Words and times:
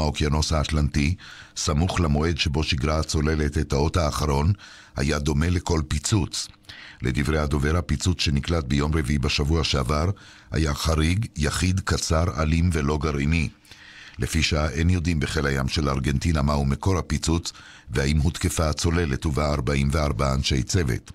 האוקיינוס 0.00 0.52
האטלנטי, 0.52 1.14
סמוך 1.56 2.00
למועד 2.00 2.38
שבו 2.38 2.64
שיגרה 2.64 2.98
הצוללת 2.98 3.58
את 3.58 3.72
האות 3.72 3.96
האחרון, 3.96 4.52
היה 4.96 5.18
דומה 5.18 5.50
לכל 5.50 5.80
פיצוץ. 5.88 6.48
לדברי 7.02 7.38
הדובר, 7.38 7.76
הפיצוץ 7.76 8.20
שנקלט 8.20 8.64
ביום 8.64 8.94
רביעי 8.94 9.18
בשבוע 9.18 9.64
שעבר 9.64 10.10
היה 10.50 10.74
חריג, 10.74 11.26
יחיד, 11.36 11.80
קצר, 11.80 12.24
אלים 12.42 12.70
ולא 12.72 12.98
גרעיני. 12.98 13.48
לפי 14.18 14.42
שעה 14.42 14.68
אין 14.70 14.90
יודעים 14.90 15.20
בחיל 15.20 15.46
הים 15.46 15.68
של 15.68 15.88
ארגנטינה 15.88 16.42
מהו 16.42 16.64
מקור 16.64 16.98
הפיצוץ 16.98 17.52
והאם 17.90 18.18
הותקפה 18.18 18.68
הצוללת 18.68 19.26
ובה 19.26 19.50
44 19.50 20.34
אנשי 20.34 20.62
צוות. 20.62 21.12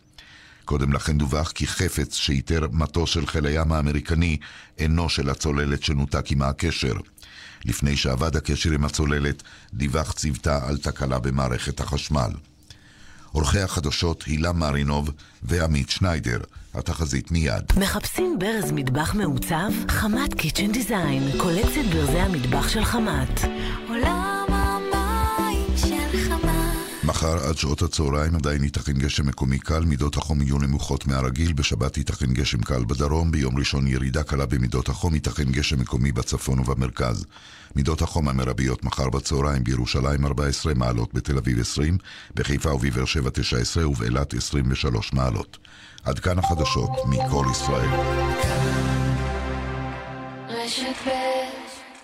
קודם 0.66 0.94
לכן 0.94 1.18
דווח 1.18 1.52
כי 1.52 1.68
חפץ 1.68 2.16
שאיתר 2.16 2.68
מטוס 2.72 3.10
של 3.10 3.26
חיל 3.26 3.46
הים 3.46 3.72
האמריקני 3.72 4.38
אינו 4.78 5.10
של 5.10 5.30
הצוללת 5.30 5.84
שנותק 5.84 6.32
עמה 6.32 6.48
הקשר. 6.48 6.94
לפני 7.66 7.98
שאבד 7.98 8.36
הקשר 8.36 8.72
עם 8.72 8.86
הצוללת, 8.86 9.44
דיווח 9.74 10.12
צוותה 10.12 10.68
על 10.68 10.78
תקלה 10.78 11.20
במערכת 11.20 11.80
החשמל. 11.80 12.32
עורכי 13.32 13.60
החדשות 13.60 14.24
הילה 14.24 14.54
מרינוב 14.54 15.10
ועמית 15.44 15.90
שניידר. 15.90 16.40
התחזית 16.74 17.32
מיד. 17.32 17.64
מחפשים 17.78 18.40
ברז 18.40 18.72
מטבח 18.72 19.14
מעוצב? 19.16 19.72
חמת 19.90 20.34
קיצ'ן 20.34 20.72
דיזיין. 20.72 21.32
קולקציית 21.38 21.94
ברזי 21.94 22.20
המטבח 22.20 22.70
של 22.70 22.84
חמת. 22.84 23.42
עולם 23.90 24.25
מחר 27.26 27.50
עד 27.50 27.58
שעות 27.58 27.82
הצהריים 27.82 28.36
עדיין 28.36 28.64
ייתכן 28.64 28.94
גשם 28.94 29.28
מקומי 29.28 29.60
קל, 29.60 29.86
מידות 29.86 30.18
החום 30.18 30.42
יהיו 30.42 30.58
נמוכות 30.58 31.08
מהרגיל, 31.08 31.54
בשבת 31.54 31.98
ייתכן 31.98 32.34
גשם 32.34 32.62
קל 32.62 32.84
בדרום, 32.86 33.32
ביום 33.32 33.58
ראשון 33.58 33.88
ירידה 33.88 34.24
קלה 34.24 34.46
במידות 34.46 34.90
החום, 34.90 35.14
ייתכן 35.14 35.52
גשם 35.52 35.80
מקומי 35.80 36.12
בצפון 36.12 36.60
ובמרכז. 36.60 37.26
מידות 37.76 38.02
החום 38.02 38.30
המרביות 38.30 38.84
מחר 38.84 39.10
בצהריים 39.10 39.64
בירושלים 39.64 40.26
14 40.26 40.74
מעלות, 40.74 41.14
בתל 41.14 41.38
אביב 41.38 41.60
20, 41.60 41.98
בחיפה 42.36 42.74
ובבאר 42.74 43.06
שבע 43.06 43.30
19 43.34 43.90
ובאילת 43.90 44.34
23 44.34 45.14
מעלות. 45.14 45.58
עד 46.04 46.20
כאן 46.20 46.40
החדשות 46.40 46.90
מכל 47.10 47.46
ישראל. 47.52 47.90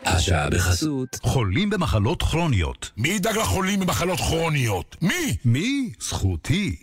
השעה 0.05 0.49
בחסות. 0.49 1.19
חולים 1.23 1.69
במחלות 1.69 2.23
כרוניות. 2.23 2.91
מי 2.97 3.09
ידאג 3.09 3.37
לחולים 3.37 3.79
במחלות 3.79 4.19
כרוניות? 4.19 4.95
מי? 5.01 5.37
מי? 5.45 5.89
זכותי. 5.99 6.75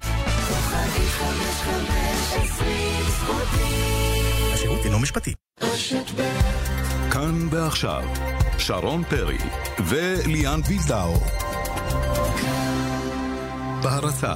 השירות 4.53 4.85
אינו 4.85 4.99
משפטי. 4.99 5.35
כאן 7.11 7.49
ועכשיו, 7.51 8.03
שרון 8.59 9.05
פרי 9.05 9.39
וליאן 9.87 10.61
וילדאו. 10.69 11.15
בהרצה 13.83 14.35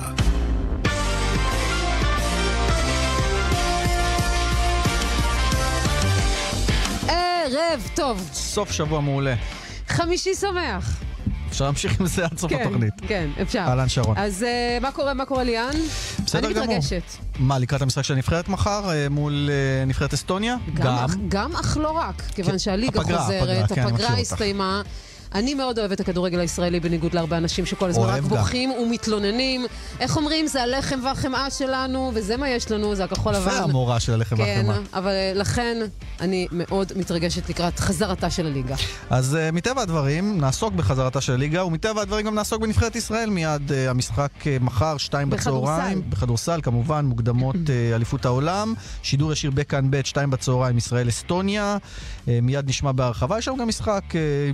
ערב 7.73 7.89
טוב, 7.95 8.29
סוף 8.33 8.73
שבוע 8.73 9.01
מעולה. 9.01 9.35
חמישי 9.89 10.35
שמח. 10.35 11.01
אפשר 11.51 11.65
להמשיך 11.65 12.01
עם 12.01 12.07
זה 12.07 12.25
עד 12.25 12.39
סוף 12.39 12.51
כן, 12.53 12.61
התוכנית. 12.61 12.93
כן, 13.09 13.31
אפשר. 13.43 13.59
אהלן 13.59 13.89
שרון. 13.89 14.17
אז 14.19 14.43
אה, 14.43 14.79
מה 14.81 14.93
קורה, 14.93 15.15
מה 15.15 15.25
קורה 15.25 15.45
ליאן? 15.45 15.71
בסדר 16.27 16.47
אני 16.47 16.55
גמור. 16.55 16.67
מתרגשת. 16.67 17.03
מה, 17.39 17.59
לקראת 17.59 17.83
המשחק 17.83 18.03
של 18.03 18.15
הנבחרת 18.15 18.49
מחר 18.49 18.91
אה, 18.93 19.09
מול 19.09 19.51
אה, 19.53 19.85
נבחרת 19.85 20.13
אסטוניה? 20.15 20.57
גם, 20.75 20.95
אך- 20.95 21.17
גם 21.29 21.57
אך 21.57 21.77
לא 21.81 21.91
רק, 21.91 22.23
כיוון 22.35 22.53
כן, 22.53 22.59
שהליגה 22.59 23.01
הפגרה, 23.01 23.23
חוזרת, 23.25 23.43
הפגרה, 23.43 23.69
כן, 23.77 23.83
אני 23.83 23.93
מכיר 23.93 24.07
הפגרה 24.07 24.19
אותך. 24.19 24.43
אני 25.35 25.55
מאוד 25.55 25.79
אוהבת 25.79 25.93
את 25.93 26.01
הכדורגל 26.01 26.41
הישראלי 26.41 26.81
בניגוד 26.81 27.15
להרבה 27.15 27.37
אנשים 27.37 27.67
שכל 27.67 27.89
הזמן 27.89 28.05
רק. 28.05 28.23
בוכים 28.23 28.71
ומתלוננים. 28.71 29.67
איך 30.01 30.17
אומרים, 30.17 30.47
זה 30.47 30.63
הלחם 30.63 31.01
והחמאה 31.05 31.51
שלנו, 31.51 32.11
וזה 32.15 32.37
מה 32.37 32.49
יש 32.49 32.71
לנו, 32.71 32.95
זה 32.95 33.05
הכחול 33.05 33.33
לבן. 33.33 33.49
יפה 33.49 33.59
המורה 33.59 34.01
של 34.01 34.13
הלחם 34.13 34.37
כן, 34.37 34.43
והחמאה. 34.43 34.79
אבל 34.95 35.11
אה, 35.11 35.33
לכן 35.35 35.77
אני 36.21 36.47
מאוד 36.53 36.93
מתרגשת 36.97 37.51
לקראת 37.51 37.81
חזרתה 37.81 38.31
של 38.31 38.47
הליגה. 38.47 38.75
אז 39.11 39.37
uh, 39.37 39.55
מטבע 39.55 39.83
הדברים 39.83 40.41
נעסוק 40.41 40.75
בחזרתה 40.75 41.21
של 41.21 41.33
הליגה, 41.33 41.65
ומטבע 41.65 42.03
הדברים 42.03 42.27
גם 42.27 42.35
נעסוק 42.35 42.63
בנבחרת 42.63 42.97
ישראל 42.97 43.31
מיד. 43.31 43.71
Uh, 43.71 43.91
המשחק 43.91 44.31
uh, 44.41 44.47
מחר, 44.61 44.97
שתיים. 44.97 45.31
בצהריים. 45.31 46.03
בכדורסל. 46.11 46.61
כמובן, 46.63 47.05
מוקדמות 47.05 47.57
uh, 47.57 47.95
אליפות 47.95 48.25
העולם. 48.25 48.75
שידור 49.03 49.33
ישיר 49.33 49.51
בכאן 49.51 49.91
ב', 49.91 50.01
שתיים 50.05 50.31
בצהריים, 50.31 50.79
ישראל-אסטוניה. 50.79 51.77
Uh, 52.27 52.29
מיד 52.43 52.69
נשמע 52.69 52.93
בהרחבה. 52.93 53.39
יש 53.39 53.45
שם 53.45 53.57
גם 53.57 53.69
משחק 53.69 54.05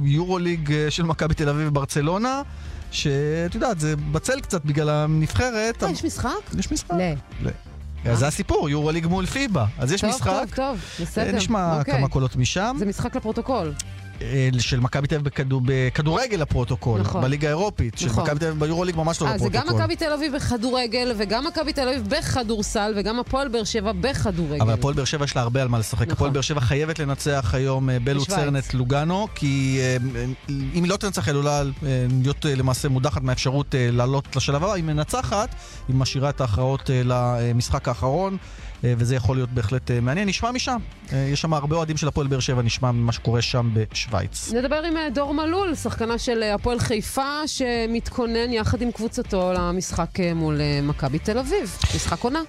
יורוליג 0.03 0.68
uh, 0.69 0.91
של 0.91 1.03
מכבי 1.03 1.35
תל 1.35 1.49
אביב 1.49 1.69
וברצלונה. 1.69 2.43
שאת 2.91 3.55
יודעת, 3.55 3.81
זה 3.81 3.97
בצל 3.97 4.41
קצת 4.41 4.65
בגלל 4.65 4.89
הנבחרת. 4.91 5.83
אה, 5.85 5.91
יש 5.91 6.05
משחק? 6.05 6.31
יש 6.59 6.73
משחק. 6.73 6.91
ל. 6.91 7.13
ל. 8.05 8.15
זה 8.15 8.27
הסיפור, 8.27 8.71
יורוליג 8.71 9.07
מול 9.07 9.27
פיבה. 9.27 9.67
אז 9.79 9.93
יש 9.93 10.01
טוב, 10.01 10.11
משחק. 10.11 10.31
טוב, 10.31 10.55
טוב, 10.55 10.79
בסדר. 11.01 11.27
אה, 11.27 11.33
נשמע 11.33 11.79
אוקיי. 11.79 11.95
כמה 11.95 12.09
קולות 12.09 12.37
משם. 12.37 12.77
זה 12.79 12.87
משחק 12.87 13.17
לפרוטוקול. 13.17 13.73
אה, 14.23 14.49
של 14.59 14.81
מכבי 14.81 15.07
תל 15.07 15.15
אביב 15.15 15.29
בכדו- 15.29 15.61
בכדורגל 15.65 16.37
לפרוטוקול, 16.37 17.01
נכון. 17.01 17.23
בליגה 17.23 17.49
האירופית, 17.49 17.99
של 17.99 18.07
נכון. 18.07 18.25
מכבי 18.25 18.39
תל 18.39 18.47
אביב 18.47 18.61
ביורוליג 18.61 18.97
ממש 18.97 19.21
לא 19.23 19.27
אה, 19.27 19.39
זה 19.39 19.47
לפרוטוקול. 19.47 19.71
גם 19.71 19.77
מכבי 19.77 19.97
תל 19.97 20.13
אביב 20.13 20.35
בכדורגל, 20.37 21.13
וגם 21.19 21.45
מכבי 21.47 21.73
תל 21.73 21.89
אביב 21.89 22.09
בכדורסל, 22.09 22.93
וגם 22.97 23.19
הפועל 23.21 23.49
באר 23.49 23.65
שבע 23.65 23.93
בכדורגל. 23.93 24.61
אבל 24.63 24.73
הפועל 24.73 24.95
באר 24.95 25.05
שבע 25.05 25.25
יש 25.25 25.37
לה 25.37 25.43
הרבה 25.43 25.63
על 25.63 25.69
מה 25.69 25.79
לשחק. 25.79 26.03
נכון. 26.03 26.13
הפועל 26.13 26.31
באר 26.31 26.41
שבע 26.41 26.61
חייבת 26.61 26.99
לנצח 26.99 27.51
היום 27.55 27.91
אה, 27.91 27.99
בלוצרנט 27.99 28.75
לוגאנו, 28.75 29.29
כי 29.35 29.81
אם 30.49 30.85
היא 30.85 30.89
לא 30.89 30.97
תנצח, 30.97 31.27
היא 31.29 31.33
עלולה 31.33 31.63
להיות 32.23 32.45
למעשה 32.45 32.89
מודחת 32.89 33.23
מהאפשרות 33.23 33.75
לעלות 33.79 34.37
לשלב 34.37 34.65
הבא. 34.65 34.73
היא 34.73 34.85
מנצחת, 34.85 35.55
היא 35.89 35.97
משאירה 35.97 36.31
את 36.31 36.41
ההכרעות 36.41 36.91
למשחק 37.05 37.89
האחרון. 37.89 38.37
אה, 38.85 38.95
וזה 38.99 39.17
יכול 39.17 39.37
להיות 39.37 39.51
בהחלט 39.51 39.91
אה, 39.91 40.01
מעניין. 40.01 40.29
נשמע 40.29 40.53
משם. 40.53 40.79
אה, 41.13 41.19
יש 41.19 41.41
שם 41.41 41.55
הרבה 41.55 41.77
אוהדים 41.77 41.97
של 41.97 42.09
הפועל 42.09 42.27
באר 42.27 42.41
שבע, 42.41 42.63
נשמע 42.63 42.93
ממה 42.93 43.13
שקורה 43.13 43.43
שם 43.43 43.71
בשוויץ. 43.73 44.53
נדבר 44.53 44.83
עם 44.83 44.95
דור 45.15 45.35
מלול, 45.35 45.75
שחקנה 45.75 46.19
של 46.19 46.43
הפועל 46.43 46.79
חיפה, 46.79 47.47
שמתכונן 47.47 48.53
יחד 48.53 48.83
עם 48.83 48.93
קבוצתו 48.93 49.53
למשחק 49.53 50.11
מול 50.35 50.61
מכבי 50.83 51.19
תל 51.19 51.39
אביב. 51.39 51.77
משחק 51.95 52.21
עונה. 52.25 52.41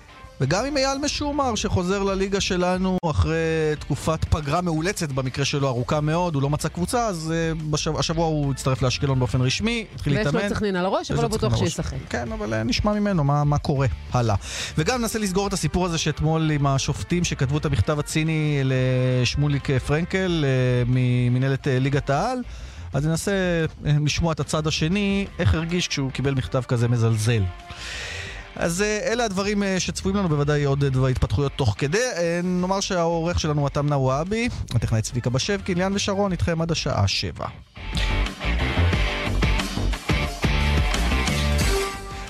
וגם 0.42 0.66
עם 0.66 0.78
אייל 0.78 0.98
משומר 0.98 1.56
שחוזר 1.56 2.04
לליגה 2.04 2.42
שלנו 2.42 2.98
אחרי 3.06 3.36
תקופת 3.80 4.26
פגרה 4.26 4.62
מאולצת, 4.62 5.12
במקרה 5.12 5.46
שלו 5.46 5.68
ארוכה 5.68 6.02
מאוד, 6.02 6.36
הוא 6.36 6.42
לא 6.42 6.50
מצא 6.50 6.68
קבוצה, 6.68 7.08
אז 7.08 7.34
uh, 7.34 7.64
בשבוע, 7.72 8.00
השבוע 8.00 8.26
הוא 8.26 8.52
הצטרף 8.52 8.82
לאשקלון 8.82 9.20
באופן 9.20 9.42
רשמי, 9.42 9.86
התחיל 9.96 10.14
ויש 10.14 10.26
להתאמן. 10.26 10.42
לו 10.42 10.48
את 10.48 10.54
סכנין 10.56 10.76
על 10.76 10.86
הראש, 10.86 11.12
אבל 11.12 11.22
לא 11.22 11.28
בטוח. 11.28 11.56
שישחק. 11.58 11.98
כן, 12.10 12.32
אבל 12.32 12.54
uh, 12.54 12.56
נשמע 12.56 12.94
ממנו 12.94 13.24
מה, 13.24 13.44
מה 13.44 13.58
קורה 13.58 13.88
הלאה. 14.12 14.36
וגם 14.78 15.02
ננסה 15.02 15.20
לסגור 15.20 15.48
את 15.48 15.54
הסיפור 15.54 15.86
הזה 15.86 15.98
שאתמול 15.98 16.52
עם 16.52 16.68
השופטים 16.68 17.24
שכתבו 17.24 17.58
את 17.58 17.66
המכתב 17.66 18.00
הציני 18.00 18.62
לשמוליק 18.64 19.70
אה, 19.70 19.80
פרנקל 19.80 20.46
ממנהלת 20.88 21.68
uh, 21.68 21.70
ליגת 21.70 22.10
העל. 22.10 22.40
אז 22.94 23.08
ננסה 23.08 23.32
אה, 23.86 23.92
לשמוע 24.06 24.34
את 24.34 24.40
הצד 24.40 24.68
השני, 24.68 25.28
איך 25.40 25.54
הרגיש 25.54 25.88
כשהוא 25.88 26.12
קיבל 26.12 26.34
מכתב 26.34 26.62
כזה 26.68 26.88
מזלזל. 26.88 27.44
אז 28.60 28.82
אה, 28.82 29.00
אלה 29.12 29.26
הדברים 29.26 29.64
אה, 29.64 29.80
שצפויים 29.80 30.18
לנו, 30.18 30.30
בוודאי 30.30 30.64
עוד 30.64 30.84
אה, 30.84 31.10
התפתחויות 31.10 31.52
תוך 31.56 31.76
כדי. 31.78 31.98
נאמר 32.44 32.80
שהעורך 32.80 33.40
שלנו 33.40 33.60
הוא 33.60 33.68
עתם 33.68 33.88
נוואבי, 33.88 34.50
הטכנאי 34.76 35.02
צביקה 35.02 35.30
בשבקי, 35.30 35.76
ליאן 35.76 35.96
ושרון 35.96 36.32
איתכם 36.32 36.62
עד 36.62 36.72
השעה 36.72 37.08
שבע. 37.08 37.46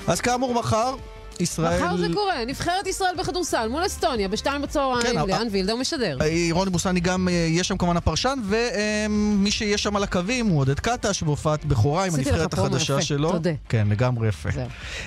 אז 0.06 0.20
כאמור 0.20 0.54
מחר, 0.54 0.94
ישראל... 1.40 1.84
מחר 1.84 1.96
זה 1.96 2.06
קורה, 2.14 2.44
נבחרת 2.46 2.86
ישראל 2.86 3.14
בכדורסל 3.18 3.68
מול 3.68 3.86
אסטוניה, 3.86 4.28
בשתיים 4.28 4.62
בצהריים, 4.62 5.02
כן, 5.02 5.28
ליאן 5.28 5.46
וילדאו 5.50 5.76
משדר. 5.76 6.18
אה, 6.20 6.48
רוני 6.50 6.70
בוסאני 6.70 7.00
גם 7.00 7.28
אה, 7.28 7.32
יהיה 7.32 7.64
שם 7.64 7.76
כמובן 7.76 7.96
הפרשן, 7.96 8.38
ומי 8.44 9.50
שיהיה 9.50 9.78
שם 9.78 9.96
על 9.96 10.02
הקווים 10.02 10.46
הוא 10.46 10.60
עודד 10.60 10.80
קטש 10.80 11.22
בהופעת 11.22 11.64
בכורה 11.64 12.06
עם 12.06 12.14
הנבחרת 12.14 12.54
החדשה 12.54 12.92
יפה, 12.92 13.02
שלו. 13.02 13.32
תודה. 13.32 13.50
כן, 13.68 13.86
לגמרי 13.90 14.28
יפה. 14.28 14.48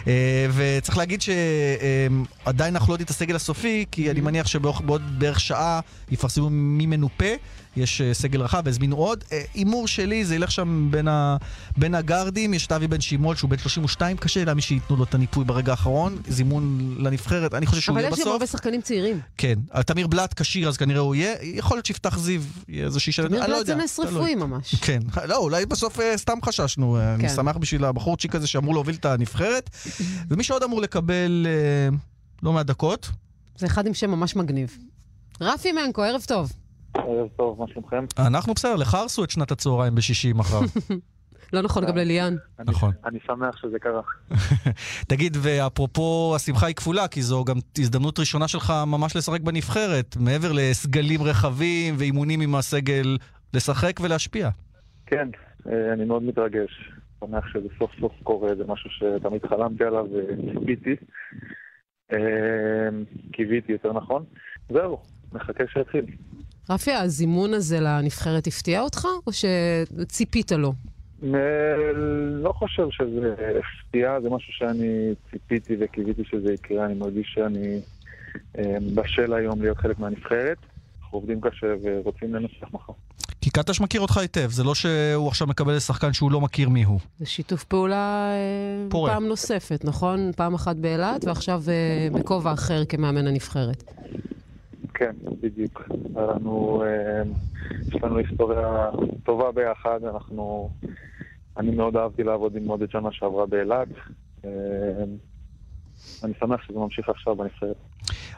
אה, 0.07 0.47
וצריך 0.53 0.97
להגיד 0.97 1.21
שעדיין 1.21 2.75
אנחנו 2.75 2.91
לא 2.91 2.93
יודעים 2.93 3.05
את 3.05 3.09
הסגל 3.09 3.35
הסופי, 3.35 3.85
כי 3.91 4.11
אני 4.11 4.21
מניח 4.21 4.47
שבעוד 4.47 5.19
בערך 5.19 5.39
שעה 5.39 5.79
יפרסמו 6.11 6.49
מי 6.49 6.85
מנופה. 6.85 7.25
יש 7.75 8.01
אה, 8.01 8.13
סגל 8.13 8.41
רחב 8.41 8.61
והזמינו 8.65 8.95
עוד. 8.95 9.23
אה, 9.31 9.41
הימור 9.53 9.87
שלי 9.87 10.25
זה 10.25 10.35
ילך 10.35 10.51
שם 10.51 10.87
בין, 10.91 11.07
ה... 11.07 11.37
בין 11.77 11.95
הגארדים, 11.95 12.53
יש 12.53 12.67
את 12.67 12.71
אבי 12.71 12.87
בן 12.87 13.01
שימול 13.01 13.35
שהוא 13.35 13.49
בן 13.49 13.57
32, 13.57 14.17
קשה 14.17 14.45
להאמין 14.45 14.61
שייתנו 14.61 14.95
לו 14.95 15.03
את 15.03 15.15
הניפוי 15.15 15.45
ברגע 15.45 15.71
האחרון, 15.71 16.17
זימון 16.27 16.95
לנבחרת, 16.99 17.53
אני 17.53 17.65
חושב 17.65 17.81
שהוא 17.81 17.93
אבל 17.93 18.01
יהיה 18.01 18.09
יש 18.09 18.15
גם 18.15 18.21
בסוף. 18.21 18.31
הרבה 18.31 18.47
שחקנים 18.47 18.81
צעירים. 18.81 19.19
כן, 19.37 19.53
אבל 19.73 19.81
תמיר 19.81 20.07
בלאט 20.07 20.41
כשיר 20.41 20.67
אז 20.67 20.77
כנראה 20.77 20.99
הוא 20.99 21.15
יהיה, 21.15 21.35
יכול 21.41 21.77
להיות 21.77 21.85
שיפתח 21.85 22.17
זיו 22.17 22.41
יהיה 22.67 22.85
איזושהי 22.85 23.13
שאלה, 23.13 23.27
תמיר 23.27 23.43
אני 23.43 23.51
לא 23.51 23.55
בלאט 23.55 23.65
זה 23.65 23.71
יודע. 23.71 23.83
נס. 23.83 23.99
רפואי 23.99 24.35
ממש. 24.35 24.75
כן, 24.75 24.99
לא, 25.29 25.37
אולי 25.37 25.65
בסוף 25.65 25.99
אה, 25.99 26.17
סתם 26.17 26.37
חששנו, 26.45 26.97
אה, 26.97 27.13
אני 27.13 27.23
כן. 27.29 27.35
שמח 27.35 27.57
בשביל 27.57 27.85
הבחורצ'יק 27.85 28.35
הזה 28.35 28.47
שאמור 28.47 28.73
להוביל 28.73 28.95
את 28.95 29.05
הנבחרת, 29.05 29.69
ומי 30.29 30.43
שעוד 30.43 30.63
אמור 30.63 30.81
לקבל 30.81 31.47
אה, 31.49 31.97
לא 32.43 32.53
מעט 32.53 32.65
דקות, 32.65 33.09
זה 33.57 33.65
אחד 33.65 33.87
עם 33.87 33.93
שם 33.93 34.11
ממש 34.11 34.35
מגניב. 34.35 34.77
רפי 35.41 35.71
מנקו, 35.71 36.03
ערב 36.03 36.23
טוב. 36.27 36.51
ערב 36.97 37.27
טוב, 37.35 37.59
מה 37.59 37.65
שלומכם? 37.67 38.05
אנחנו 38.27 38.53
בסדר, 38.53 38.75
לך 38.75 38.93
הרסו 38.93 39.23
את 39.23 39.29
שנת 39.29 39.51
הצהריים 39.51 39.95
בשישי 39.95 40.33
מחר. 40.33 40.59
לא 41.53 41.61
נכון, 41.61 41.85
גם 41.85 41.97
לליאן. 41.97 42.35
נכון. 42.65 42.91
אני 43.05 43.19
שמח 43.27 43.57
שזה 43.57 43.79
קרה. 43.79 44.01
תגיד, 45.09 45.37
ואפרופו, 45.41 46.33
השמחה 46.35 46.65
היא 46.65 46.75
כפולה, 46.75 47.07
כי 47.07 47.21
זו 47.21 47.43
גם 47.43 47.55
הזדמנות 47.77 48.19
ראשונה 48.19 48.47
שלך 48.47 48.73
ממש 48.87 49.15
לשחק 49.15 49.41
בנבחרת, 49.41 50.15
מעבר 50.19 50.51
לסגלים 50.53 51.21
רחבים 51.23 51.95
ואימונים 51.97 52.41
עם 52.41 52.55
הסגל, 52.55 53.17
לשחק 53.53 53.99
ולהשפיע. 54.01 54.49
כן, 55.05 55.29
אה, 55.67 55.93
אני 55.93 56.05
מאוד 56.05 56.23
מתרגש. 56.23 56.91
שמח 57.19 57.47
שזה 57.47 57.67
סוף 57.79 57.91
סוף 57.99 58.11
קורה, 58.23 58.55
זה 58.55 58.63
משהו 58.67 58.89
שתמיד 58.89 59.45
חלמתי 59.45 59.83
עליו 59.83 60.05
וציפיתי. 60.11 60.95
אה, 62.13 62.89
קיוויתי, 63.31 63.71
יותר 63.71 63.93
נכון. 63.93 64.23
זהו, 64.69 65.01
מחכה 65.33 65.63
שיתחיל. 65.73 66.05
רפי, 66.69 66.91
הזימון 66.91 67.53
הזה 67.53 67.79
לנבחרת 67.79 68.47
הפתיע 68.47 68.81
אותך, 68.81 69.07
או 69.27 69.31
שציפית 69.31 70.51
לו? 70.51 70.73
אה, 71.23 71.29
לא 72.43 72.51
חושב 72.51 72.87
שזה 72.91 73.35
הפתיע, 73.59 74.21
זה 74.21 74.29
משהו 74.29 74.53
שאני 74.53 75.13
ציפיתי 75.31 75.75
וקיוויתי 75.79 76.23
שזה 76.31 76.53
יקרה. 76.53 76.85
אני 76.85 76.93
מרגיש 76.93 77.31
שאני 77.35 77.79
אה, 78.57 78.77
בשל 78.95 79.33
היום 79.33 79.61
להיות 79.61 79.77
חלק 79.77 79.99
מהנבחרת. 79.99 80.57
אנחנו 81.01 81.17
עובדים 81.17 81.41
קשה 81.41 81.67
ורוצים 81.83 82.35
לנצח 82.35 82.73
מחר. 82.73 82.93
כי 83.41 83.49
קטש 83.49 83.81
מכיר 83.81 84.01
אותך 84.01 84.17
היטב, 84.17 84.49
זה 84.49 84.63
לא 84.63 84.75
שהוא 84.75 85.27
עכשיו 85.27 85.47
מקבל 85.47 85.79
שחקן 85.79 86.13
שהוא 86.13 86.31
לא 86.31 86.41
מכיר 86.41 86.69
מיהו. 86.69 86.99
זה 87.19 87.25
שיתוף 87.25 87.63
פעולה 87.63 88.31
אה, 88.31 88.89
פורה. 88.89 89.11
פעם 89.11 89.25
נוספת, 89.25 89.85
נכון? 89.85 90.31
פעם 90.35 90.53
אחת 90.53 90.75
באילת, 90.75 91.25
ועכשיו 91.25 91.63
בכובע 92.13 92.53
אחר 92.53 92.85
כמאמן 92.85 93.27
הנבחרת. 93.27 93.83
כן, 94.93 95.11
בדיוק. 95.41 95.81
לנו, 96.15 96.83
אה, 96.85 97.23
יש 97.87 98.03
לנו 98.03 98.17
היסטוריה 98.17 98.89
טובה 99.23 99.51
ביחד, 99.51 99.99
אנחנו... 100.03 100.69
אני 101.57 101.71
מאוד 101.71 101.95
אהבתי 101.97 102.23
לעבוד 102.23 102.55
עם 102.55 102.67
עודד 102.67 102.91
שנה 102.91 103.09
שעברה 103.11 103.45
באילת. 103.45 103.87
אה, 104.45 104.49
אני 106.23 106.33
שמח 106.39 106.61
שזה 106.67 106.79
ממשיך 106.79 107.09
עכשיו 107.09 107.35
בנבחרת. 107.35 107.75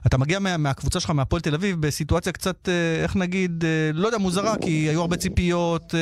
אתה 0.08 0.18
מגיע 0.18 0.40
מה, 0.40 0.58
מהקבוצה 0.58 1.00
שלך, 1.00 1.10
מהפועל 1.10 1.42
תל 1.42 1.56
אביב, 1.56 1.82
בסיטואציה 1.82 2.32
קצת, 2.32 2.70
אה, 2.70 3.04
איך 3.04 3.16
נגיד, 3.16 3.64
לא 3.94 4.08
יודע, 4.08 4.18
מוזרה, 4.18 4.58
כי 4.58 4.70
היו 4.70 5.02
הרבה 5.02 5.18
ציפיות, 5.18 5.94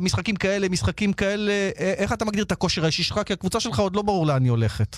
משחקים 0.00 0.36
כאלה, 0.36 0.68
משחקים 0.68 1.12
כאלה. 1.12 1.70
איך 1.76 2.12
אתה 2.12 2.24
מגדיר 2.24 2.44
את 2.44 2.52
הכושר 2.52 2.82
האישי 2.82 3.02
שלך? 3.02 3.20
כי 3.26 3.32
הקבוצה 3.32 3.60
שלך 3.60 3.78
עוד 3.78 3.96
לא 3.96 4.02
ברור 4.02 4.26
לאן 4.26 4.42
היא 4.42 4.50
הולכת. 4.50 4.96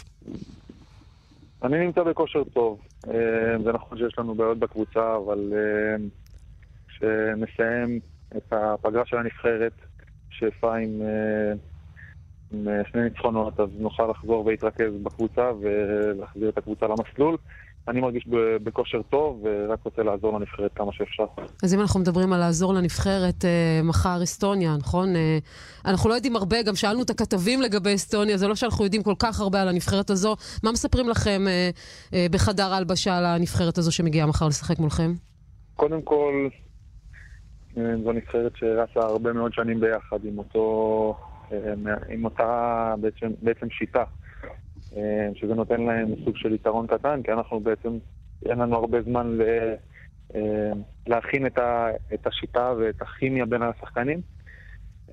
אני 1.64 1.78
נמצא 1.78 2.02
בכושר 2.02 2.44
טוב. 2.44 2.80
אה, 3.08 3.58
זה 3.64 3.72
נכון 3.72 3.98
שיש 3.98 4.18
לנו 4.18 4.34
בעיות 4.34 4.58
בקבוצה, 4.58 5.16
אבל 5.16 5.52
אה, 5.52 5.96
כשנסיים 6.88 8.00
את 8.36 8.52
הפגרה 8.52 9.06
של 9.06 9.16
הנבחרת, 9.16 9.72
שאיפה 10.30 10.76
עם, 10.76 11.02
עם 12.52 12.68
אה, 12.68 12.82
שני 12.92 13.02
ניצחונות, 13.02 13.60
אז 13.60 13.68
נוכל 13.78 14.10
לחזור 14.10 14.46
ולהתרכז 14.46 14.92
בקבוצה 15.02 15.52
ולהחזיר 15.60 16.48
את 16.48 16.58
הקבוצה 16.58 16.86
למסלול. 16.86 17.36
אני 17.88 18.00
מרגיש 18.00 18.26
בכושר 18.62 19.02
טוב 19.02 19.44
ורק 19.44 19.78
רוצה 19.84 20.02
לעזור 20.02 20.38
לנבחרת 20.38 20.70
כמה 20.74 20.92
שאפשר. 20.92 21.24
אז 21.62 21.74
אם 21.74 21.80
אנחנו 21.80 22.00
מדברים 22.00 22.32
על 22.32 22.40
לעזור 22.40 22.74
לנבחרת, 22.74 23.44
אה, 23.44 23.80
מחר 23.84 24.22
אסטוניה, 24.22 24.76
נכון? 24.78 25.16
אה, 25.16 25.38
אנחנו 25.84 26.10
לא 26.10 26.14
יודעים 26.14 26.36
הרבה, 26.36 26.62
גם 26.62 26.74
שאלנו 26.74 27.02
את 27.02 27.10
הכתבים 27.10 27.62
לגבי 27.62 27.94
אסטוניה, 27.94 28.36
זה 28.36 28.48
לא 28.48 28.54
שאנחנו 28.54 28.84
יודעים 28.84 29.02
כל 29.02 29.14
כך 29.18 29.40
הרבה 29.40 29.62
על 29.62 29.68
הנבחרת 29.68 30.10
הזו. 30.10 30.36
מה 30.64 30.72
מספרים 30.72 31.08
לכם 31.08 31.42
אה, 31.48 32.26
בחדר 32.30 32.72
ההלבשה 32.72 33.18
על 33.18 33.24
הנבחרת 33.24 33.78
הזו 33.78 33.92
שמגיעה 33.92 34.26
מחר 34.26 34.46
לשחק 34.46 34.78
מולכם? 34.78 35.12
קודם 35.76 36.02
כל, 36.02 36.48
זו 37.76 38.12
נבחרת 38.12 38.52
שרצה 38.56 39.00
הרבה 39.00 39.32
מאוד 39.32 39.52
שנים 39.52 39.80
ביחד 39.80 40.24
עם 40.24 40.38
אותו, 40.38 41.16
עם 42.08 42.24
אותה 42.24 42.94
בעצם, 43.00 43.26
בעצם 43.42 43.70
שיטה, 43.70 44.04
שזה 45.34 45.54
נותן 45.54 45.80
להם 45.82 46.08
סוג 46.24 46.36
של 46.36 46.54
יתרון 46.54 46.86
קטן, 46.86 47.22
כי 47.22 47.32
אנחנו 47.32 47.60
בעצם, 47.60 47.98
אין 48.46 48.58
לנו 48.58 48.76
הרבה 48.76 49.02
זמן 49.02 49.26
ל, 49.38 49.42
אה, 50.34 50.72
להכין 51.06 51.46
את, 51.46 51.58
ה, 51.58 51.86
את 52.14 52.26
השיטה 52.26 52.72
ואת 52.80 53.02
הכימיה 53.02 53.46
בין 53.46 53.62
השחקנים. 53.62 54.20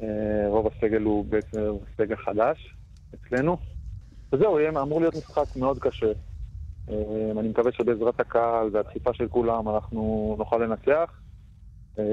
אה, 0.01 0.07
רוב 0.47 0.67
הסגל 0.67 1.01
הוא 1.01 1.25
בעצם 1.25 1.59
סגל 1.97 2.15
חדש 2.15 2.75
אצלנו. 3.15 3.57
וזהו, 4.33 4.59
יהיה- 4.59 4.69
אמור 4.81 5.01
להיות 5.01 5.15
משחק 5.15 5.55
מאוד 5.55 5.79
קשה. 5.79 6.11
אה, 6.89 6.95
אני 7.39 7.47
מקווה 7.49 7.71
שבעזרת 7.71 8.19
הקהל 8.19 8.69
והדחיפה 8.73 9.13
של 9.13 9.27
כולם 9.27 9.69
אנחנו 9.69 10.35
נוכל 10.39 10.57
לנצח, 10.57 11.11
אה, 11.99 12.03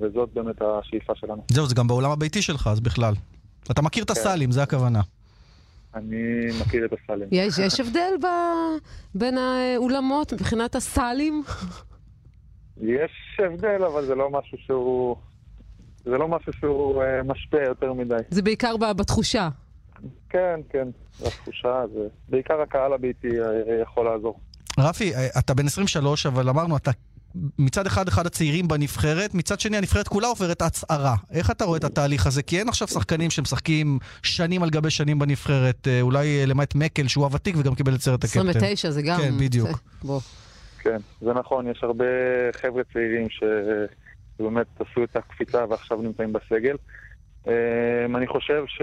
וזאת 0.00 0.28
באמת 0.32 0.62
השאיפה 0.62 1.12
שלנו. 1.14 1.42
זהו, 1.50 1.66
זה 1.66 1.74
גם 1.74 1.86
בעולם 1.88 2.10
הביתי 2.10 2.42
שלך, 2.42 2.66
אז 2.66 2.80
בכלל. 2.80 3.14
אתה 3.70 3.82
מכיר 3.82 4.04
את 4.04 4.10
הסלים, 4.10 4.50
זה 4.50 4.62
הכוונה. 4.62 5.00
אני 5.94 6.46
מכיר 6.60 6.84
את 6.84 6.92
הסלים. 6.92 7.28
יש, 7.32 7.58
יש 7.58 7.80
הבדל 7.80 8.12
ב, 8.22 8.26
בין 9.14 9.38
האולמות 9.38 10.32
מבחינת 10.32 10.74
הסלים? 10.74 11.42
יש 12.76 13.40
הבדל, 13.46 13.84
אבל 13.84 14.04
זה 14.04 14.14
לא 14.14 14.30
משהו 14.30 14.58
שהוא... 14.58 15.16
זה 16.04 16.10
לא 16.10 16.28
משהו 16.28 16.52
שהוא 16.52 17.02
אה, 17.02 17.22
משפיע 17.22 17.62
יותר 17.62 17.92
מדי. 17.92 18.14
זה 18.30 18.42
בעיקר 18.42 18.76
ב- 18.76 18.92
בתחושה. 18.92 19.48
כן, 20.28 20.60
כן, 20.70 20.88
זו 21.18 21.26
התחושה, 21.26 21.82
זה... 21.94 22.08
בעיקר 22.28 22.60
הקהל 22.60 22.92
הביתי 22.92 23.28
אה, 23.40 23.80
יכול 23.82 24.04
לעזור. 24.04 24.40
רפי, 24.78 25.14
אה, 25.14 25.26
אתה 25.38 25.54
בן 25.54 25.66
23, 25.66 26.26
אבל 26.26 26.48
אמרנו, 26.48 26.76
אתה 26.76 26.90
מצד 27.58 27.86
אחד 27.86 28.08
אחד 28.08 28.26
הצעירים 28.26 28.68
בנבחרת, 28.68 29.34
מצד 29.34 29.60
שני 29.60 29.76
הנבחרת 29.76 30.08
כולה 30.08 30.26
עוברת 30.26 30.62
הצהרה. 30.62 31.14
איך 31.30 31.50
אתה 31.50 31.64
רואה 31.64 31.78
את 31.78 31.84
התהליך 31.84 32.26
הזה? 32.26 32.42
כי 32.42 32.58
אין 32.58 32.68
עכשיו 32.68 32.88
שחקנים 32.88 33.30
שמשחקים 33.30 33.98
שנים 34.22 34.62
על 34.62 34.70
גבי 34.70 34.90
שנים 34.90 35.18
בנבחרת, 35.18 35.88
אה, 35.88 36.00
אולי 36.00 36.40
אה, 36.40 36.46
למעט 36.46 36.74
מקל 36.74 37.08
שהוא 37.08 37.24
הוותיק 37.24 37.56
וגם 37.58 37.74
קיבל 37.74 37.94
את 37.94 38.00
סרט 38.00 38.24
הקפטן. 38.24 38.48
29 38.48 38.90
זה 38.90 39.02
גם... 39.02 39.16
כן, 39.20 39.38
בדיוק. 39.38 39.68
זה- 39.68 39.74
בוא. 40.04 40.20
כן, 40.78 40.98
זה 41.20 41.32
נכון, 41.32 41.66
יש 41.70 41.78
הרבה 41.82 42.04
חבר'ה 42.52 42.82
צעירים. 42.92 43.26
שבאמת 43.30 44.66
עשו 44.80 45.04
את 45.04 45.16
הקפיצה 45.16 45.64
ועכשיו 45.70 46.02
נמצאים 46.02 46.32
בסגל. 46.32 46.76
אמ, 47.46 47.52
אני 48.16 48.26
חושב 48.26 48.64
ש... 48.66 48.82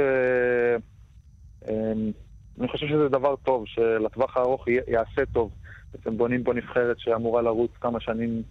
אמ, 1.69 2.11
אני 2.59 2.67
חושב 2.67 2.87
שזה 2.87 3.09
דבר 3.09 3.35
טוב, 3.35 3.63
שלטווח 3.67 4.37
הארוך 4.37 4.65
יעשה 4.67 5.25
טוב. 5.33 5.51
בעצם 5.93 6.17
בונים 6.17 6.43
פה 6.43 6.53
נבחרת 6.53 6.99
שאמורה 6.99 7.41
לרוץ 7.41 7.71
כמה 7.81 7.99
שנים, 7.99 8.43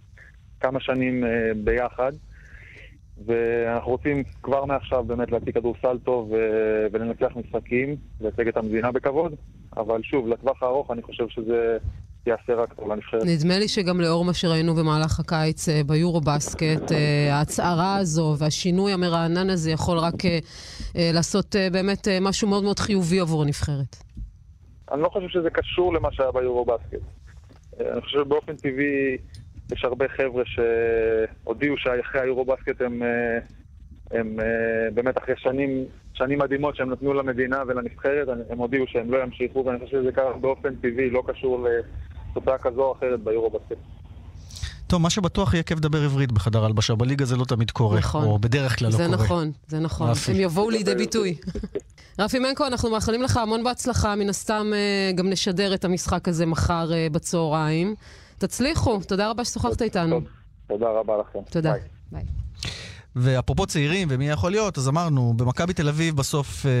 כמה 0.59 0.79
שנים 0.79 1.23
אה, 1.23 1.51
ביחד. 1.63 2.11
ואנחנו 3.25 3.91
רוצים 3.91 4.23
כבר 4.43 4.65
מעכשיו 4.65 5.03
באמת 5.03 5.31
להציג 5.31 5.53
כדורסל 5.53 5.97
טוב 6.03 6.31
ו- 6.31 6.87
ולנצח 6.91 7.31
משחקים, 7.35 7.95
לייצג 8.21 8.47
את 8.47 8.57
המדינה 8.57 8.91
בכבוד. 8.91 9.33
אבל 9.77 10.01
שוב, 10.03 10.27
לטווח 10.27 10.63
הארוך 10.63 10.91
אני 10.91 11.01
חושב 11.01 11.27
שזה 11.29 11.77
יעשה 12.25 12.53
רק 12.55 12.73
טוב 12.73 12.91
לנבחרת. 12.91 13.23
נדמה 13.25 13.59
לי 13.59 13.67
שגם 13.67 14.01
לאור 14.01 14.25
מה 14.25 14.33
שראינו 14.33 14.75
במהלך 14.75 15.19
הקיץ 15.19 15.69
אה, 15.69 15.81
ביורו-בסקט, 15.85 16.91
אה, 16.91 17.35
ההצהרה 17.35 17.95
הזו 17.95 18.35
והשינוי 18.39 18.93
המרענן 18.93 19.49
הזה 19.49 19.71
יכול 19.71 19.97
רק 19.97 20.25
אה, 20.25 20.39
אה, 20.95 21.09
לעשות 21.13 21.55
אה, 21.55 21.67
באמת 21.71 22.07
אה, 22.07 22.17
משהו 22.21 22.47
מאוד 22.47 22.63
מאוד 22.63 22.79
חיובי 22.79 23.19
עבור 23.19 23.43
הנבחרת. 23.43 23.95
אני 24.91 25.01
לא 25.01 25.09
חושב 25.09 25.27
שזה 25.29 25.49
קשור 25.49 25.93
למה 25.93 26.09
שהיה 26.11 26.31
ביורו-בסקט. 26.31 27.18
אני 27.79 28.01
חושב 28.01 28.19
שבאופן 28.19 28.55
טבעי 28.55 29.17
יש 29.71 29.85
הרבה 29.85 30.07
חבר'ה 30.07 30.43
שהודיעו 30.45 31.77
שאחרי 31.77 32.21
היורו-בסקט 32.21 32.81
הם, 32.81 33.03
אה, 33.03 33.39
הם 34.11 34.39
אה, 34.39 34.91
באמת 34.93 35.17
אחרי 35.17 35.35
שנים, 35.37 35.85
שנים 36.13 36.39
מדהימות 36.39 36.75
שהם 36.75 36.89
נתנו 36.89 37.13
למדינה 37.13 37.63
ולנבחרת, 37.67 38.27
הם 38.49 38.57
הודיעו 38.57 38.87
שהם 38.87 39.11
לא 39.11 39.23
ימשיכו, 39.23 39.65
ואני 39.65 39.79
חושב 39.79 40.01
שזה 40.01 40.11
קרה 40.11 40.37
באופן 40.37 40.75
טבעי, 40.75 41.09
לא 41.09 41.23
קשור 41.27 41.67
לתוצאה 42.35 42.57
כזו 42.57 42.81
או 42.83 42.91
אחרת 42.91 43.19
ביורו-בסקט. 43.19 43.98
טוב, 44.89 45.01
מה 45.01 45.09
שבטוח 45.09 45.53
יהיה 45.53 45.63
כיף 45.63 45.77
לדבר 45.77 46.03
עברית 46.03 46.31
בחדר 46.31 46.65
הלבשה. 46.65 46.95
בליגה 46.95 47.25
זה 47.25 47.35
לא 47.35 47.45
תמיד 47.45 47.71
קורה, 47.71 47.97
נכון. 47.97 48.25
או 48.25 48.39
בדרך 48.39 48.79
כלל 48.79 48.87
לא 48.87 48.97
זה 48.97 49.05
קורה. 49.05 49.17
נכון, 49.17 49.51
זה 49.67 49.79
נכון. 49.79 50.09
רפי. 50.09 50.31
הם 50.31 50.39
יבואו 50.39 50.69
לידי 50.69 50.95
ביטוי. 50.95 51.37
רפי 52.19 52.39
מנקו, 52.39 52.67
אנחנו 52.67 52.89
מאחלים 52.89 53.21
לך 53.21 53.37
המון 53.37 53.63
בהצלחה. 53.63 54.15
מן 54.15 54.29
הסתם 54.29 54.71
אה, 54.73 55.11
גם 55.15 55.29
נשדר 55.29 55.73
את 55.73 55.85
המשחק 55.85 56.27
הזה 56.27 56.45
מחר 56.45 56.93
אה, 56.93 57.07
בצהריים. 57.11 57.95
תצליחו, 58.37 58.99
תודה 59.07 59.29
רבה 59.29 59.45
ששוחחת 59.45 59.81
איתנו. 59.81 60.21
תודה 60.67 60.85
רבה 60.99 61.13
לכם. 61.17 61.39
תודה. 61.49 61.71
ביי. 61.71 61.81
ביי. 62.11 62.23
ואפרופו 63.15 63.65
צעירים 63.65 64.07
ומי 64.11 64.29
יכול 64.29 64.51
להיות, 64.51 64.77
אז 64.77 64.89
אמרנו, 64.89 65.33
במכבי 65.37 65.73
תל 65.73 65.87
אביב 65.89 66.15
בסוף 66.15 66.65
אה, 66.65 66.71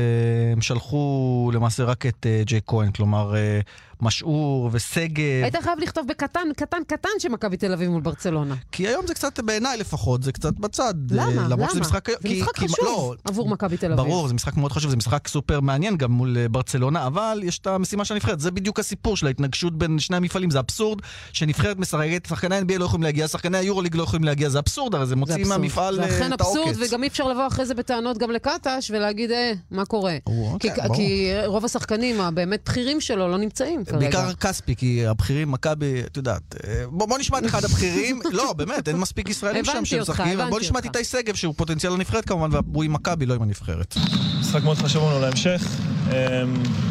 הם 0.51 0.61
שלחו 0.61 1.51
למעשה 1.53 1.83
רק 1.83 2.05
את 2.05 2.25
אה, 2.25 2.41
ג'יי 2.45 2.59
כהן, 2.67 2.91
כלומר, 2.91 3.35
אה, 3.35 3.59
משעור 4.01 4.69
ושגב. 4.73 5.23
היית 5.43 5.55
חייב 5.55 5.79
לכתוב 5.79 6.07
בקטן, 6.07 6.39
קטן, 6.57 6.77
קטן 6.87 7.09
שמכבי 7.19 7.57
תל 7.57 7.73
אביב 7.73 7.89
מול 7.89 8.01
ברצלונה. 8.01 8.55
כי 8.71 8.87
היום 8.87 9.07
זה 9.07 9.13
קצת, 9.13 9.39
בעיניי 9.39 9.77
לפחות, 9.77 10.23
זה 10.23 10.31
קצת 10.31 10.53
בצד. 10.53 10.93
למה? 11.11 11.23
אה, 11.27 11.33
למרות 11.33 11.49
למה? 11.59 11.69
שזה 11.69 11.79
משחק... 11.79 12.09
זה 12.09 12.15
כי- 12.27 12.41
משחק 12.41 12.55
כי- 12.55 12.67
חשוב 12.67 12.85
לא, 12.85 13.15
עבור 13.23 13.47
מכבי 13.49 13.77
תל 13.77 13.85
אביב. 13.93 13.97
ברור, 14.07 14.27
זה 14.27 14.33
משחק 14.33 14.57
מאוד 14.57 14.71
חשוב, 14.71 14.91
זה 14.91 14.97
משחק 14.97 15.27
סופר 15.27 15.59
מעניין 15.59 15.97
גם 15.97 16.11
מול 16.11 16.37
אה, 16.37 16.49
ברצלונה, 16.49 17.07
אבל 17.07 17.41
יש 17.43 17.59
את 17.59 17.67
המשימה 17.67 18.05
של 18.05 18.13
הנבחרת, 18.13 18.39
זה 18.39 18.51
בדיוק 18.51 18.79
הסיפור 18.79 19.17
של 19.17 19.27
ההתנגשות 19.27 19.77
בין 19.77 19.99
שני 19.99 20.17
המפעלים, 20.17 20.49
זה 20.51 20.59
אבסורד 20.59 20.99
שנבחרת 21.33 21.77
משחקת, 21.79 22.25
שחקני 22.29 22.55
ה-NBA 22.55 22.77
לא 22.77 22.85
יכולים 22.85 23.03
להגיע, 23.03 23.27
שחקני 23.27 23.57
היורוליג 23.57 23.95
לא 23.95 24.03
יכולים 24.03 24.23
להגיע, 24.23 24.49
זה 24.49 24.59
אבסורד, 24.59 24.95
הרי 24.95 25.05
זה 25.05 25.09
זה 25.09 25.15
מוציא. 25.15 25.45
מהמפעל 25.45 25.95
זה 25.95 26.01
אה, 26.03 26.07
אכן 26.07 26.33
את 26.33 26.41
העוקץ. 26.41 26.57
אבסורד, 26.67 26.87
וגם 26.89 27.03
אי 27.03 27.07
אפשר 27.07 27.27
לבוא 27.27 27.47
אחרי 27.47 27.65
זה 27.65 27.73
בטענות 27.73 28.17
גם 28.17 28.31
לקטש 28.31 28.91
ולהגיד, 28.91 29.31
אה, 29.31 29.51
מה 29.71 29.85
קורה? 29.85 30.17
ברור, 30.25 30.59
כי- 30.59 30.69
כן, 30.75 30.83
ברור. 30.83 30.95
כי 30.95 31.29
רוב 31.45 31.65
השחקנים 31.65 32.21
הבאמת 32.21 32.61
בכירים 32.65 33.01
שלו 33.01 33.27
לא 33.27 33.37
נמצאים 33.37 33.83
כרגע. 33.89 33.99
בעיקר 33.99 34.33
כספי, 34.33 34.75
כי 34.75 35.07
הבכירים, 35.07 35.51
מכבי, 35.51 36.01
את 36.05 36.17
יודעת, 36.17 36.55
אה, 36.67 36.83
בוא, 36.89 37.07
בוא 37.07 37.17
נשמע 37.17 37.39
את 37.39 37.45
אחד 37.45 37.63
הבכירים, 37.63 38.21
לא, 38.31 38.53
באמת, 38.53 38.87
אין 38.87 38.97
מספיק 38.97 39.29
ישראלים 39.29 39.65
שם 39.65 39.85
שמשחקים, 39.85 40.39
בוא 40.49 40.59
נשמע 40.59 40.79
את. 40.79 40.85
איתי 40.85 41.03
שגב, 41.03 41.35
שהוא 41.35 41.53
פוטנציאל 41.57 41.93
הנבחרת 41.93 42.25
כמובן, 42.25 42.49
והוא 42.51 42.83
עם 42.83 42.93
מכבי, 42.93 43.25
לא 43.25 43.33
עם 43.33 43.41
הנבחרת. 43.41 43.95
משחק 44.39 44.63
מאוד 44.63 44.77
חשוב 44.77 45.09
לנו 45.09 45.21
להמשך. 45.21 45.67
אה, 46.11 46.43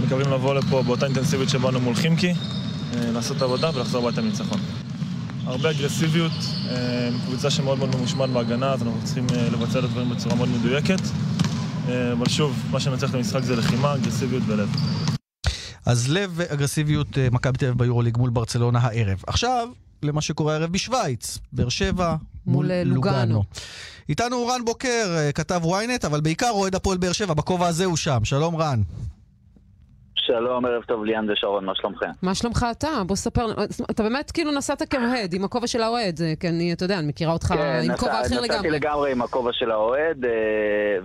מקווים 0.06 0.32
לבוא 0.32 0.54
לפה 0.54 0.82
באותה 0.82 1.06
אינטנסיביות 1.06 1.48
שבאנו 1.48 1.80
מול 1.80 1.94
חימקי, 1.94 2.30
אה, 2.30 3.10
לעשות 3.12 3.36
את 3.36 3.42
העבודה 3.42 3.70
ולחזור 3.74 4.08
הביתה 4.08 4.20
עם 4.20 4.26
ניצחון. 4.26 4.60
הרבה 5.48 5.70
אגרסיביות, 5.70 6.32
אה, 6.70 7.08
קבוצה 7.26 7.50
שמאוד 7.50 7.78
מאוד 7.78 7.96
ממושמעת 7.96 8.30
בהגנה, 8.30 8.72
אז 8.72 8.82
אנחנו 8.82 9.00
צריכים 9.04 9.26
אה, 9.34 9.48
לבצע 9.52 9.78
את 9.78 9.84
הדברים 9.84 10.08
בצורה 10.10 10.34
מאוד 10.34 10.48
מדויקת. 10.48 11.00
אה, 11.88 12.12
אבל 12.12 12.28
שוב, 12.28 12.62
מה 12.70 12.80
שמנצח 12.80 13.10
את 13.10 13.14
המשחק 13.14 13.42
זה 13.42 13.56
לחימה, 13.56 13.94
אגרסיביות 13.94 14.42
ולב. 14.46 14.68
אז 15.88 16.08
לב 16.08 16.32
ואגרסיביות 16.34 17.18
אה, 17.18 17.28
מכבי 17.32 17.58
תל 17.58 17.66
אביב 17.66 17.78
ביורוליג 17.78 18.18
מול 18.18 18.30
ברצלונה 18.30 18.78
הערב. 18.78 19.22
עכשיו, 19.26 19.68
למה 20.02 20.20
שקורה 20.20 20.52
הערב 20.52 20.72
בשוויץ, 20.72 21.38
באר 21.52 21.68
שבע 21.68 22.16
מול, 22.46 22.70
אה, 22.70 22.84
לוגאנו. 22.84 23.44
איתנו 24.08 24.46
רן 24.46 24.64
בוקר, 24.64 25.14
אה, 25.16 25.32
כתב 25.32 25.62
ynet, 25.64 26.06
אבל 26.06 26.20
בעיקר 26.20 26.50
אוהד 26.50 26.74
הפועל 26.74 26.98
באר 26.98 27.12
שבע, 27.12 27.34
בכובע 27.34 27.66
הזה 27.66 27.84
הוא 27.84 27.96
שם. 27.96 28.20
שלום 28.24 28.56
רן. 28.56 28.82
שלום, 30.28 30.64
ערב 30.66 30.82
טוב, 30.82 31.04
ליאן 31.04 31.30
ושרון, 31.30 31.64
מה 31.64 31.74
שלומכם? 31.74 32.10
מה 32.22 32.34
שלומך 32.34 32.66
אתה? 32.70 32.88
בוא 33.06 33.16
ספר. 33.16 33.46
אתה 33.90 34.02
באמת 34.02 34.30
כאילו 34.30 34.50
נסעת 34.52 34.82
כאוהד, 34.82 35.34
עם 35.34 35.44
הכובע 35.44 35.66
של 35.66 35.82
האוהד, 35.82 36.20
כי 36.40 36.48
אני, 36.48 36.72
אתה 36.72 36.84
יודע, 36.84 36.98
אני 36.98 37.06
מכירה 37.08 37.32
אותך 37.32 37.50
עם 37.50 37.58
נסע- 37.90 37.96
כובע 37.96 38.12
אחר 38.12 38.28
כן, 38.28 38.34
נסעתי 38.34 38.48
לגמרי. 38.48 38.70
לגמרי 38.70 39.12
עם 39.12 39.22
הכובע 39.22 39.50
של 39.52 39.70
האוהד, 39.70 40.24
אה, 40.24 40.30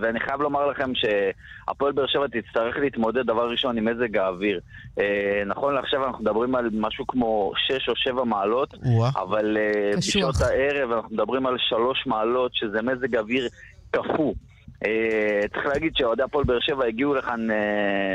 ואני 0.00 0.20
חייב 0.20 0.40
לומר 0.40 0.66
לכם 0.66 0.90
שהפועל 0.94 1.92
באר 1.92 2.06
שבע 2.06 2.26
תצטרך 2.26 2.76
להתמודד 2.80 3.26
דבר 3.26 3.50
ראשון 3.50 3.78
עם 3.78 3.84
מזג 3.84 4.16
האוויר. 4.16 4.60
אה, 5.00 5.04
נכון 5.46 5.74
לעכשיו 5.74 6.06
אנחנו 6.06 6.22
מדברים 6.24 6.54
על 6.54 6.68
משהו 6.72 7.06
כמו 7.06 7.52
6 7.56 7.88
או 7.88 7.96
7 7.96 8.24
מעלות. 8.24 8.74
אבל 9.16 9.56
אה. 9.56 9.96
בשעות 9.96 10.34
הערב 10.40 10.90
אנחנו 10.92 11.08
מדברים 11.14 11.46
על 11.46 11.56
3 11.68 12.06
מעלות, 12.06 12.50
שזה 12.54 12.82
מזג 12.82 13.16
אוויר 13.16 13.48
קפוא. 13.90 14.34
Uh, 14.84 14.86
צריך 15.54 15.66
להגיד 15.66 15.92
שאוהדי 15.96 16.22
הפועל 16.22 16.44
באר 16.44 16.60
שבע 16.60 16.84
הגיעו 16.86 17.14
לכאן 17.14 17.50
uh, 17.50 17.54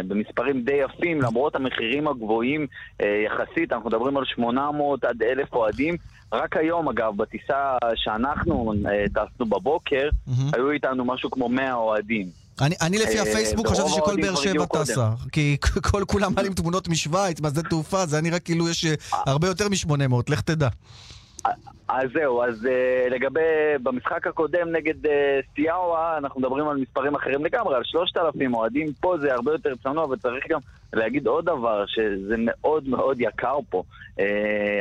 במספרים 0.07 0.61
די 0.61 0.73
יפים, 0.73 1.21
למרות 1.21 1.55
המחירים 1.55 2.07
הגבוהים 2.07 2.67
uh, 3.01 3.05
יחסית, 3.25 3.73
אנחנו 3.73 3.89
מדברים 3.89 4.17
על 4.17 4.25
800 4.25 5.03
עד 5.03 5.23
1,000 5.23 5.53
אוהדים. 5.53 5.95
רק 6.33 6.57
היום, 6.57 6.89
אגב, 6.89 7.17
בטיסה 7.17 7.77
שאנחנו 7.95 8.73
טסנו 9.13 9.45
בבוקר. 9.45 10.09
היו 10.53 10.71
איתנו 10.71 11.05
משהו 11.05 11.31
כמו 11.31 11.49
100 11.49 11.73
אוהדים. 11.73 12.27
אני, 12.61 12.75
אני 12.81 12.97
לפי 12.97 13.17
אה, 13.17 13.21
הפייסבוק 13.21 13.67
חשבתי 13.67 13.89
שכל 13.89 14.21
באר 14.21 14.35
שבע. 14.35 14.65
טסה. 14.65 15.09
כי 15.31 15.57
כל 15.91 16.03
כולם 16.07 16.33
מעלים 16.35 16.53
תמונות 16.53 16.87
משוויץ, 16.87 17.41
מהשדה 17.41 17.61
תעופה, 17.63 18.05
זה 18.05 18.21
נראה 18.21 18.39
כאילו 18.39 18.69
יש 18.69 18.85
אה, 18.85 18.93
הרבה 19.11 19.47
יותר 19.47 19.67
מ-800, 19.69 20.15
לך 20.29 20.41
תדע. 20.41 20.67
אז 21.87 22.09
זהו, 22.13 22.43
אז 22.43 22.65
uh, 22.65 23.13
לגבי, 23.13 23.39
במשחק 23.83 24.27
הקודם 24.27 24.71
נגד 24.71 25.05
uh, 25.05 25.09
סטיאאווה, 25.51 26.17
אנחנו 26.17 26.41
מדברים 26.41 26.67
על 26.67 26.77
מספרים 26.77 27.15
אחרים 27.15 27.45
לגמרי, 27.45 27.75
על 27.75 27.81
3,000 27.83 28.55
אוהדים, 28.55 28.87
פה 28.99 29.15
זה 29.21 29.33
הרבה 29.33 29.51
יותר 29.51 29.73
צנוע, 29.83 30.05
וצריך 30.05 30.43
גם 30.49 30.59
להגיד 30.93 31.27
עוד 31.27 31.45
דבר, 31.45 31.85
שזה 31.87 32.35
מאוד 32.37 32.89
מאוד 32.89 33.21
יקר 33.21 33.57
פה. 33.69 33.83
Uh, 34.15 34.21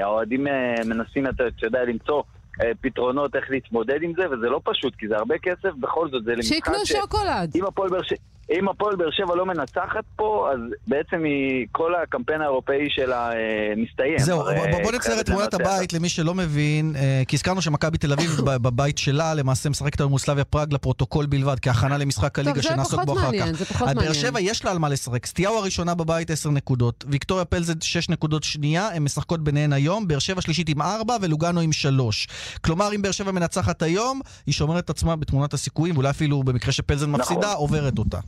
האוהדים 0.02 0.46
uh, 0.46 0.50
מנסים, 0.84 1.26
אתה 1.26 1.44
יודע, 1.62 1.84
למצוא 1.84 2.22
uh, 2.22 2.64
פתרונות 2.80 3.36
איך 3.36 3.50
להתמודד 3.50 4.02
עם 4.02 4.12
זה, 4.16 4.30
וזה 4.30 4.48
לא 4.48 4.60
פשוט, 4.64 4.94
כי 4.94 5.08
זה 5.08 5.16
הרבה 5.16 5.38
כסף, 5.38 5.70
בכל 5.80 6.08
זאת, 6.10 6.24
זה 6.24 6.34
למשחק 6.34 6.54
שיקנו 6.54 6.86
ש... 6.86 6.92
שוקולד. 6.92 7.52
אם 7.54 7.64
הפועל 7.64 7.90
באר 7.90 8.02
שבע... 8.02 8.16
אם 8.58 8.68
הפועל 8.68 8.96
באר 8.96 9.10
שבע 9.10 9.34
לא 9.36 9.46
מנצחת 9.46 10.04
פה, 10.16 10.48
אז 10.52 10.58
בעצם 10.86 11.24
היא, 11.24 11.66
כל 11.72 11.92
הקמפיין 12.02 12.40
האירופאי 12.40 12.86
שלה 12.88 13.30
אה, 13.32 13.36
מסתיים. 13.76 14.18
זהו, 14.18 14.42
בוא- 14.44 14.82
בוא 14.82 14.92
נצייר 14.92 15.20
את 15.20 15.26
תמונת. 15.26 15.54
הבית 15.54 15.92
למי 15.92 16.08
שלא 16.08 16.34
מבין, 16.34 16.92
אה, 16.96 17.22
כי 17.28 17.36
הזכרנו 17.36 17.62
שמכבי 17.62 17.98
תל 17.98 18.12
אביב 18.12 18.30
בבית 18.44 18.98
שלה 18.98 19.34
למעשה 19.34 19.68
משחקת 19.70 20.00
היום 20.00 20.10
מול 20.10 20.18
סלאביה 20.20 20.44
פראג 20.44 20.74
לפרוטוקול 20.74 21.26
בלבד, 21.26 21.60
כהכנה 21.60 21.98
למשחק 21.98 22.38
הליגה 22.38 22.62
שנעסוק 22.62 23.00
בו 23.04 23.12
אחר 23.12 23.22
מעניין, 23.22 23.52
כך. 23.52 23.58
זה 23.58 23.64
פחות 23.64 23.88
על 23.88 23.94
באר 23.94 24.04
מעניין. 24.04 24.14
שבע 24.22 24.40
יש 24.40 24.64
לה 24.64 24.70
על 24.70 24.78
מה 24.78 24.88
לשחק. 24.88 25.26
סטיהו 25.26 25.54
הראשונה 25.58 25.94
בבית 25.94 26.30
10 26.30 26.50
נקודות, 26.50 27.04
ויקטוריה 27.08 27.44
פלזד 27.44 27.82
6 27.82 28.08
נקודות 28.08 28.42
שנייה, 28.44 28.88
הן 28.94 29.02
משחקות 29.02 29.44
ביניהן 29.44 29.72
היום, 29.72 30.08
באר 30.08 30.18
שבע 30.18 30.40
שלישית 30.40 30.68
עם 30.68 30.82
4 30.82 31.16
ולוגנו 31.22 31.60
עם 31.60 31.72
3. 31.72 32.28
כלומר, 32.64 32.88
אם 32.94 33.02
באר 33.02 33.12
שבע 33.12 33.32
מנצחת 33.32 33.82
היום, 33.82 34.20
היא 34.46 34.54
שומרת 34.54 34.90
עצמה 34.90 35.16
בתמונת 35.16 35.54
הסיכויים, 35.54 35.94
ואולי 35.94 36.10
אפילו 36.10 36.42
במקרה 36.42 36.72
נכון. 37.12 37.36
מפסידה, 37.36 37.52
עוברת 37.52 37.98
אותה. 37.98 38.18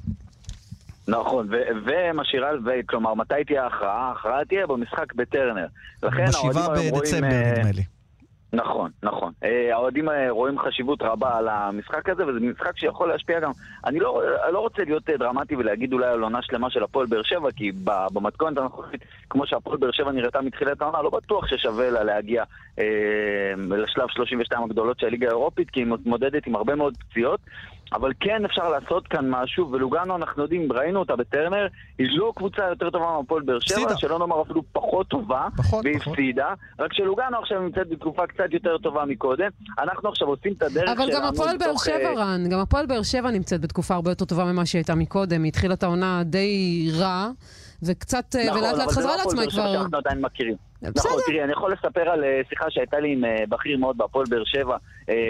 נכון, 1.10 1.48
ו- 1.50 1.84
ומשאירה, 1.84 2.50
ו- 2.64 2.86
כלומר, 2.86 3.14
מתי 3.14 3.44
תהיה 3.46 3.64
ההכרעה? 3.64 4.08
ההכרעה 4.08 4.44
תהיה 4.44 4.66
במשחק 4.66 5.14
בטרנר. 5.14 5.66
לכן 6.02 6.24
האוהדים 6.34 6.62
היום 6.62 6.74
רואים, 6.76 6.94
בדצמבר, 6.94 7.26
אה, 7.26 7.52
נדמה 7.58 7.72
לי. 7.72 7.82
נכון, 8.52 8.90
נכון. 9.02 9.32
אה, 9.44 9.74
האוהדים 9.74 10.08
אה, 10.08 10.30
רואים 10.30 10.58
חשיבות 10.58 11.02
רבה 11.02 11.38
על 11.38 11.48
המשחק 11.48 12.08
הזה, 12.08 12.26
וזה 12.26 12.40
משחק 12.40 12.78
שיכול 12.78 13.08
להשפיע 13.08 13.40
גם... 13.40 13.50
אני 13.86 14.00
לא, 14.00 14.22
לא 14.52 14.58
רוצה 14.58 14.84
להיות 14.84 15.10
דרמטי 15.10 15.56
ולהגיד 15.56 15.92
אולי 15.92 16.06
על 16.06 16.22
עונה 16.22 16.38
שלמה 16.42 16.70
של 16.70 16.82
הפועל 16.82 17.06
באר 17.06 17.22
שבע, 17.22 17.50
כי 17.56 17.72
ב- 17.84 18.06
במתכונת 18.12 18.58
הנוכחית, 18.58 19.00
כמו 19.30 19.46
שהפועל 19.46 19.78
באר 19.78 19.90
שבע 19.92 20.12
נראתה 20.12 20.40
מתחילת 20.40 20.82
העונה, 20.82 21.02
לא 21.02 21.10
בטוח 21.10 21.46
ששווה 21.46 21.90
לה 21.90 22.04
להגיע 22.04 22.44
אה, 22.78 22.84
לשלב 23.68 24.08
32 24.08 24.62
הגדולות 24.62 24.98
של 24.98 25.06
הליגה 25.06 25.26
האירופית, 25.26 25.70
כי 25.70 25.80
היא 25.80 25.86
מתמודדת 25.86 26.46
עם 26.46 26.56
הרבה 26.56 26.74
מאוד 26.74 26.96
פציעות. 26.96 27.40
אבל 27.92 28.12
כן 28.20 28.44
אפשר 28.44 28.68
לעשות 28.68 29.08
כאן 29.08 29.30
משהו, 29.30 29.72
ולוגנו 29.72 30.16
אנחנו 30.16 30.42
יודעים, 30.42 30.72
ראינו 30.72 30.98
אותה 31.00 31.16
בטרנר, 31.16 31.66
היא 31.98 32.06
לא 32.10 32.32
קבוצה 32.36 32.62
יותר 32.68 32.90
טובה 32.90 33.16
מהפועל 33.18 33.42
באר 33.42 33.60
שבע. 33.60 33.96
שלא 33.96 34.18
נאמר 34.18 34.42
אפילו 34.42 34.62
פחות 34.72 35.08
טובה, 35.08 35.48
פחות, 35.56 35.84
והיא. 35.84 35.96
הפסידה, 35.96 36.54
רק 36.78 36.92
שלוגנו 36.92 37.38
עכשיו 37.38 37.62
נמצאת 37.62 37.88
בתקופה 37.88 38.26
קצת 38.26 38.44
יותר 38.52 38.78
טובה 38.78 39.04
מקודם, 39.04 39.48
אנחנו 39.78 40.08
עכשיו 40.08 40.28
עושים 40.28 40.52
את 40.52 40.62
הדרך 40.62 40.88
שלנו. 40.88 41.02
אבל 41.02 41.12
גם 41.14 41.24
הפועל 41.24 41.56
באר 41.58 41.76
שבע, 41.76 42.08
אה, 42.08 42.14
רן, 42.14 42.48
גם 42.50 42.58
הפועל 42.58 42.86
באר 42.86 43.02
שבע 43.02 43.30
נמצאת 43.30 43.60
בתקופה 43.60 43.94
הרבה 43.94 44.10
יותר 44.10 44.24
טובה 44.24 44.44
ממה 44.44 44.66
שהיא 44.66 44.78
הייתה 44.78 44.94
מקודם. 44.94 45.42
היא 45.42 45.48
התחילה 45.48 45.74
את 45.74 45.82
העונה 45.82 46.22
די 46.24 46.88
רע, 46.98 47.28
וקצת, 47.82 48.36
אה, 48.36 48.44
נכון, 48.46 48.58
ולאט 48.58 48.72
לאט 48.72 48.80
אבל 48.80 48.92
זה 48.92 49.00
חזרה 49.00 49.16
לא 49.16 49.20
הפועל 49.20 49.36
לעצמה, 49.36 49.40
באר 49.40 49.50
שבע 49.50 49.62
כבר... 49.62 49.72
שאנחנו 49.72 49.98
עדיין 49.98 50.20
מכירים. 50.20 50.56
בסדר. 50.82 50.92
נכון, 50.96 51.20
תראי, 51.26 51.44
אני 51.44 51.52
יכול 51.52 51.72
לספר 51.72 52.08
על 52.10 52.24
אה, 52.24 52.40
שיחה 52.48 52.64
שהייתה 52.68 53.00
לי 53.00 53.12
עם 53.12 53.24
בכיר 53.48 53.78
מאוד 53.78 53.96
בהפועל 53.96 54.26
באר 54.30 54.44
שבע 54.44 54.76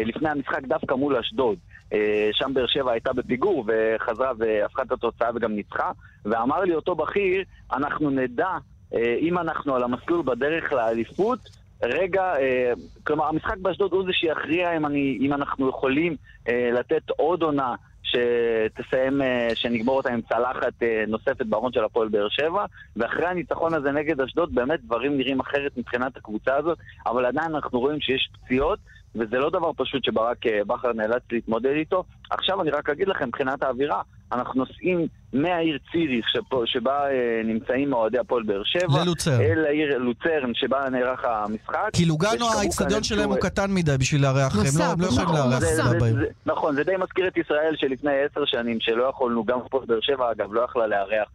לפני 0.06 0.28
המשחק 0.28 0.62
דווקא 0.62 0.94
מול 0.94 1.16
אשדוד. 1.16 1.58
אה, 1.92 2.28
שם 2.32 2.54
באר 2.54 2.66
שבע 2.66 2.92
הייתה 2.92 3.12
בפיגור 3.12 3.64
וחזרה 3.66 4.32
והפכה 4.38 4.82
את 4.82 4.92
התוצאה 4.92 5.30
וגם 5.34 5.52
ניצחה. 5.52 5.90
ואמר 6.24 6.60
לי 6.60 6.74
אותו 6.74 6.94
בכיר, 6.94 7.44
אנחנו 7.72 8.10
נדע 8.10 8.48
אה, 8.94 9.16
אם 9.20 9.38
אנחנו 9.38 9.76
על 9.76 9.82
המסלול 9.82 10.22
בדרך 10.22 10.72
לאליפות, 10.72 11.38
רגע, 11.82 12.22
אה, 12.22 12.72
כלומר 13.04 13.26
המשחק 13.26 13.56
באשדוד 13.56 13.92
הוא 13.92 14.04
זה 14.04 14.12
שיכריע 14.12 14.76
אם, 14.76 14.86
אני, 14.86 15.18
אם 15.20 15.32
אנחנו 15.32 15.68
יכולים 15.68 16.16
לתת 16.48 17.10
עוד 17.10 17.42
עונה 17.42 17.74
שתסיים, 18.02 19.20
שנגמור 19.54 19.96
אותה 19.96 20.12
עם 20.12 20.20
צלחת 20.20 20.72
נוספת 21.08 21.46
בארון 21.46 21.72
של 21.72 21.84
הפועל 21.84 22.08
באר 22.08 22.28
שבע, 22.28 22.64
ואחרי 22.96 23.26
הניצחון 23.26 23.74
הזה 23.74 23.92
נגד 23.92 24.20
אשדוד 24.20 24.54
באמת 24.54 24.80
דברים 24.84 25.16
נראים 25.16 25.40
אחרת 25.40 25.76
מבחינת 25.76 26.16
הקבוצה 26.16 26.56
הזאת, 26.56 26.78
אבל 27.06 27.26
עדיין 27.26 27.54
אנחנו 27.54 27.80
רואים 27.80 28.00
שיש 28.00 28.30
פציעות, 28.32 28.78
וזה 29.14 29.36
לא 29.36 29.50
דבר 29.50 29.70
פשוט 29.76 30.04
שברק 30.04 30.46
אה, 30.46 30.60
בכר 30.66 30.92
נאלץ 30.92 31.22
להתמודד 31.32 31.70
איתו. 31.70 32.04
עכשיו 32.30 32.62
אני 32.62 32.70
רק 32.70 32.90
אגיד 32.90 33.08
לכם, 33.08 33.28
מבחינת 33.28 33.62
האווירה, 33.62 34.02
אנחנו 34.32 34.60
נוסעים 34.64 35.06
מהעיר 35.32 35.78
ציריך 35.92 36.26
שפה, 36.28 36.62
שבה 36.66 37.10
אה, 37.10 37.40
נמצאים 37.44 37.92
אוהדי 37.92 38.18
הפועל 38.18 38.42
באר 38.42 38.62
שבע, 38.64 39.02
ללוצרן. 39.04 39.40
אל 39.40 39.64
העיר 39.64 39.98
לוצרן 39.98 40.54
שבה 40.54 40.88
נערך 40.90 41.24
המשחק. 41.24 41.90
כי 41.92 42.04
לוגנו, 42.04 42.46
האיצטדיון 42.58 43.02
שלהם 43.02 43.28
הוא 43.28 43.36
אה, 43.36 43.40
קטן 43.40 43.70
מדי 43.74 43.96
בשביל 43.98 44.22
לארח, 44.22 44.56
הם 44.56 44.62
לא- 44.78 44.84
הם 44.84 45.00
לא 45.00 45.06
יכולים 45.06 45.22
נכון, 45.22 45.50
לארח. 45.50 45.60
זה, 45.60 46.26
נכון, 46.46 46.74
זה 46.74 46.84
די 46.84 46.96
מזכיר 46.98 47.28
את 47.28 47.36
ישראל 47.36 47.74
שלפני 47.76 48.12
עשר 48.30 48.44
שנים, 48.44 48.80
שלא 48.80 49.04
יכולנו, 49.04 49.44
גם 49.44 49.58
פה 49.70 49.82
באר 49.86 50.00
שבע 50.00 50.32
אגב, 50.32 50.52
לא 50.52 50.60
יכלה 50.60 50.86
לארח 50.86 51.28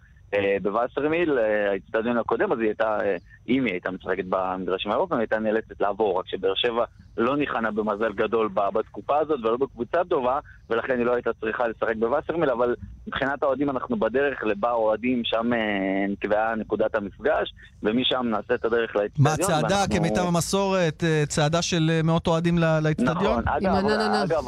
בווסרמיל, 0.62 1.40
אה, 1.40 1.70
האיצטדיון 1.70 2.18
הקודם, 2.18 2.52
אז 2.52 2.60
היא 2.60 2.68
הייתה, 2.68 2.98
אה, 3.02 3.16
אם 3.50 3.66
היא 3.66 3.74
הייתה 3.74 3.92
משחקת 3.92 4.24
במדרשים 4.30 4.92
האירופיים, 4.92 5.20
היא 5.20 5.28
הייתה 5.32 5.40
נאלצת 5.40 5.82
לעבור, 5.82 6.20
רק 6.20 6.28
שבאר 6.28 6.54
שבע 6.56 6.84
לא 7.18 7.38
ניחנה 7.38 7.72
במזל 7.72 8.14
גדול 8.14 8.50
בתקופה 8.74 9.18
הזאת 9.20 9.40
ולא 9.40 9.58
בקבוצה 9.58 9.98
טובה, 10.10 10.40
ולכן 10.70 10.98
היא 10.98 11.06
לא 11.06 11.14
הייתה 11.14 11.30
צריכה 11.42 11.68
לשחק 11.68 11.96
בווסרמיל, 12.00 12.50
אבל 12.50 12.76
מבחינת 13.08 13.44
האוהדים 13.44 13.70
אנחנו 13.70 13.98
בדרך 14.00 14.44
לבר 14.44 14.72
אוהדים, 14.72 15.22
שם 15.26 15.54
אה, 15.54 15.60
נקבעה 16.10 16.56
נקודת 16.56 16.96
המפגש, 16.96 17.54
ומשם 17.84 18.26
נעשה 18.30 18.54
את 18.56 18.66
הדרך 18.66 18.96
לאצטדיון. 18.96 19.28
מה, 19.28 19.38
צעדה 19.38 19.76
ואנחנו- 19.76 19.96
כמיטב 19.96 20.28
המסורת, 20.28 21.04
אה, 21.04 21.24
צעדה 21.28 21.62
של 21.62 21.90
אה, 21.90 22.02
מאות 22.04 22.28
אוהדים 22.28 22.58
לאצטדיון? 22.84 23.16
נכון, 23.16 23.44
אגב, 23.48 23.86
אגב, 24.24 24.44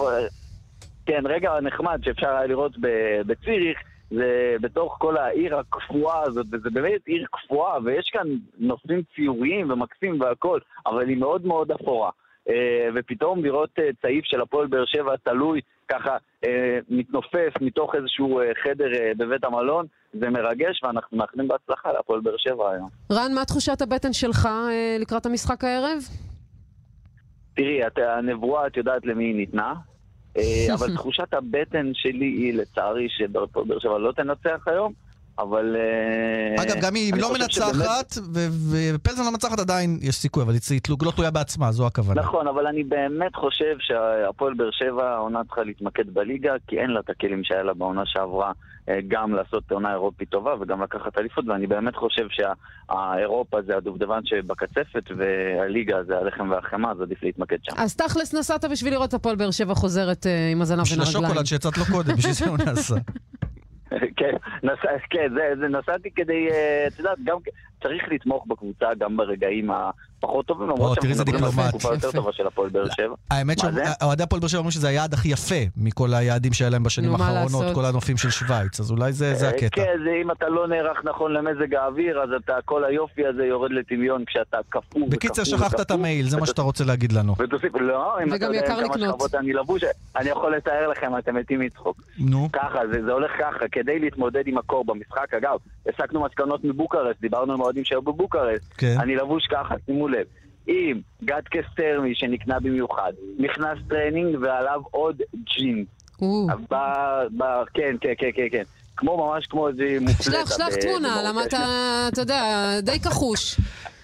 כן, 1.05 1.23
רגע 1.25 1.51
נחמד 1.61 1.99
שאפשר 2.03 2.29
היה 2.29 2.47
לראות 2.47 2.71
ב- 2.81 3.21
בציריך, 3.27 3.77
זה 4.11 4.55
בתוך 4.61 4.97
כל 4.99 5.17
העיר 5.17 5.57
הקפואה 5.57 6.23
הזאת, 6.23 6.45
וזה 6.51 6.69
באמת 6.69 7.01
עיר 7.05 7.25
קפואה, 7.31 7.77
ויש 7.83 8.09
כאן 8.13 8.27
נושאים 8.57 9.01
ציוריים 9.15 9.71
ומקסים 9.71 10.21
והכל, 10.21 10.59
אבל 10.85 11.07
היא 11.09 11.17
מאוד 11.17 11.45
מאוד 11.45 11.71
אפורה. 11.71 12.09
אה, 12.49 12.89
ופתאום 12.95 13.43
לראות 13.43 13.69
אה, 13.79 13.89
צעיף 14.01 14.25
של 14.25 14.41
הפועל 14.41 14.67
באר 14.67 14.85
שבע 14.85 15.15
תלוי 15.23 15.61
ככה 15.87 16.17
אה, 16.45 16.79
מתנופף 16.89 17.53
מתוך 17.61 17.95
איזשהו 17.95 18.41
חדר 18.63 18.89
בבית 19.17 19.43
המלון, 19.43 19.85
זה 20.13 20.29
מרגש, 20.29 20.83
ואנחנו 20.83 21.17
מאחלים 21.17 21.47
בהצלחה 21.47 21.91
להפועל 21.91 22.19
באר 22.19 22.37
שבע 22.37 22.71
היום. 22.71 22.89
רן, 23.11 23.33
מה 23.35 23.45
תחושת 23.45 23.81
הבטן 23.81 24.13
שלך 24.13 24.49
לקראת 24.99 25.25
המשחק 25.25 25.63
הערב? 25.63 25.97
תראי, 27.55 27.87
את, 27.87 27.97
הנבואה, 27.97 28.67
את 28.67 28.77
יודעת 28.77 29.05
למי 29.05 29.23
היא 29.23 29.35
ניתנה, 29.35 29.73
אבל 30.73 30.93
תחושת 30.95 31.33
הבטן 31.33 31.91
שלי 31.93 32.25
היא, 32.25 32.53
לצערי, 32.53 33.07
שהפועל 33.09 33.65
באר 33.65 33.79
שבע 33.79 33.97
לא 33.97 34.11
תנצח 34.11 34.67
היום, 34.67 34.93
אבל... 35.39 35.75
אה, 35.75 36.63
אגב, 36.63 36.75
גם 36.81 36.95
אם 36.95 37.13
אני 37.13 37.21
לא 37.21 37.27
שבאמת- 37.27 37.41
מנצחת, 37.41 38.13
ו- 38.33 38.47
ופלזן 38.95 39.23
לא 39.23 39.31
מנצחת 39.31 39.59
עדיין 39.59 39.99
יש 40.01 40.15
סיכוי, 40.15 40.43
אבל 40.43 40.53
היא 40.69 40.79
לא 41.05 41.11
תלויה 41.11 41.31
בעצמה, 41.31 41.71
זו 41.71 41.87
הכוונה. 41.87 42.21
נכון, 42.21 42.47
אבל 42.47 42.67
אני 42.67 42.83
באמת 42.83 43.35
חושב 43.35 43.75
שהפועל 43.79 44.53
באר 44.53 44.69
שבע, 44.71 45.09
העונה 45.09 45.39
צריכה 45.43 45.63
להתמקד 45.63 46.13
בליגה, 46.13 46.53
כי 46.67 46.79
אין 46.79 46.89
לה 46.89 46.99
את 46.99 47.09
הכלים 47.09 47.41
שהיה 47.43 47.63
לה 47.63 47.73
בעונה 47.73 48.01
שעברה, 48.05 48.51
אה, 48.89 48.99
גם 49.07 49.33
לעשות 49.35 49.71
עונה 49.71 49.91
אירופית 49.91 50.29
טובה 50.29 50.51
וגם 50.61 50.83
לקחת 50.83 51.17
אליפות, 51.17 51.45
ואני 51.47 51.67
באמת 51.67 51.95
חושב 51.95 52.27
שהאירופה 52.29 53.57
זה 53.67 53.77
הדובדבן 53.77 54.19
שבקצפת, 54.25 55.03
והליגה 55.17 55.95
זה 56.07 56.17
הלחם 56.17 56.49
והחמאה, 56.51 56.91
אז 56.91 57.01
עדיף 57.01 57.23
להתמקד 57.23 57.57
שם. 57.63 57.73
אז 57.77 57.95
תכלס 57.95 58.33
נסעת 58.33 58.65
בשביל 58.65 58.93
לראות 58.93 59.09
את 59.09 59.13
הפועל 59.13 59.35
באר 59.35 59.51
שבע 59.51 59.75
חוזרת 59.75 60.27
אה, 60.27 60.49
עם 60.51 60.61
הזנב 60.61 60.77
בין 60.77 60.83
בשביל 60.83 61.01
הרגליים. 61.01 61.25
השוקולד 61.25 61.45
שיצאת 61.45 61.77
לו 61.77 61.83
קודם, 61.91 62.15
בשביל 62.15 62.33
זה 62.33 62.49
הוא 62.49 62.57
נסע. 62.57 62.95
כן, 64.17 64.31
נסע, 64.63 64.97
כן, 65.09 65.33
זה, 65.33 65.53
זה 65.59 65.67
נסעתי 65.67 66.11
כדי, 66.11 66.47
אה, 66.51 66.87
את 66.87 66.99
יודעת, 66.99 67.17
גם 67.23 67.37
צריך 67.83 68.03
לתמוך 68.11 68.47
בקבוצה 68.47 68.93
גם 68.93 69.17
ברגעים 69.17 69.69
הפחות 70.17 70.45
טובים, 70.45 70.69
למרות 70.69 71.05
איזה 71.05 71.23
מדברים 71.23 71.59
על. 71.59 71.69
תקופה 71.69 71.93
יותר. 71.93 72.11
טובה 72.11 72.33
של 72.33 72.47
הפועל 72.47 72.69
באר 72.69 72.89
שבע. 72.89 73.15
האמת? 73.31 73.57
שאוהדי 73.59 74.23
הפועל 74.23 74.39
באר 74.39 74.47
שבע 74.47 74.57
אומרים 74.57 74.71
שזה 74.71 74.87
היעד 74.87 75.13
הכי 75.13 75.29
יפה 75.29 75.55
מכל 75.77 76.13
היעדים 76.13 76.53
שהיה 76.53 76.69
להם 76.69 76.83
בשנים 76.83 77.15
האחרונות? 77.15 77.75
כל 77.75 77.85
הנופים 77.85 78.17
של 78.17 78.29
שווייץ, 78.29 78.79
אז 78.79 78.91
אולי 78.91 79.13
זה 79.13 79.33
אה, 79.43 79.49
הקטע. 79.49 79.69
כן, 79.69 79.97
זה 80.03 80.11
אם 80.21 80.31
אתה 80.31 80.49
לא 80.49 80.67
נערך 80.67 80.97
נכון 81.03 81.33
למזג 81.33 81.75
האוויר, 81.75 82.21
אז 82.23 82.29
אתה, 82.43 82.53
כל 82.65 82.83
היופי 82.85 83.25
הזה 83.25 83.45
יורד 83.45 83.71
לטמיון 83.71 84.25
כשאתה 84.25 84.57
קפוא 84.69 85.01
בקיצר, 85.09 85.41
וקפוא 85.41 85.57
שכחת 85.57 85.81
את. 85.81 85.91
המייל, 85.91 86.29
זה 86.29 86.37
מה 86.37 86.45
שאתה 86.45 86.61
רוצה 86.61 86.83
להגיד 86.83 87.11
לנו. 87.11 87.35
ותוסיף, 87.39 87.75
לא, 87.75 88.23
אם 88.23 88.27
אתה 88.27 88.35
וגם 88.35 88.53
יודע 88.53 88.67
כמה 88.67 88.81
לקנות. 88.81 89.15
שכבות 89.15 89.35
אני 89.35 89.53
לבוש, 89.53 89.83
אני 90.15 90.29
יכול 90.29 90.55
לתאר 90.55 90.87
לכם, 90.87 91.17
אתם 91.17 91.35
מתים 91.35 91.59
מצחוק. 91.59 92.01
נו. 92.19 92.49
ככה, 92.53 92.79
זה, 93.05 93.11
הולך 93.11 93.31
ככה, 93.39 93.67
כדי 93.71 93.99
להתמודד 93.99 94.47
עם 94.47 94.57
הקור 94.57 94.85
במשחק, 94.85 95.33
אגב, 95.33 95.57
הסקנו 95.89 96.25
מסקנות 96.25 96.63
מבוקרשט, 96.63 97.21
דיברנו 97.21 97.53
עם 97.53 97.61
אוהדים 97.61 97.85
שהיו 97.85 98.01
בבוקרשט, 98.01 98.61
כן. 98.77 98.95
אני 98.99 99.15
לבוש 99.15 99.47
ככה, 99.51 99.75
שימו 99.85 100.06
לב, 100.09 100.25
עם 100.67 101.01
גטקס 101.23 101.41
תרמי 101.51 102.15
שנקנה 102.15 102.59
במיוחד, 102.59 103.11
מכנס 103.39 103.77
טרנינג 103.89 104.37
ועליו 104.41 104.81
עוד 104.91 105.21
ג'ינס. 105.57 105.87
ב, 106.69 106.75
ב, 107.37 107.43
כן, 107.73 107.95
כן, 108.01 108.13
כן, 108.17 108.29
כן, 108.35 108.47
כן. 108.51 108.63
כמו, 108.97 109.17
ממש 109.27 109.45
כמו 109.45 109.67
איזה 109.67 109.97
מופלטה. 110.01 110.23
שלח, 110.23 110.57
שלח 110.57 110.75
תמונה. 110.75 111.21
למה 111.25 111.43
אתה, 111.43 111.57
אתה 112.13 112.21
יודע, 112.21 112.43
די 112.81 112.99
כחוש. 112.99 113.59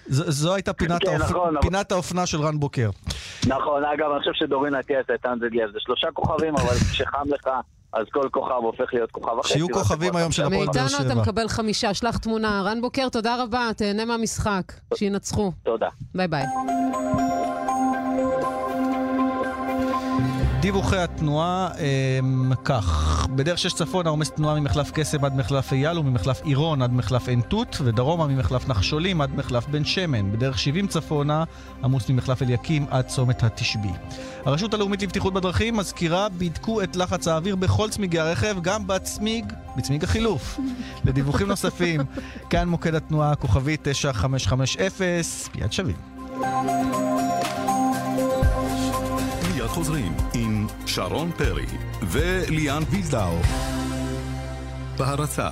זו 0.08 0.54
הייתה 0.54 0.72
פינת 0.72 1.02
כן, 1.02 1.08
האופ- 1.20 1.30
נכון, 1.30 1.54
פינת 1.62 1.92
האופנה 1.92 2.26
של 2.26 2.40
רן 2.40 2.58
בוקר. 2.60 2.90
נכון, 3.46 3.84
אגב, 3.84 4.10
אני 4.10 4.18
חושב 4.18 4.30
שדורין 4.34 4.74
אטיאס 4.74 5.06
הייתה 5.08 5.28
נזגיה, 5.34 5.66
זה 5.72 5.78
שלושה 5.80 6.06
כוכבים, 6.12 6.54
אבל 6.56 6.74
כשחם 6.92 7.22
לך, 7.26 7.48
אז 7.94 8.04
כל 8.12 8.28
כוכב 8.32 8.50
הופך 8.50 8.94
להיות 8.94 9.10
כוכב 9.10 9.38
אחר. 9.38 9.48
שיהיו 9.48 9.68
כוכבים 9.72 10.16
היום 10.16 10.32
של 10.32 10.42
הפועל 10.42 10.66
באר 10.66 10.82
מאיתנו 10.82 10.98
אתה 11.06 11.12
שבע. 11.12 11.22
מקבל 11.22 11.48
חמישה, 11.48 11.94
שלח 11.94 12.16
תמונה. 12.16 12.62
רן 12.64 12.80
בוקר, 12.80 13.08
תודה 13.08 13.42
רבה, 13.42 13.70
תהנה 13.76 14.04
מהמשחק. 14.04 14.72
שינצחו. 14.94 15.52
תודה. 15.62 15.88
ביי 16.14 16.28
ביי. 16.28 16.44
דיווחי 20.64 20.96
התנועה 20.96 21.68
הם 22.18 22.52
כך, 22.64 23.26
בדרך 23.30 23.58
שש 23.58 23.72
צפון 23.72 24.06
העומס 24.06 24.30
תנועה 24.30 24.60
ממחלף 24.60 24.90
קסם 24.94 25.24
עד 25.24 25.36
מחלף 25.36 25.72
אייל 25.72 25.98
וממחלף 25.98 26.42
עירון 26.42 26.82
עד 26.82 26.92
מחלף 26.92 27.28
עין 27.28 27.40
תות 27.40 27.76
ודרומה 27.84 28.26
ממחלף 28.26 28.68
נחשולים 28.68 29.20
עד 29.20 29.34
מחלף 29.36 29.66
בן 29.66 29.84
שמן. 29.84 30.32
בדרך 30.32 30.58
70 30.58 30.86
צפונה 30.86 31.44
עמוס 31.84 32.10
ממחלף 32.10 32.42
אליקים 32.42 32.86
עד 32.90 33.06
צומת 33.06 33.42
התשבי. 33.42 33.88
הרשות 34.44 34.74
הלאומית 34.74 35.02
לבטיחות 35.02 35.34
בדרכים 35.34 35.76
מזכירה 35.76 36.28
בדקו 36.28 36.82
את 36.82 36.96
לחץ 36.96 37.28
האוויר 37.28 37.56
בכל 37.56 37.90
צמיגי 37.90 38.18
הרכב, 38.18 38.56
גם 38.62 38.86
בצמיג, 38.86 39.52
בצמיג 39.76 40.04
החילוף. 40.04 40.60
לדיווחים 41.04 41.46
נוספים, 41.46 42.00
כאן 42.50 42.68
מוקד 42.68 42.94
התנועה 42.94 43.34
כוכבי 43.34 43.76
9550, 43.82 44.96
מיד 45.54 45.72
שווים. 45.72 45.96
מיד 49.64 49.66
חוזרים 49.66 50.12
עם 50.34 50.43
שרון 50.86 51.30
פרי 51.36 51.66
וליאן 52.02 52.82
ויזדאו. 52.90 53.38
בהרצה 54.98 55.48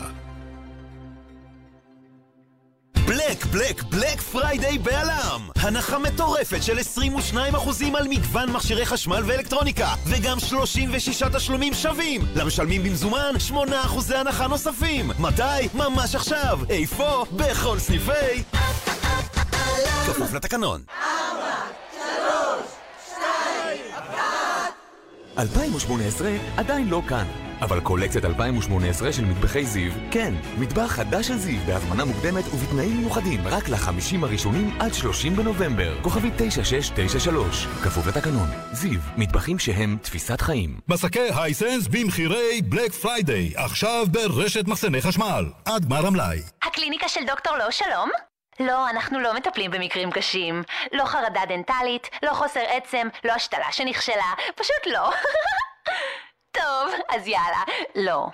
Black, 3.06 3.44
Black, 3.44 3.82
Black 3.82 4.20
Friday 4.20 4.78
בא.ל.מ! 4.78 5.48
הנחה 5.56 5.98
מטורפת 5.98 6.62
של 6.62 6.78
22% 7.34 7.36
על 7.94 8.08
מגוון 8.08 8.52
מכשירי 8.52 8.86
חשמל 8.86 9.22
ואלקטרוניקה, 9.26 9.88
וגם 10.06 10.40
36 10.40 11.22
תשלומים 11.22 11.74
שווים! 11.74 12.20
למשלמים 12.34 12.82
במזומן, 12.82 13.34
8% 13.50 13.54
הנחה 14.14 14.46
נוספים! 14.46 15.10
מתי? 15.18 15.68
ממש 15.74 16.14
עכשיו! 16.14 16.60
איפה? 16.70 17.24
בכל 17.36 17.78
סניפי... 17.78 18.42
כפוף 20.06 20.32
לתקנון. 20.32 20.82
2018 25.38 26.30
עדיין 26.56 26.88
לא 26.88 27.02
כאן, 27.08 27.26
אבל 27.60 27.80
קולקציית 27.80 28.24
2018 28.24 29.12
של 29.12 29.24
מטבחי 29.24 29.66
זיו, 29.66 29.92
כן, 30.10 30.34
מטבח 30.58 30.86
חדש 30.86 31.28
של 31.28 31.36
זיו 31.36 31.60
בהזמנה 31.66 32.04
מוקדמת 32.04 32.44
ובתנאים 32.54 32.96
מיוחדים 32.96 33.40
רק 33.46 33.68
לחמישים 33.68 34.24
הראשונים 34.24 34.76
עד 34.80 34.94
30 34.94 35.36
בנובמבר. 35.36 36.02
כוכבי 36.02 36.30
9693, 36.36 37.66
כפוף 37.66 38.06
לתקנון. 38.06 38.48
זיו, 38.72 39.00
מטבחים 39.16 39.58
שהם 39.58 39.96
תפיסת 40.02 40.40
חיים. 40.40 40.80
מסכי 40.88 41.28
Hisense 41.36 41.86
במחירי 41.88 42.62
Black 42.62 42.92
Friday, 42.92 43.52
עכשיו 43.56 44.06
ברשת 44.10 44.68
מחסני 44.68 45.02
חשמל, 45.02 45.44
עד 45.64 45.84
גמר 45.84 46.06
המלאי. 46.06 46.38
הקליניקה 46.62 47.08
של 47.08 47.20
דוקטור 47.26 47.56
לא 47.56 47.70
שלום? 47.70 48.31
לא, 48.60 48.90
אנחנו 48.90 49.20
לא 49.20 49.34
מטפלים 49.34 49.70
במקרים 49.70 50.10
קשים. 50.10 50.62
לא 50.92 51.04
חרדה 51.04 51.40
דנטלית, 51.48 52.10
לא 52.22 52.30
חוסר 52.34 52.60
עצם, 52.68 53.08
לא 53.24 53.32
השתלה 53.32 53.72
שנכשלה, 53.72 54.32
פשוט 54.56 54.86
לא. 54.86 55.10
טוב, 56.58 56.92
אז 57.08 57.28
יאללה, 57.28 57.62
לא. 57.94 58.26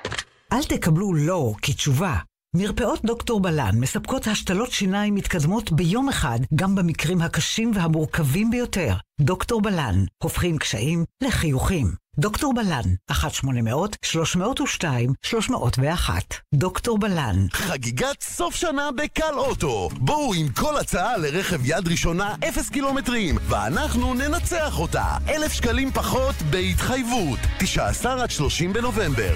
אל 0.52 0.62
תקבלו 0.68 1.14
לא 1.14 1.52
כתשובה. 1.62 2.12
מרפאות 2.61 3.05
דוקטור 3.05 3.40
בלן 3.40 3.71
מספקות 3.75 4.27
השתלות 4.27 4.73
שיניים 4.73 5.14
מתקדמות 5.14 5.73
ביום 5.73 6.09
אחד, 6.09 6.38
גם 6.55 6.75
במקרים 6.75 7.23
הקשים 7.23 7.73
והמורכבים 7.75 8.51
ביותר. 8.51 8.94
דוקטור 9.21 9.62
בלן, 9.62 10.05
הופכים 10.23 10.59
קשיים 10.59 11.05
לחיוכים. 11.25 11.92
דוקטור 12.18 12.55
בלן, 12.55 12.83
1-800-302-301. 13.12 16.11
דוקטור 16.55 16.99
בלן. 16.99 17.47
חגיגת 17.53 18.23
סוף 18.23 18.55
שנה 18.55 18.88
בקל 18.97 19.35
אוטו. 19.35 19.88
בואו 19.92 20.35
עם 20.35 20.49
כל 20.49 20.79
הצעה 20.79 21.16
לרכב 21.16 21.61
יד 21.64 21.88
ראשונה 21.88 22.35
0 22.49 22.68
קילומטרים, 22.68 23.38
ואנחנו 23.49 24.14
ננצח 24.14 24.79
אותה. 24.79 25.16
אלף 25.29 25.53
שקלים 25.53 25.90
פחות 25.90 26.35
בהתחייבות. 26.51 27.38
19 27.59 28.23
עד 28.23 28.31
30 28.31 28.73
בנובמבר. 28.73 29.35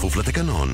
כפוף 0.00 0.16
לתקנון. 0.16 0.68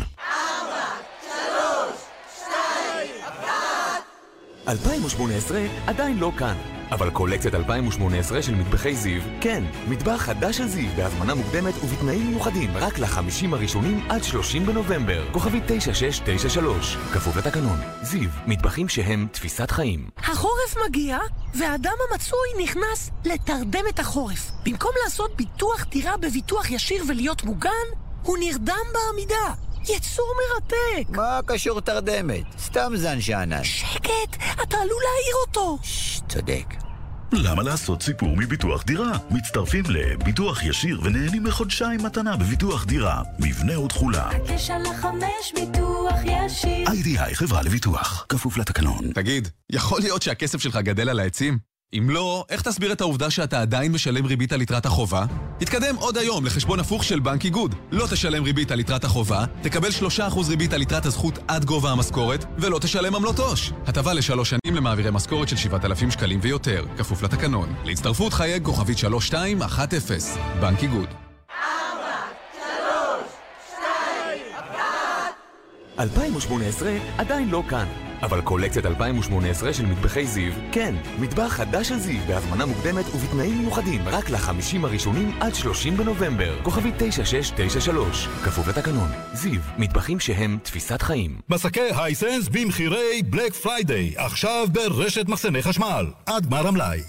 2018 4.69 5.61
עדיין 5.87 6.19
לא 6.19 6.33
כאן, 6.39 6.57
אבל 6.91 7.11
קולקציית 7.11 7.55
2018 7.55 8.43
של 8.43 8.55
מטבחי 8.55 8.97
זיו, 8.97 9.23
כן, 9.41 9.65
מטבח 9.89 10.17
חדש 10.23 10.57
של 10.57 10.69
זיו 10.69 10.89
בהזמנה 10.97 11.35
מוקדמת 11.35 11.75
ובתנאים 11.85 12.27
מיוחדים 12.27 12.71
רק 12.77 12.99
לחמישים 12.99 13.55
הראשונים 13.55 14.07
עד 14.09 14.23
30 14.23 14.67
בנובמבר. 14.67 15.33
כוכבי 15.33 15.61
9693, 15.67 16.97
כפוף 16.97 17.37
לתקנון. 17.37 17.79
זיו, 18.03 18.31
מטבחים 18.47 18.89
שהם 18.89 19.27
תפיסת 19.33 19.71
חיים. 19.71 20.09
החורף 20.19 20.77
מגיע, 20.89 21.19
והאדם 21.55 21.95
המצוי 22.11 22.63
נכנס 22.63 23.11
לתרדמת 23.25 23.99
החורף. 23.99 24.51
במקום 24.65 24.91
לעשות 25.05 25.37
ביטוח 25.37 25.87
דירה 25.91 26.17
בביטוח 26.17 26.71
ישיר 26.71 27.05
ולהיות 27.09 27.45
מוגן, 27.45 28.06
הוא 28.27 28.39
נרדם 28.39 28.87
בעמידה. 28.93 29.55
יצור 29.83 30.33
מרתק. 30.39 31.09
מה 31.17 31.41
קשור 31.47 31.81
תרדמת? 31.81 32.45
סתם 32.59 32.93
זן 32.97 33.21
שאנן. 33.21 33.65
שקט, 33.65 34.37
אתה 34.63 34.77
עלול 34.77 35.03
להעיר 35.03 35.37
אותו. 35.47 35.79
ששש, 35.83 36.21
צודק. 36.29 36.75
למה 37.33 37.63
לעשות 37.63 38.03
סיפור 38.03 38.37
מביטוח 38.37 38.83
דירה? 38.85 39.13
מצטרפים 39.31 39.85
לביטוח 39.89 40.63
ישיר 40.63 41.01
ונהנים 41.05 41.45
מחודשיים 41.45 42.03
מתנה 42.03 42.37
בביטוח 42.37 42.85
דירה. 42.85 43.23
מבנה 43.39 43.81
ותכולה. 43.81 44.29
הקשר 44.29 44.79
לחמש 44.79 45.53
ביטוח 45.55 46.15
ישיר. 46.25 46.89
איי-די-איי 46.89 47.35
חברה 47.35 47.63
לביטוח. 47.63 48.27
כפוף 48.29 48.57
לתקנון. 48.57 49.13
תגיד, 49.15 49.49
יכול 49.73 50.01
להיות 50.01 50.23
שהכסף 50.23 50.61
שלך 50.61 50.77
גדל 50.77 51.09
על 51.09 51.21
העצים? 51.21 51.76
אם 51.95 52.11
לא, 52.11 52.45
איך 52.49 52.63
תסביר 52.63 52.93
את 52.93 53.01
העובדה 53.01 53.31
שאתה 53.31 53.61
עדיין 53.61 53.93
משלם 53.93 54.27
ריבית 54.27 54.53
על 54.53 54.63
יתרת 54.63 54.87
החובה? 54.87 55.25
תתקדם 55.59 55.97
עוד 55.97 56.17
היום 56.19 56.47
לחשבון 56.47 56.81
הפוך 56.81 57.05
של 57.05 57.21
בנק 57.21 57.45
איגוד. 57.45 57.75
לא 57.93 58.07
תשלם 58.11 58.45
ריבית 58.45 58.71
על 58.71 58.81
יתרת 58.81 59.05
החובה, 59.05 59.45
תקבל 59.63 59.89
3% 60.19 60.49
ריבית 60.49 60.73
על 60.73 60.83
יתרת 60.83 61.07
הזכות 61.07 61.39
עד 61.49 61.65
גובה 61.65 61.91
המשכורת, 61.91 62.45
ולא 62.59 62.79
תשלם 62.79 63.15
עמלות 63.15 63.39
עו"ש. 63.39 63.73
הטבה 63.87 64.15
לשלוש 64.15 64.51
שנים 64.51 64.77
למעבירי 64.77 65.11
משכורת 65.11 65.49
של 65.49 65.57
7,000 65.57 66.11
שקלים 66.11 66.39
ויותר, 66.43 66.85
כפוף 66.99 67.23
לתקנון. 67.23 67.75
להצטרפות 67.85 68.33
חייג 68.33 68.65
כוכבית 68.65 68.99
3210, 68.99 70.15
בנק 70.61 70.83
איגוד. 70.83 71.09
2018 75.99 76.91
עדיין 77.19 77.49
לא 77.49 77.63
כאן, 77.69 77.87
אבל 78.23 78.41
קולקציית 78.41 78.87
2018 78.87 79.73
של 79.73 79.87
מטבחי 79.87 80.27
זיו, 80.27 80.53
כן, 80.73 80.95
מטבח 81.19 81.53
חדש 81.53 81.89
של 81.89 81.99
זיו 81.99 82.21
בהזמנה 82.27 82.67
מוקדמת 82.67 83.05
ובתנאים 83.15 83.59
מיוחדים 83.59 84.09
רק 84.09 84.31
לחמישים 84.31 84.85
הראשונים 84.85 85.37
עד 85.41 85.55
30 85.55 85.97
בנובמבר. 85.97 86.63
כוכבי 86.63 86.91
9693, 86.99 88.29
כפוף 88.45 88.69
לתקנון. 88.69 89.09
זיו, 89.33 89.61
מטבחים 89.79 90.21
שהם 90.21 90.59
תפיסת 90.63 91.03
חיים. 91.03 91.39
מסכי 91.49 91.81
Hisense 91.97 92.49
במחירי 92.49 93.23
בלק 93.23 93.53
פריידיי, 93.53 94.15
עכשיו 94.17 94.67
ברשת 94.73 95.29
מחסני 95.29 95.63
חשמל, 95.63 96.07
עד 96.27 96.47
גמר 96.47 96.67
המלאי. 96.67 97.01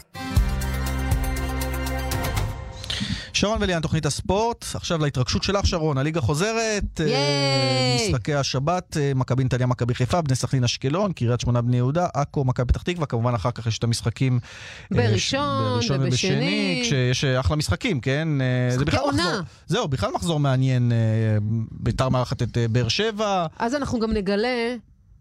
שרון 3.38 3.58
וליאן, 3.62 3.82
תוכנית 3.82 4.06
הספורט. 4.06 4.66
עכשיו 4.74 5.02
להתרגשות 5.02 5.44
שלך, 5.44 5.68
שרון. 5.68 5.98
הליגה 5.98 6.22
חוזרת. 6.22 7.00
ייי! 7.00 7.14
אה, 7.14 8.08
משחקי 8.10 8.34
השבת, 8.34 8.98
אה, 8.98 9.12
מכבי 9.16 9.44
נתניה, 9.44 9.68
מכבי 9.68 9.94
חיפה, 9.96 10.22
בני 10.22 10.36
סכנין 10.36 10.64
אשקלון, 10.64 11.14
קריית 11.14 11.40
שמונה, 11.40 11.62
בני 11.62 11.78
יהודה, 11.78 12.08
עכו, 12.14 12.46
מכבי 12.46 12.66
פתח 12.68 12.82
תקווה. 12.82 13.06
כמובן, 13.06 13.34
אחר 13.34 13.52
כך 13.52 13.68
יש 13.68 13.78
את 13.78 13.84
המשחקים... 13.84 14.40
אה, 14.94 14.98
בראשון 14.98 15.40
בראשון 15.74 15.98
ובשני. 16.02 16.82
כשיש 16.84 17.24
אחלה 17.24 17.56
משחקים, 17.56 18.00
כן? 18.00 18.28
זה 18.78 18.86
בכלל 18.86 19.00
עונה. 19.00 19.24
מחזור- 19.24 19.42
זהו, 19.68 19.88
בכלל 19.88 20.12
מחזור 20.12 20.40
מעניין. 20.40 20.92
ביתר 21.72 22.10
מארחת 22.10 22.42
את 22.42 22.58
באר 22.72 22.88
שבע. 22.88 23.46
אז 23.60 23.76
אנחנו 23.76 24.00
גם 24.00 24.12
נגלה 24.12 24.76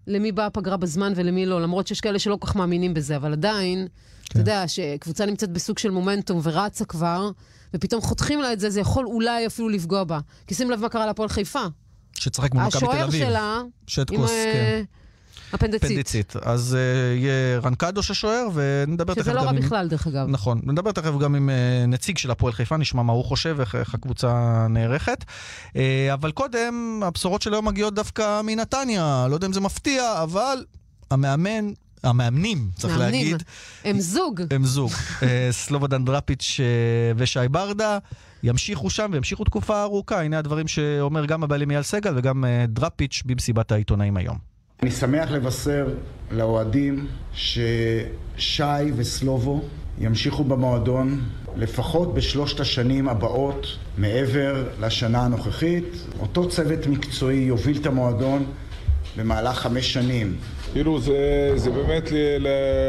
למי 0.07 0.33
באה 0.33 0.47
הפגרה 0.47 0.77
בזמן 0.77 1.13
ולמי 1.17 1.47
לא, 1.47 1.61
למרות 1.63 1.87
שיש 1.87 2.01
כאלה 2.01 2.19
שלא 2.19 2.37
כל 2.41 2.47
כך 2.47 2.57
מאמינים 2.57 2.95
בזה, 2.95 3.17
אבל 3.17 3.33
עדיין, 3.33 3.87
כן. 4.31 4.41
אתה 4.41 4.51
יודע, 4.51 4.69
שקבוצה 4.69 5.27
נמצאת 5.27 5.51
בסוג 5.51 5.79
של 5.79 5.91
מומנטום 5.91 6.41
ורצה 6.43 6.85
כבר, 6.85 7.31
ופתאום 7.75 8.01
חותכים 8.01 8.41
לה 8.41 8.53
את 8.53 8.61
זה, 8.61 8.71
זה 8.71 8.81
יכול 8.81 9.07
אולי 9.07 9.47
אפילו 9.47 9.69
לפגוע 9.69 10.05
בה. 10.05 10.19
כי 10.47 10.55
שים 10.55 10.71
לב 10.71 10.81
מה 10.81 10.89
קרה 10.89 11.07
להפועל 11.07 11.29
חיפה. 11.29 11.65
שתשחק 12.15 12.55
מול 12.55 12.63
מכבי 12.63 12.81
תל 12.81 12.87
השוער 12.87 13.05
אביב. 13.05 13.25
שלה, 13.25 13.61
שטקוס, 13.87 14.19
עם, 14.19 14.27
כן. 14.27 14.33
אה, 14.55 14.83
אפנדצית. 15.55 15.85
אפנדיצית. 15.85 16.37
אז 16.43 16.77
uh, 16.77 17.17
יהיה 17.21 17.59
רנקדוש 17.59 18.11
השוער, 18.11 18.49
ונדבר 18.55 19.15
תכף 19.15 19.23
שזה 19.23 19.31
גם 19.31 19.37
לא 19.37 19.43
רע 19.43 19.51
עם... 19.51 19.57
בכלל, 19.57 19.89
דרך 19.89 20.07
אגב. 20.07 20.27
נכון. 20.29 20.61
נדבר 20.65 20.93
תכף 20.93 21.13
גם 21.21 21.35
עם 21.35 21.51
uh, 21.51 21.87
נציג 21.89 22.19
של 22.19 22.31
הפועל 22.31 22.53
חיפה, 22.53 22.77
נשמע 22.77 23.03
מה 23.03 23.13
הוא 23.13 23.25
חושב, 23.25 23.57
איך, 23.61 23.75
איך 23.75 23.95
הקבוצה 23.95 24.67
נערכת. 24.71 25.25
Uh, 25.69 25.77
אבל 26.13 26.33
קודם, 26.33 27.01
הבשורות 27.05 27.43
של 27.43 27.53
היום 27.53 27.69
מגיעות 27.69 27.95
דווקא 27.95 28.41
מנתניה. 28.45 29.27
לא 29.31 29.35
יודע 29.35 29.47
אם 29.47 29.53
זה 29.53 29.61
מפתיע, 29.61 30.23
אבל 30.23 30.65
המאמן... 31.11 31.73
המאמנים, 32.07 32.69
צריך 32.75 32.99
מאמנים. 32.99 33.33
להגיד, 33.33 33.43
הם 33.85 34.01
זוג. 34.01 34.43
הם 34.51 34.65
זוג. 34.65 34.93
אה, 35.23 35.49
סלובודן 35.51 36.05
דראפיץ' 36.05 36.61
אה, 36.61 37.13
ושי 37.17 37.49
ברדה 37.51 37.99
ימשיכו 38.43 38.91
שם 38.91 39.11
וימשיכו 39.13 39.45
תקופה 39.45 39.83
ארוכה. 39.83 40.23
הנה 40.23 40.39
הדברים 40.39 40.69
שאומר 40.69 41.27
גם 41.27 41.45
הבעלים 41.45 41.71
אייל 41.71 41.83
סגל 41.83 42.13
וגם 42.17 42.45
אה, 42.45 42.65
דראפיץ' 42.69 43.23
במסיבת 43.27 43.73
העיתונאים 43.73 44.17
היום. 44.17 44.39
אני 44.83 44.91
שמח 44.91 45.31
לבשר 45.31 45.87
לאוהדים 46.31 47.07
ששי 47.35 48.63
וסלובו 48.97 49.63
ימשיכו 49.99 50.45
במועדון 50.45 51.21
לפחות 51.57 52.15
בשלושת 52.15 52.61
השנים 52.61 53.09
הבאות 53.09 53.67
מעבר 53.99 54.69
לשנה 54.81 55.25
הנוכחית. 55.25 55.85
אותו 56.21 56.49
צוות 56.49 56.87
מקצועי 56.87 57.39
יוביל 57.39 57.77
את 57.81 57.87
המועדון 57.87 58.47
במהלך 59.17 59.59
חמש 59.59 59.93
שנים. 59.93 60.37
תראו, 60.83 60.99
זה, 60.99 61.53
זה 61.55 61.71
באמת 61.71 62.13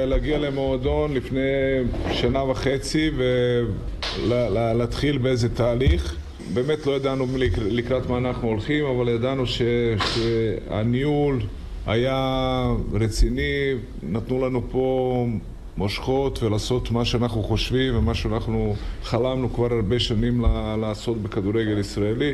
להגיע 0.05 0.37
למועדון 0.37 1.13
לפני 1.13 1.39
שנה 2.11 2.43
וחצי 2.43 3.11
ולהתחיל 4.27 5.17
באיזה 5.17 5.49
תהליך. 5.49 6.15
באמת 6.53 6.85
לא 6.85 6.91
ידענו 6.91 7.25
לק- 7.37 7.57
לקראת 7.57 8.09
מה 8.09 8.17
אנחנו 8.17 8.47
הולכים, 8.47 8.85
אבל 8.85 9.09
ידענו 9.09 9.45
ש, 9.47 9.61
שהניהול 10.15 11.39
היה 11.85 12.63
רציני, 12.93 13.73
נתנו 14.03 14.45
לנו 14.45 14.61
פה 14.71 15.25
מושכות 15.77 16.43
ולעשות 16.43 16.91
מה 16.91 17.05
שאנחנו 17.05 17.43
חושבים 17.43 17.97
ומה 17.97 18.13
שאנחנו 18.13 18.75
חלמנו 19.03 19.53
כבר 19.53 19.73
הרבה 19.73 19.99
שנים 19.99 20.45
לעשות 20.81 21.17
בכדורגל 21.21 21.77
ישראלי. 21.79 22.33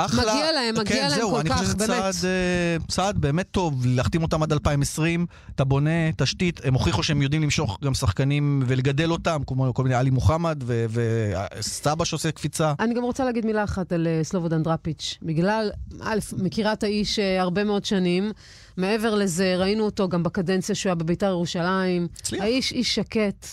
אחלה. 0.00 0.34
מגיע 0.34 0.52
להם, 0.52 0.74
מגיע 0.78 0.96
כן, 0.96 1.08
להם 1.10 1.18
זהו, 1.18 1.30
כל 1.30 1.40
אני 1.40 1.50
כך, 1.50 1.56
חושב 1.56 1.66
שזה 1.66 1.76
באמת. 1.76 1.90
צעד, 1.90 2.14
אה, 2.24 2.76
צעד 2.88 3.18
באמת 3.18 3.46
טוב, 3.50 3.86
להחתים 3.86 4.22
אותם 4.22 4.42
עד 4.42 4.52
2020, 4.52 5.26
אתה 5.54 5.64
בונה 5.64 6.12
תשתית, 6.16 6.60
הם 6.64 6.74
הוכיחו 6.74 7.02
שהם 7.02 7.22
יודעים 7.22 7.42
למשוך 7.42 7.78
גם 7.84 7.94
שחקנים 7.94 8.62
ולגדל 8.66 9.10
אותם, 9.10 9.42
כמו 9.46 9.74
כל 9.74 9.82
מיני 9.82 9.94
עלי 9.94 10.10
מוחמד 10.10 10.62
וסבא 10.68 12.04
שעושה 12.04 12.30
קפיצה. 12.30 12.72
אני 12.80 12.94
גם 12.94 13.02
רוצה 13.02 13.24
להגיד 13.24 13.46
מילה 13.46 13.64
אחת 13.64 13.92
על 13.92 14.06
אה, 14.06 14.20
סלובודן 14.24 14.62
דראפיץ'. 14.62 15.18
בגלל, 15.22 15.70
א', 16.00 16.18
מכירה 16.38 16.72
את 16.72 16.82
האיש 16.82 17.18
אה, 17.18 17.40
הרבה 17.42 17.64
מאוד 17.64 17.84
שנים. 17.84 18.32
מעבר 18.76 19.14
לזה, 19.14 19.56
ראינו 19.58 19.84
אותו 19.84 20.08
גם 20.08 20.22
בקדנציה 20.22 20.74
שהוא 20.74 20.90
היה 20.90 20.94
בביתר 20.94 21.26
ירושלים. 21.26 22.08
הצליח. 22.20 22.42
האיש 22.42 22.72
איש 22.72 22.94
שקט, 22.94 23.46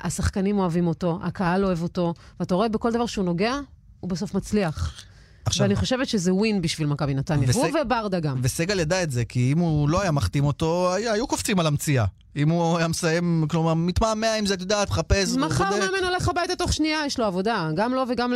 השחקנים 0.00 0.58
אוהבים 0.58 0.86
אותו, 0.86 1.18
הקהל 1.22 1.64
אוהב 1.64 1.82
אותו, 1.82 2.14
ואתה 2.40 2.54
רואה 2.54 2.68
בכל 2.68 2.92
דבר 2.92 3.06
שהוא 3.06 3.24
נוגע, 3.24 3.54
הוא 4.00 4.10
בסוף 4.10 4.34
מצליח. 4.34 5.04
עכשיו- 5.44 5.64
ואני 5.64 5.76
חושבת 5.76 6.08
שזה 6.08 6.34
ווין 6.34 6.62
בשביל 6.62 6.86
מכבי 6.88 7.14
נתניה. 7.14 7.48
וסג- 7.48 7.56
הוא 7.58 7.80
וברדה 7.86 8.20
גם. 8.20 8.38
וסגל 8.42 8.80
ידע 8.80 9.02
את 9.02 9.10
זה, 9.10 9.24
כי 9.24 9.52
אם 9.52 9.58
הוא 9.58 9.88
לא 9.88 10.02
היה 10.02 10.10
מחתים 10.10 10.44
אותו, 10.44 10.94
היה- 10.94 11.12
היו 11.12 11.26
קופצים 11.26 11.60
על 11.60 11.66
המציאה. 11.66 12.04
אם 12.36 12.48
הוא 12.48 12.78
היה 12.78 12.88
מסיים, 12.88 13.44
כלומר, 13.50 13.74
מתמהמה 13.74 14.34
עם 14.34 14.46
זה, 14.46 14.54
את 14.54 14.60
יודעת, 14.60 14.90
מחפש, 14.90 15.36
מחר. 15.36 15.64
מאמן 15.70 16.04
הולך 16.08 16.28
הביתה 16.28 16.56
תוך 16.56 16.72
שנייה, 16.72 16.98
יש 17.06 17.18
לו 17.18 17.24
עבודה. 17.24 17.70
גם 17.74 17.92
לו 17.94 18.02
וגם 18.12 18.32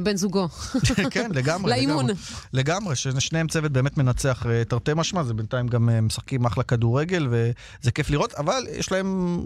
לבן 0.00 0.16
זוגו. 0.16 0.48
כן, 1.10 1.30
לגמרי. 1.34 1.70
לאימון. 1.70 2.06
לגמרי. 2.52 2.96
ששניהם 2.96 3.48
צוות 3.48 3.72
באמת 3.72 3.98
מנצח 3.98 4.46
אה, 4.46 4.64
תרתי 4.64 4.90
משמע, 4.96 5.22
זה 5.22 5.34
בינתיים 5.34 5.66
גם 5.68 5.88
אה, 5.88 6.00
משחקים 6.00 6.44
אחלה 6.46 6.64
כדורגל, 6.64 7.28
וזה 7.30 7.90
כיף 7.90 8.10
לראות, 8.10 8.34
אבל 8.34 8.66
יש 8.72 8.92
להם 8.92 9.40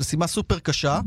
משימה 0.00 0.26
סופר 0.26 0.58
קשה, 0.58 1.00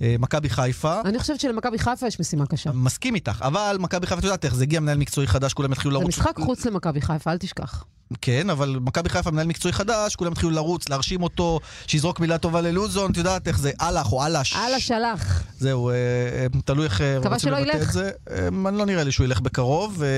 מכבי 0.00 0.50
חיפה. 0.50 1.00
אני 1.04 1.18
חושבת 1.18 1.40
שלמכבי 1.40 1.78
חיפה 1.78 2.06
יש 2.06 2.20
משימה 2.20 2.46
קשה. 2.46 2.70
מסכים 2.74 3.14
איתך, 3.14 3.42
אבל 3.42 3.76
מכבי 3.80 4.06
חיפה, 4.06 4.18
את 4.18 4.24
יודעת 4.24 4.44
איך, 4.44 4.54
זה 4.54 4.62
הגיע 4.62 4.80
מנהל 4.80 4.98
מקצועי 4.98 5.26
חדש, 5.26 5.52
כולם 5.52 5.72
התחילו 5.72 5.94
זה 5.94 5.98
לרוץ. 5.98 6.08
משחק 6.08 6.38
חוץ 6.38 6.66
למכבי 6.66 7.00
חיפה, 7.00 7.32
אל 7.32 7.38
תשכח. 7.38 7.84
כן, 8.20 8.50
אבל 8.50 8.78
מכבי 8.82 9.08
חיפה 9.08 9.30
מנהל 9.30 9.46
מקצועי 9.46 9.72
חדש, 9.72 10.16
כולם 10.16 10.32
התחילו 10.32 10.50
לרוץ, 10.50 10.88
להרשים 10.88 11.22
אותו, 11.22 11.60
שיזרוק 11.86 12.20
מילה 12.20 12.38
טובה 12.38 12.60
ללוזון, 12.60 13.10
את 13.10 13.16
יודעת 13.16 13.48
איך 13.48 13.58
זה, 13.58 13.70
אהלך 13.80 14.12
או 14.12 14.22
אהלש. 14.22 14.56
אללה 14.56 14.80
שלח. 14.80 15.42
זהו, 15.58 15.90
אה, 15.90 15.94
אה, 15.94 16.46
תלוי 16.64 16.84
איך 16.84 17.00
אה, 17.00 17.18
רוצים 17.24 17.52
לבטא. 17.52 17.82
את 17.82 17.92
זה. 17.92 18.10
אה, 18.30 18.48
אני 18.48 18.78
לא 18.78 18.86
נראה 18.86 19.04
לי 19.04 19.12
שהוא 19.12 19.24
ילך 19.24 19.40
בקרוב. 19.40 20.02
אה, 20.02 20.08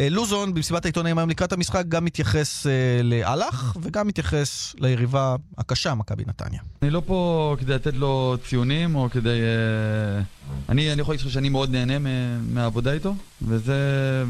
אה, 0.00 0.08
לוזון, 0.08 0.54
במסיבת 0.54 0.84
העיתונאים 0.84 1.18
היום 1.18 1.30
לקראת 1.30 1.52
המשחק, 1.52 1.84
גם 1.88 2.04
מתייחס 2.04 2.66
אה, 2.66 2.72
לאלח, 3.02 3.76
וגם 3.82 4.06
מתייחס 4.06 4.74
ליריבה 4.78 5.36
הקשה, 5.58 5.94
מכבי 5.94 6.24
נתניה. 6.26 6.60
אני 6.82 6.90
לא 6.90 7.02
פה 7.06 7.56
כדי 7.60 7.72
לתת 7.74 7.94
לו 7.94 8.36
ציונים 8.48 8.96
או 9.02 9.10
כדי... 9.10 9.28
אה, 9.28 10.22
אני, 10.68 10.92
אני 10.92 11.00
יכול 11.00 11.14
להגיד 11.14 11.26
לך 11.26 11.32
שאני 11.32 11.48
מאוד 11.48 11.70
נהנה 11.70 11.98
מ- 11.98 12.54
מהעבודה 12.54 12.92
איתו, 12.92 13.14
וזה, 13.42 13.74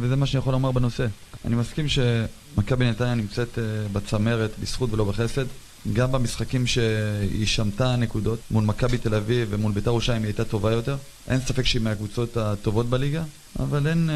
וזה 0.01 0.17
מה 0.17 0.27
שאני 0.27 0.39
יכול 0.39 0.53
לומר 0.53 0.71
בנושא. 0.73 1.07
אני 1.45 1.57
מסכים 1.57 1.87
שמכבי 1.89 2.91
נתניה 2.91 3.15
נמצאת 3.15 3.59
אה, 3.59 3.63
בצמרת 3.93 4.51
בזכות 4.63 4.93
ולא 4.93 5.05
בחסד. 5.05 5.45
גם 5.93 6.13
במשחקים 6.13 6.67
שהיא 6.67 7.47
שמטה 7.47 7.97
נקודות, 7.97 8.39
מול 8.51 8.65
מכבי 8.65 8.99
תל 8.99 9.15
אביב 9.15 9.49
ומול 9.51 9.73
בית"ר 9.73 9.91
ירושלים 9.91 10.23
היא 10.23 10.29
הייתה 10.29 10.45
טובה 10.45 10.73
יותר. 10.73 10.97
אין 11.29 11.41
ספק 11.41 11.63
שהיא 11.67 11.83
מהקבוצות 11.83 12.37
הטובות 12.37 12.87
בליגה, 12.91 13.23
אבל 13.59 13.87
אין 13.87 14.11
אה, 14.11 14.15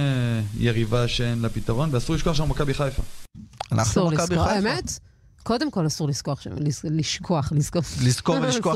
יריבה 0.58 1.08
שאין 1.08 1.38
לה 1.42 1.48
פתרון, 1.48 1.88
ואסור 1.92 2.16
לשכוח 2.16 2.34
שם 2.34 2.48
מכבי 2.48 2.74
חיפה. 2.74 3.02
אסור 3.70 4.12
לזכור, 4.12 4.42
האמת? 4.42 4.98
קודם 5.46 5.70
כל 5.70 5.86
אסור 5.86 6.08
לזכוח, 6.08 6.40
לס- 6.56 6.84
לשכוח, 6.84 7.52
לזכור. 7.56 7.82
לזכור 8.04 8.36
ולשכוח, 8.40 8.74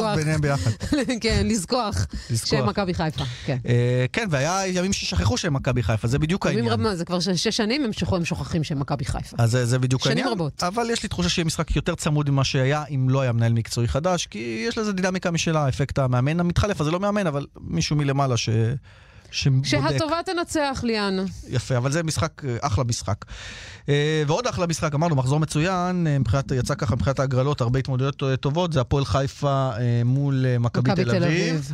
ערבב. 0.00 0.16
ביניהם 0.16 0.40
ביחד. 0.40 0.70
כן, 1.20 1.46
לזכוח. 1.50 2.06
שם 2.44 2.66
מכבי 2.66 2.94
חיפה, 2.94 3.24
כן. 3.44 3.58
אה, 3.66 4.06
כן, 4.12 4.26
והיה 4.30 4.66
ימים 4.66 4.92
ששכחו 4.92 5.36
שהם 5.36 5.54
מכבי 5.54 5.82
חיפה, 5.82 6.08
זה 6.08 6.18
בדיוק 6.18 6.46
העניין. 6.46 6.68
רבים, 6.68 6.94
זה 6.94 7.04
כבר 7.04 7.20
שש 7.20 7.48
שנים 7.48 7.84
הם 7.84 7.90
שוכ- 7.92 8.14
הם 8.16 8.24
שוכחים 8.24 8.64
שהם 8.64 8.80
מכבי 8.80 9.04
חיפה. 9.04 9.36
אז 9.40 9.58
זה, 9.62 9.78
בדיוק 9.78 10.02
שנים 10.04 10.16
העניין. 10.16 10.32
רבות. 10.32 10.62
אבל 10.62 10.86
יש 10.90 11.02
לי 11.02 11.08
תחושה 11.08 11.28
שיהיה 11.28 11.44
משחק 11.44 11.76
יותר 11.76 11.94
צמוד 11.94 12.30
ממה 12.30 12.44
שהיה 12.44 12.84
אם 12.90 13.06
לא 13.10 13.20
היה 13.20 13.32
מנהל 13.32 13.52
מקצועי 13.52 13.88
חדש, 13.88 14.26
כי 14.26 14.64
יש 14.68 14.78
לזה 14.78 14.92
דינמיקה 14.92 15.30
משלה, 15.30 15.68
אפקט 15.68 15.98
המאמן 15.98 16.40
המתחלף, 16.40 16.80
אז 16.80 16.84
זה 16.86 16.90
לא 16.92 17.00
מאמן, 17.00 17.26
אבל 17.26 17.46
מישהו 17.60 17.96
מלמעלה 17.96 18.36
ש... 18.36 18.48
שבודק. 19.34 19.66
שהטובה 19.66 20.20
תנצח, 20.26 20.80
ליאן. 20.82 21.24
יפה, 21.48 21.76
אבל 21.76 21.92
זה 21.92 22.02
משחק, 22.02 22.44
אה, 22.44 22.56
אחלה 22.60 22.84
משחק. 22.84 23.24
אה, 23.88 24.22
ועוד 24.26 24.46
אחלה 24.46 24.66
משחק, 24.66 24.94
אמרנו, 24.94 25.16
מחזור 25.16 25.40
מצוין, 25.40 26.06
אה, 26.06 26.18
מבחינת, 26.18 26.50
יצא 26.50 26.74
ככה 26.74 26.96
מבחינת 26.96 27.18
ההגרלות, 27.18 27.60
הרבה 27.60 27.78
התמודדויות 27.78 28.22
טובות, 28.40 28.72
זה 28.72 28.80
הפועל 28.80 29.04
חיפה 29.04 29.70
מול 30.04 30.44
מכבי 30.58 30.90
תל 30.94 31.24
אביב. 31.24 31.72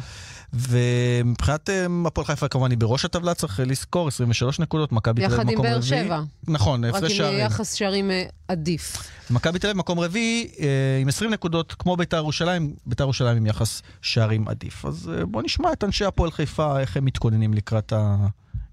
ומבחינת 0.52 1.70
אה, 1.70 1.86
הפועל 2.06 2.26
חיפה 2.26 2.48
כמובן 2.48 2.70
היא 2.70 2.78
בראש 2.78 3.04
הטבלה, 3.04 3.34
צריך 3.34 3.60
לזכור, 3.66 4.08
23 4.08 4.60
נקודות, 4.60 4.92
מכבי 4.92 5.20
תל 5.20 5.26
אביב 5.26 5.38
יחד 5.38 5.48
עם 5.48 5.54
מקום 5.54 5.66
באר 5.66 5.76
רביעי. 5.76 6.04
שבע. 6.04 6.20
נכון, 6.48 6.84
רק 6.84 6.94
הפרש 6.94 7.10
עם 7.10 7.16
שערים. 7.16 7.40
יחס 7.40 7.74
שערים 7.74 8.10
אה, 8.10 8.22
עדיף. 8.48 8.96
מכבי 9.30 9.58
תל 9.58 9.66
אביב 9.66 9.78
מקום 9.78 10.00
רביעי 10.00 10.50
אה, 10.60 10.98
עם 11.00 11.08
20 11.08 11.30
נקודות, 11.30 11.74
כמו 11.78 11.96
בית"ר 11.96 12.16
ירושלים, 12.16 12.74
בית"ר 12.86 13.04
ירושלים 13.04 13.36
עם 13.36 13.46
יחס 13.46 13.82
שערים 14.02 14.48
עדיף. 14.48 14.84
אז 14.84 15.10
בואו 15.28 15.44
נשמע 15.44 15.72
את 15.72 15.84
אנשי 15.84 16.04
הפועל 16.04 16.30
חיפה, 16.30 16.80
איך 16.80 16.96
הם 16.96 17.04
מתכוננים 17.04 17.54
לקראת 17.54 17.92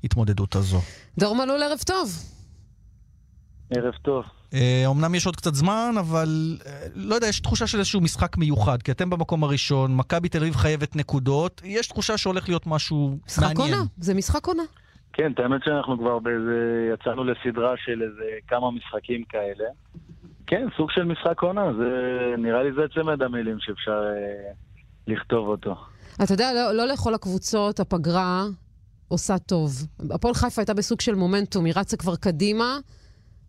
ההתמודדות 0.03 0.55
הזו. 0.55 0.81
דור 1.17 1.35
מלול, 1.35 1.63
ערב 1.63 1.79
טוב. 1.85 2.11
ערב 3.69 3.93
טוב. 4.01 4.23
אה, 4.53 4.83
אמנם 4.91 5.15
יש 5.15 5.25
עוד 5.25 5.35
קצת 5.35 5.53
זמן, 5.53 5.95
אבל 5.99 6.57
אה, 6.65 6.71
לא 6.95 7.15
יודע, 7.15 7.27
יש 7.27 7.39
תחושה 7.39 7.67
של 7.67 7.77
איזשהו 7.77 8.01
משחק 8.01 8.37
מיוחד, 8.37 8.81
כי 8.81 8.91
אתם 8.91 9.09
במקום 9.09 9.43
הראשון, 9.43 9.95
מכבי 9.95 10.29
תל 10.29 10.37
אביב 10.37 10.55
חייבת 10.55 10.95
נקודות, 10.95 11.61
יש 11.65 11.87
תחושה 11.87 12.17
שהולך 12.17 12.49
להיות 12.49 12.67
משהו 12.67 13.17
משחק 13.25 13.43
מעניין. 13.43 13.73
עונה, 13.73 13.85
זה 13.97 14.13
משחק 14.13 14.47
עונה. 14.47 14.63
כן, 15.13 15.31
את 15.31 15.39
האמת 15.39 15.61
שאנחנו 15.65 15.97
כבר 15.97 16.19
באיזה... 16.19 16.89
יצאנו 16.93 17.23
לסדרה 17.23 17.73
של 17.77 18.01
איזה 18.01 18.23
כמה 18.47 18.71
משחקים 18.71 19.23
כאלה. 19.29 19.65
כן, 20.47 20.67
סוג 20.77 20.91
של 20.91 21.03
משחק 21.03 21.41
עונה, 21.41 21.73
זה... 21.73 21.89
נראה 22.37 22.63
לי 22.63 22.69
זה 22.75 22.81
צמד 22.95 23.21
המילים 23.21 23.57
שאפשר 23.59 23.91
אה, 23.91 24.51
לכתוב 25.07 25.47
אותו. 25.47 25.75
אתה 26.23 26.33
יודע, 26.33 26.53
לא, 26.53 26.71
לא 26.71 26.85
לכל 26.85 27.13
הקבוצות 27.13 27.79
הפגרה 27.79 28.45
עושה 29.07 29.37
טוב. 29.37 29.71
הפועל 30.11 30.33
חיפה 30.33 30.61
הייתה 30.61 30.73
בסוג 30.73 31.01
של 31.01 31.15
מומנטום, 31.15 31.65
היא 31.65 31.73
רצה 31.75 31.97
כבר 31.97 32.15
קדימה. 32.15 32.77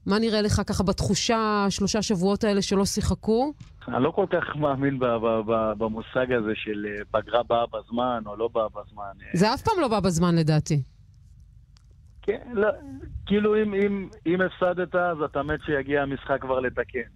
מה 0.08 0.18
נראה 0.18 0.42
לך 0.42 0.62
ככה 0.66 0.84
בתחושה, 0.84 1.66
שלושה 1.70 2.02
שבועות 2.02 2.44
האלה 2.44 2.62
שלא 2.62 2.84
שיחקו? 2.84 3.52
אני 3.88 4.02
לא 4.02 4.10
כל 4.10 4.26
כך 4.30 4.56
מאמין 4.56 4.98
במושג 5.78 6.32
הזה 6.32 6.52
של 6.54 6.86
אה, 6.86 7.04
פגרה 7.10 7.42
באה 7.42 7.64
בזמן 7.66 8.22
או 8.26 8.36
לא 8.36 8.48
באה 8.52 8.68
בזמן. 8.68 9.12
זה 9.34 9.54
אף 9.54 9.62
פעם 9.62 9.80
לא 9.80 9.88
בא 9.88 10.00
בזמן 10.00 10.36
לדעתי. 10.36 10.82
כן, 12.22 12.48
לא, 12.52 12.68
כאילו 13.26 13.62
אם, 13.62 13.74
אם, 13.74 14.08
אם 14.26 14.40
הפסדת, 14.40 14.94
אז 14.94 15.22
אתה 15.24 15.42
מת 15.42 15.60
שיגיע 15.66 16.02
המשחק 16.02 16.40
כבר 16.40 16.60
לתקן. 16.60 17.08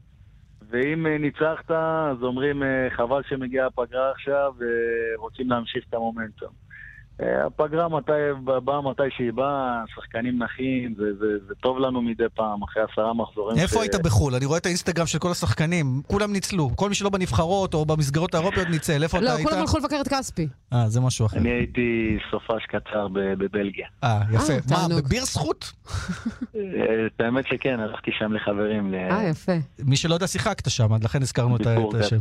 ואם 0.71 1.07
אה, 1.07 1.19
ניצחת, 1.19 1.71
אז 1.71 2.23
אומרים 2.23 2.63
אה, 2.63 2.89
חבל 2.97 3.23
שמגיעה 3.29 3.67
הפגרה 3.67 4.11
עכשיו 4.11 4.53
ורוצים 4.59 5.51
להמשיך 5.51 5.85
את 5.89 5.95
המומנטום. 5.95 6.62
אה, 7.23 7.47
הפגרה 7.47 7.89
מתי, 7.89 8.13
באה 8.65 8.81
מתי 8.91 9.03
שהיא 9.17 9.33
באה, 9.33 9.83
שחקנים 9.95 10.43
נחים, 10.43 10.95
זה, 10.99 11.05
זה, 11.19 11.27
זה 11.49 11.55
טוב 11.55 11.79
לנו 11.79 12.03
מדי 12.03 12.25
פעם, 12.35 12.63
אחרי 12.63 12.83
עשרה 12.93 13.15
מחזורים. 13.15 13.59
איפה 13.59 13.81
היית 13.83 13.95
בחו"ל? 14.05 14.35
אני 14.35 14.45
רואה 14.47 14.59
את 14.59 14.67
האינסטגרם 14.67 15.07
של 15.07 15.19
כל 15.19 15.31
השחקנים, 15.31 16.03
כולם 16.07 16.33
ניצלו. 16.33 16.71
כל 16.77 16.89
מי 16.89 16.95
שלא 16.95 17.11
בנבחרות 17.11 17.75
או 17.75 17.85
במסגרות 17.87 18.35
האירופיות 18.35 18.69
ניצל. 18.69 19.03
איפה 19.03 19.19
אתה 19.19 19.27
לא, 19.27 19.31
היית? 19.31 19.49
כולם 19.49 19.61
הלכו 19.61 19.79
לבקר 19.79 20.01
את 20.01 20.09
כספי. 20.09 20.49
אה, 20.73 20.89
זה 20.89 21.01
משהו 21.01 21.27
אחר. 21.27 21.39
אני 21.39 21.51
הייתי 21.51 22.19
סופש 22.31 22.67
קצר 22.69 23.09
בבלגיה. 23.13 23.87
אה, 24.05 24.21
יפה. 24.33 24.53
אה, 24.53 24.59
מה. 24.89 24.97
בביר 24.97 25.25
זכות? 25.25 25.73
אה, 26.57 26.61
את 27.07 27.21
האמת 27.21 27.47
שכן, 27.47 27.81
הלכתי 27.81 28.11
שם 28.19 28.33
לחברים. 28.33 28.93
ל- 28.93 28.95
אה, 28.95 29.29
יפה. 29.29 29.53
מי 29.85 29.97
שלא 29.97 30.15
יודע, 30.15 30.27
שיחקת 30.27 30.71
שם, 30.71 30.89
לכן 31.03 31.23
הזכרנו 31.23 31.57
את 31.57 31.67
השם. 32.01 32.19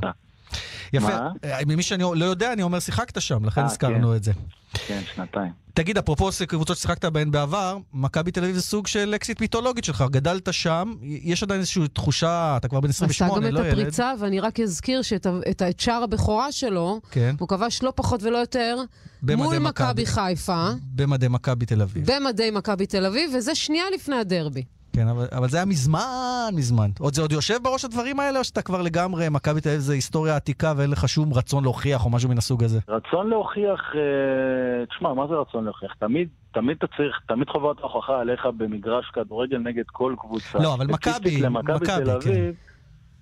יפה. 0.93 1.07
מה? 1.07 1.29
אה, 1.43 1.59
ממי 1.67 1.83
שאני 1.83 2.03
לא 2.15 2.25
יודע, 2.25 2.53
אני 2.53 2.63
אומר 2.63 2.79
שיחקת 2.79 3.21
שם, 3.21 3.45
לכן 3.45 3.61
אה, 3.61 3.65
הזכרנו 3.65 4.09
כן. 4.09 4.15
את 4.15 4.23
זה. 4.23 4.31
כן, 4.73 5.01
שנתיים. 5.15 5.51
תגיד, 5.73 5.97
אפרופו 5.97 6.29
קבוצות 6.47 6.77
ששיחקת 6.77 7.05
בהן 7.05 7.31
בעבר, 7.31 7.77
מכבי 7.93 8.31
תל 8.31 8.43
אביב 8.43 8.55
זה 8.55 8.61
סוג 8.61 8.87
של 8.87 9.13
אקסית 9.15 9.41
מיתולוגית 9.41 9.83
שלך, 9.83 10.03
גדלת 10.11 10.53
שם, 10.53 10.93
יש 11.03 11.43
עדיין 11.43 11.59
איזושהי 11.59 11.87
תחושה, 11.87 12.57
אתה 12.57 12.67
כבר 12.67 12.79
בן 12.79 12.89
עשה 12.89 13.05
28, 13.05 13.47
גם 13.47 13.53
לא 13.53 13.59
את 13.59 13.65
ילד. 13.65 13.73
הפריצה, 13.73 14.13
ואני 14.19 14.39
רק 14.39 14.59
אזכיר 14.59 15.01
שאת 15.01 15.27
את 15.49 15.61
את 15.61 15.79
שער 15.79 16.03
הבכורה 16.03 16.51
שלו, 16.51 17.01
כן. 17.11 17.35
הוא 17.39 17.47
כבש 17.47 17.83
לא 17.83 17.93
פחות 17.95 18.23
ולא 18.23 18.37
יותר 18.37 18.77
מול. 19.23 19.59
מכבי 19.59 20.05
חיפה, 20.05 20.69
במדי 20.83 21.27
מכבי 21.27 21.65
תל 21.65 21.81
אביב. 21.81 22.11
במדי 22.11 22.51
מכבי 22.51 22.85
תל 22.85 23.05
אביב, 23.05 23.31
וזה 23.37 23.55
שנייה 23.55 23.85
לפני 23.95 24.15
הדרבי. 24.15 24.63
כן, 24.93 25.07
אבל, 25.07 25.25
אבל 25.31 25.49
זה 25.49 25.57
היה 25.57 25.65
מזמן, 25.65 26.49
מזמן. 26.53 26.89
עוד 26.99 27.13
זה 27.13 27.21
עוד 27.21 27.31
יושב 27.31 27.57
בראש 27.63 27.85
הדברים 27.85 28.19
האלה, 28.19 28.39
או 28.39 28.43
שאתה 28.43 28.61
כבר 28.61 28.81
לגמרי, 28.81 29.29
מכבי 29.29 29.61
תל 29.61 29.69
אביב 29.69 29.81
זה 29.81 29.93
היסטוריה 29.93 30.35
עתיקה 30.35 30.73
ואין 30.77 30.89
לך 30.91 31.09
שום 31.09 31.33
רצון 31.33 31.63
להוכיח 31.63 32.05
או 32.05 32.09
משהו 32.09 32.29
מן 32.29 32.37
הסוג 32.37 32.63
הזה? 32.63 32.79
רצון 32.87 33.29
להוכיח, 33.29 33.81
אה, 33.95 34.85
תשמע, 34.85 35.13
מה 35.13 35.27
זה 35.27 35.33
רצון 35.33 35.63
להוכיח? 35.63 35.93
תמיד, 35.99 36.27
תמיד 36.53 36.77
אתה 36.77 36.87
צריך, 36.97 37.19
תמיד 37.27 37.49
חובת 37.49 37.79
ההוכחה 37.79 38.19
עליך 38.19 38.45
במגרש 38.57 39.05
כדורגל 39.13 39.57
נגד 39.57 39.83
כל 39.91 40.15
קבוצה. 40.19 40.59
לא, 40.59 40.73
אבל 40.73 40.87
מכבי, 40.87 41.41
מכבי, 41.49 41.85
תל 41.85 41.85
כן. 42.05 42.09
אביב, 42.09 42.55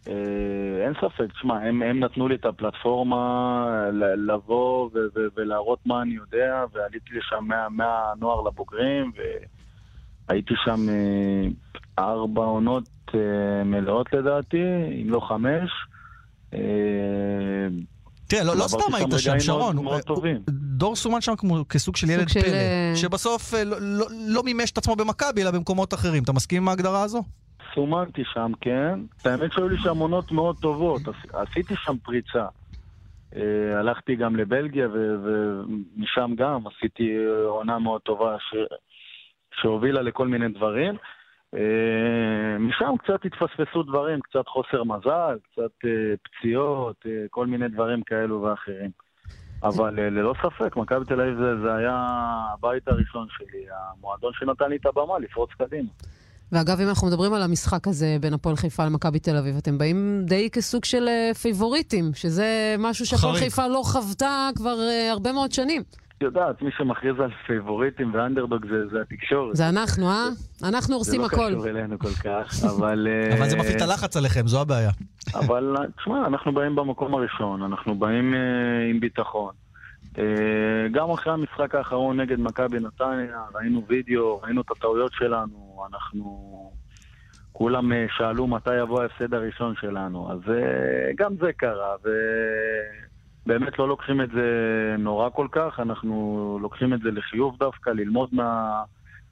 אה, 0.08 0.14
אין 0.86 0.94
ספק, 0.94 1.32
תשמע, 1.34 1.56
הם, 1.56 1.82
הם 1.82 2.00
נתנו 2.00 2.28
לי 2.28 2.36
את 2.36 2.46
הפלטפורמה 2.46 3.66
לבוא 4.28 4.86
ו- 4.94 4.98
ו- 5.16 5.28
ולהראות 5.38 5.80
מה 5.86 6.02
אני 6.02 6.14
יודע, 6.14 6.64
ועליתי 6.74 7.10
לשם 7.18 7.44
מה- 7.48 7.70
מהנוער 7.70 8.42
לבוגרים, 8.42 9.12
והייתי 10.30 10.54
שם 10.65 10.89
אה, 10.89 11.48
ארבע 12.04 12.44
עונות 12.44 12.89
אה, 13.15 13.20
מלאות 13.63 14.13
לדעתי, 14.13 14.62
אם 15.02 15.10
לא 15.10 15.20
חמש. 15.20 15.70
אה, 16.54 16.60
תראה, 18.28 18.44
לא, 18.44 18.56
לא 18.58 18.68
סתם 18.68 18.94
היית 18.96 19.08
שם, 19.18 19.39
שרון. 19.39 19.76
דור 20.50 20.96
סומן 20.96 21.22
שם 21.22 21.36
כמו, 21.38 21.65
כסוג 21.70 21.96
של 21.96 22.10
ילד 22.10 22.30
של, 22.30 22.42
פלא, 22.42 22.96
שבסוף 22.96 23.54
לא, 23.54 23.78
לא, 23.82 24.06
לא 24.28 24.44
מימש 24.44 24.72
את 24.72 24.78
עצמו 24.78 24.96
במכבי, 24.96 25.42
אלא 25.42 25.52
במקומות 25.52 25.94
אחרים. 25.94 26.24
אתה 26.24 26.34
מסכים 26.34 26.62
עם 26.62 26.70
ההגדרה 26.70 27.04
הזו? 27.04 27.24
סומנתי 27.76 28.22
שם, 28.34 28.52
כן. 28.62 29.00
האמת 29.26 29.52
שהיו 29.54 29.70
לי 29.70 29.78
שם 29.84 29.98
עונות 29.98 30.32
מאוד 30.32 30.56
טובות, 30.58 31.02
עש- 31.08 31.34
עשיתי 31.34 31.74
שם 31.86 31.96
פריצה. 32.04 32.46
הלכתי 33.80 34.15
גם 34.15 34.36
לבלגיה 34.36 34.88
ומשם 34.94 36.32
גם 36.38 36.60
עשיתי 36.68 37.10
עונה 37.48 37.80
מאוד 37.80 38.02
טובה 38.02 38.36
שהובילה 39.62 40.02
לכל 40.02 40.28
מיני 40.28 40.50
דברים. 40.50 40.95
אה, 41.56 42.60
משם 42.60 42.93
קצת 43.04 43.26
התפספסו 43.26 43.84
דברים, 43.84 44.19
קצת 44.19 44.48
חוסר 44.48 44.84
מזל, 44.84 45.38
קצת 45.52 45.86
אה, 45.86 46.13
פציעות, 46.24 46.95
אה, 47.06 47.26
כל 47.30 47.48
מיני 47.48 47.67
דברים 47.67 48.04
כאלו 48.04 48.41
ואחרים. 48.41 48.91
אבל 49.63 49.93
ללא 50.00 50.34
ספק, 50.43 50.78
מכבי 50.78 51.06
תל 51.06 51.22
אביב 51.22 51.38
זה, 51.38 51.62
זה 51.63 51.76
היה 51.76 52.06
הבית 52.54 52.88
הראשון 52.88 53.28
שלי, 53.30 53.65
המועדון 53.69 54.32
שנתן 54.34 54.69
לי 54.69 54.76
את 54.76 54.86
הבמה 54.86 55.19
לפרוץ 55.19 55.50
קדימה. 55.58 55.89
ואגב, 56.52 56.80
אם 56.82 56.89
אנחנו 56.89 57.08
מדברים 57.08 57.34
על 57.34 57.41
המשחק 57.41 57.88
הזה 57.88 58.17
בין 58.22 58.34
הפועל 58.34 58.56
חיפה 58.56 58.86
למכבי 58.86 59.19
תל 59.19 59.38
אביב, 59.38 59.58
אתם 59.58 59.78
באים 59.78 60.22
די 60.26 60.50
כסוג 60.50 60.86
של 60.86 61.08
פייבוריטים, 61.41 62.12
שזה 62.13 62.76
משהו 62.80 63.06
שהפועל. 63.06 63.36
חיפה 63.36 63.67
לא 63.67 63.82
חוותה 63.86 64.50
כבר 64.56 64.76
הרבה 65.12 65.32
מאוד 65.32 65.52
שנים. 65.52 65.84
את 66.20 66.24
יודעת, 66.24 66.62
מי 66.62 66.72
שמכריז 66.78 67.20
על 67.20 67.32
פייבוריטים 67.48 68.14
ואנדרדוג 68.14 68.66
זה, 68.70 68.88
זה 68.88 69.02
התקשורת. 69.02 69.56
זה 69.56 69.70
אנחנו, 69.70 70.10
אה? 70.10 70.30
אנחנו 70.64 70.96
הורסים 70.96 71.22
זה 71.22 71.26
הכל. 71.26 71.50
לא 71.50 71.56
קשור 71.56 71.68
אלינו 71.68 72.00
כל 72.00 72.10
כך, 72.24 72.54
אבל... 72.72 73.08
אה, 73.12 73.38
אבל 73.38 73.50
זה 73.50 73.58
מפעיל 73.58 73.78
את 73.78 73.82
הלחץ 73.82 74.18
עליכם, 74.18 74.48
זו 74.48 74.62
הבעיה. 74.62 74.92
אבל 75.36 75.76
תשמע, 75.98 76.28
אנחנו 76.28 76.54
באים 76.54 76.76
במקום 76.76 77.14
הראשון, 77.14 77.64
אנחנו 77.64 77.96
באים 77.96 78.34
אה, 78.34 78.40
עם 78.90 79.00
ביטחון. 79.00 79.54
אה, 80.18 80.24
גם 80.92 81.12
אחרי 81.12 81.34
המשחק 81.34 81.76
האחרון 81.76 82.20
נגד 82.20 82.40
מכבי 82.40 82.80
נתניה, 82.80 83.42
ראינו 83.56 83.86
וידאו, 83.88 84.40
ראינו 84.44 84.62
את 84.62 84.72
הטעויות 84.72 85.12
שלנו, 85.14 85.86
אנחנו... 85.90 86.50
כולם 87.60 87.94
אה, 87.94 88.06
שאלו 88.10 88.48
מתי 88.48 88.76
יבוא 88.76 89.02
ההפסד 89.02 89.34
הראשון 89.34 89.76
שלנו, 89.82 90.32
אז 90.32 90.40
אה, 90.50 91.12
גם 91.18 91.36
זה 91.42 91.54
קרה, 91.54 91.96
ובאמת 93.50 93.80
לא 93.80 93.88
לוקחים 93.88 94.22
את 94.22 94.30
זה 94.32 94.46
נורא 95.00 95.30
כל 95.30 95.48
כך, 95.52 95.80
אנחנו 95.80 96.58
לוקחים 96.62 96.94
את 96.94 97.00
זה 97.02 97.12
לחיוב 97.12 97.58
דווקא, 97.60 97.90
ללמוד 97.90 98.30
מה... 98.32 98.84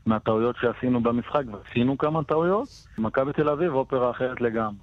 מהטעויות 0.06 0.56
שעשינו 0.62 1.03
במשחק, 1.03 1.43
ועשינו 1.51 1.97
כמה 1.97 2.23
טעויות. 2.23 2.67
מכבי 2.97 3.34
תל 3.34 3.49
אביב, 3.49 3.73
אופרה 3.73 4.12
אחרת 4.12 4.41
לגמרי. 4.41 4.77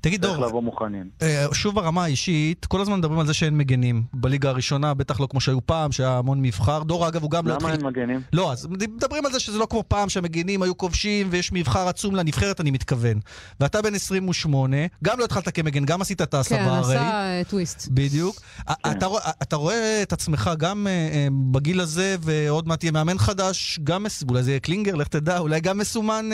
תגיד, 0.00 0.20
דור, 0.22 0.36
לבוא 0.46 0.62
מוכנים. 0.62 1.08
אה, 1.22 1.46
שוב 1.52 1.74
ברמה 1.74 2.04
האישית, 2.04 2.66
כל 2.66 2.80
הזמן 2.80 2.98
מדברים 2.98 3.18
על 3.18 3.26
זה 3.26 3.34
שאין 3.34 3.56
מגנים. 3.58 4.02
בליגה 4.14 4.48
הראשונה, 4.48 4.94
בטח 4.94 5.20
לא 5.20 5.26
כמו 5.30 5.40
שהיו 5.40 5.66
פעם, 5.66 5.92
שהיה 5.92 6.18
המון 6.18 6.42
מבחר. 6.42 6.82
דור, 6.82 7.08
אגב, 7.08 7.22
הוא 7.22 7.30
גם 7.30 7.46
לא 7.48 7.54
למה 7.60 7.72
אין 7.72 7.84
מגנים? 7.84 8.20
לא, 8.32 8.52
אז 8.52 8.66
מדברים 8.66 9.26
על 9.26 9.32
זה 9.32 9.40
שזה 9.40 9.58
לא 9.58 9.66
כמו 9.70 9.84
פעם 9.88 10.08
שהמגינים 10.08 10.62
היו 10.62 10.76
כובשים 10.76 11.26
ויש 11.30 11.52
מבחר 11.52 11.88
עצום 11.88 12.14
לנבחרת, 12.16 12.60
אני 12.60 12.70
מתכוון. 12.70 13.20
ואתה 13.60 13.82
בן 13.82 13.94
28, 13.94 14.76
גם 15.04 15.18
לא 15.18 15.24
התחלת 15.24 15.48
כמגן, 15.48 15.84
גם 15.84 16.00
עשית 16.00 16.22
את 16.22 16.34
ההסבה 16.34 16.58
כן, 16.58 16.64
הרי. 16.64 16.96
עשה 16.96 17.10
אה, 17.10 17.42
טוויסט. 17.48 17.88
בדיוק. 17.90 18.40
אתה, 18.70 19.06
רוא- 19.06 19.20
אתה 19.42 19.56
רואה 19.56 20.02
את 20.02 20.12
עצמך 20.12 20.50
גם 20.58 20.86
אה, 20.90 21.28
בגיל 21.50 21.80
הזה, 21.80 22.16
ועוד 22.20 22.68
מעט 22.68 22.78
תהיה 22.78 22.92
מאמן 22.92 23.18
חדש, 23.18 23.80
גם, 23.84 24.06
אולי 24.28 24.42
זה 24.42 24.50
יהיה 24.50 24.60
קלינגר, 24.60 24.94
לך 24.94 25.08
תדע, 25.08 25.38
אולי 25.38 25.60
גם 25.60 25.78
מסומן 25.78 26.30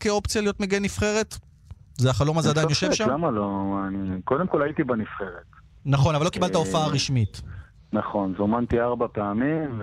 כאופציה 0.00 0.42
להיות 0.42 0.60
מגן 0.60 0.82
נבחרת? 0.82 1.36
זה 1.98 2.10
החלום 2.10 2.38
הזה 2.38 2.50
עדיין 2.50 2.68
יושב 2.68 2.92
שם? 2.92 3.10
למה 3.10 3.30
לא? 3.30 3.76
אני... 3.88 4.22
קודם 4.22 4.46
כל 4.46 4.62
הייתי 4.62 4.84
בנבחרת. 4.84 5.46
נכון, 5.86 6.14
אבל 6.14 6.24
לא 6.24 6.30
קיבלת 6.30 6.54
אה, 6.54 6.60
הופעה 6.60 6.88
רשמית. 6.88 7.42
נכון, 7.92 8.34
זומנתי 8.38 8.80
ארבע 8.80 9.06
פעמים, 9.12 9.80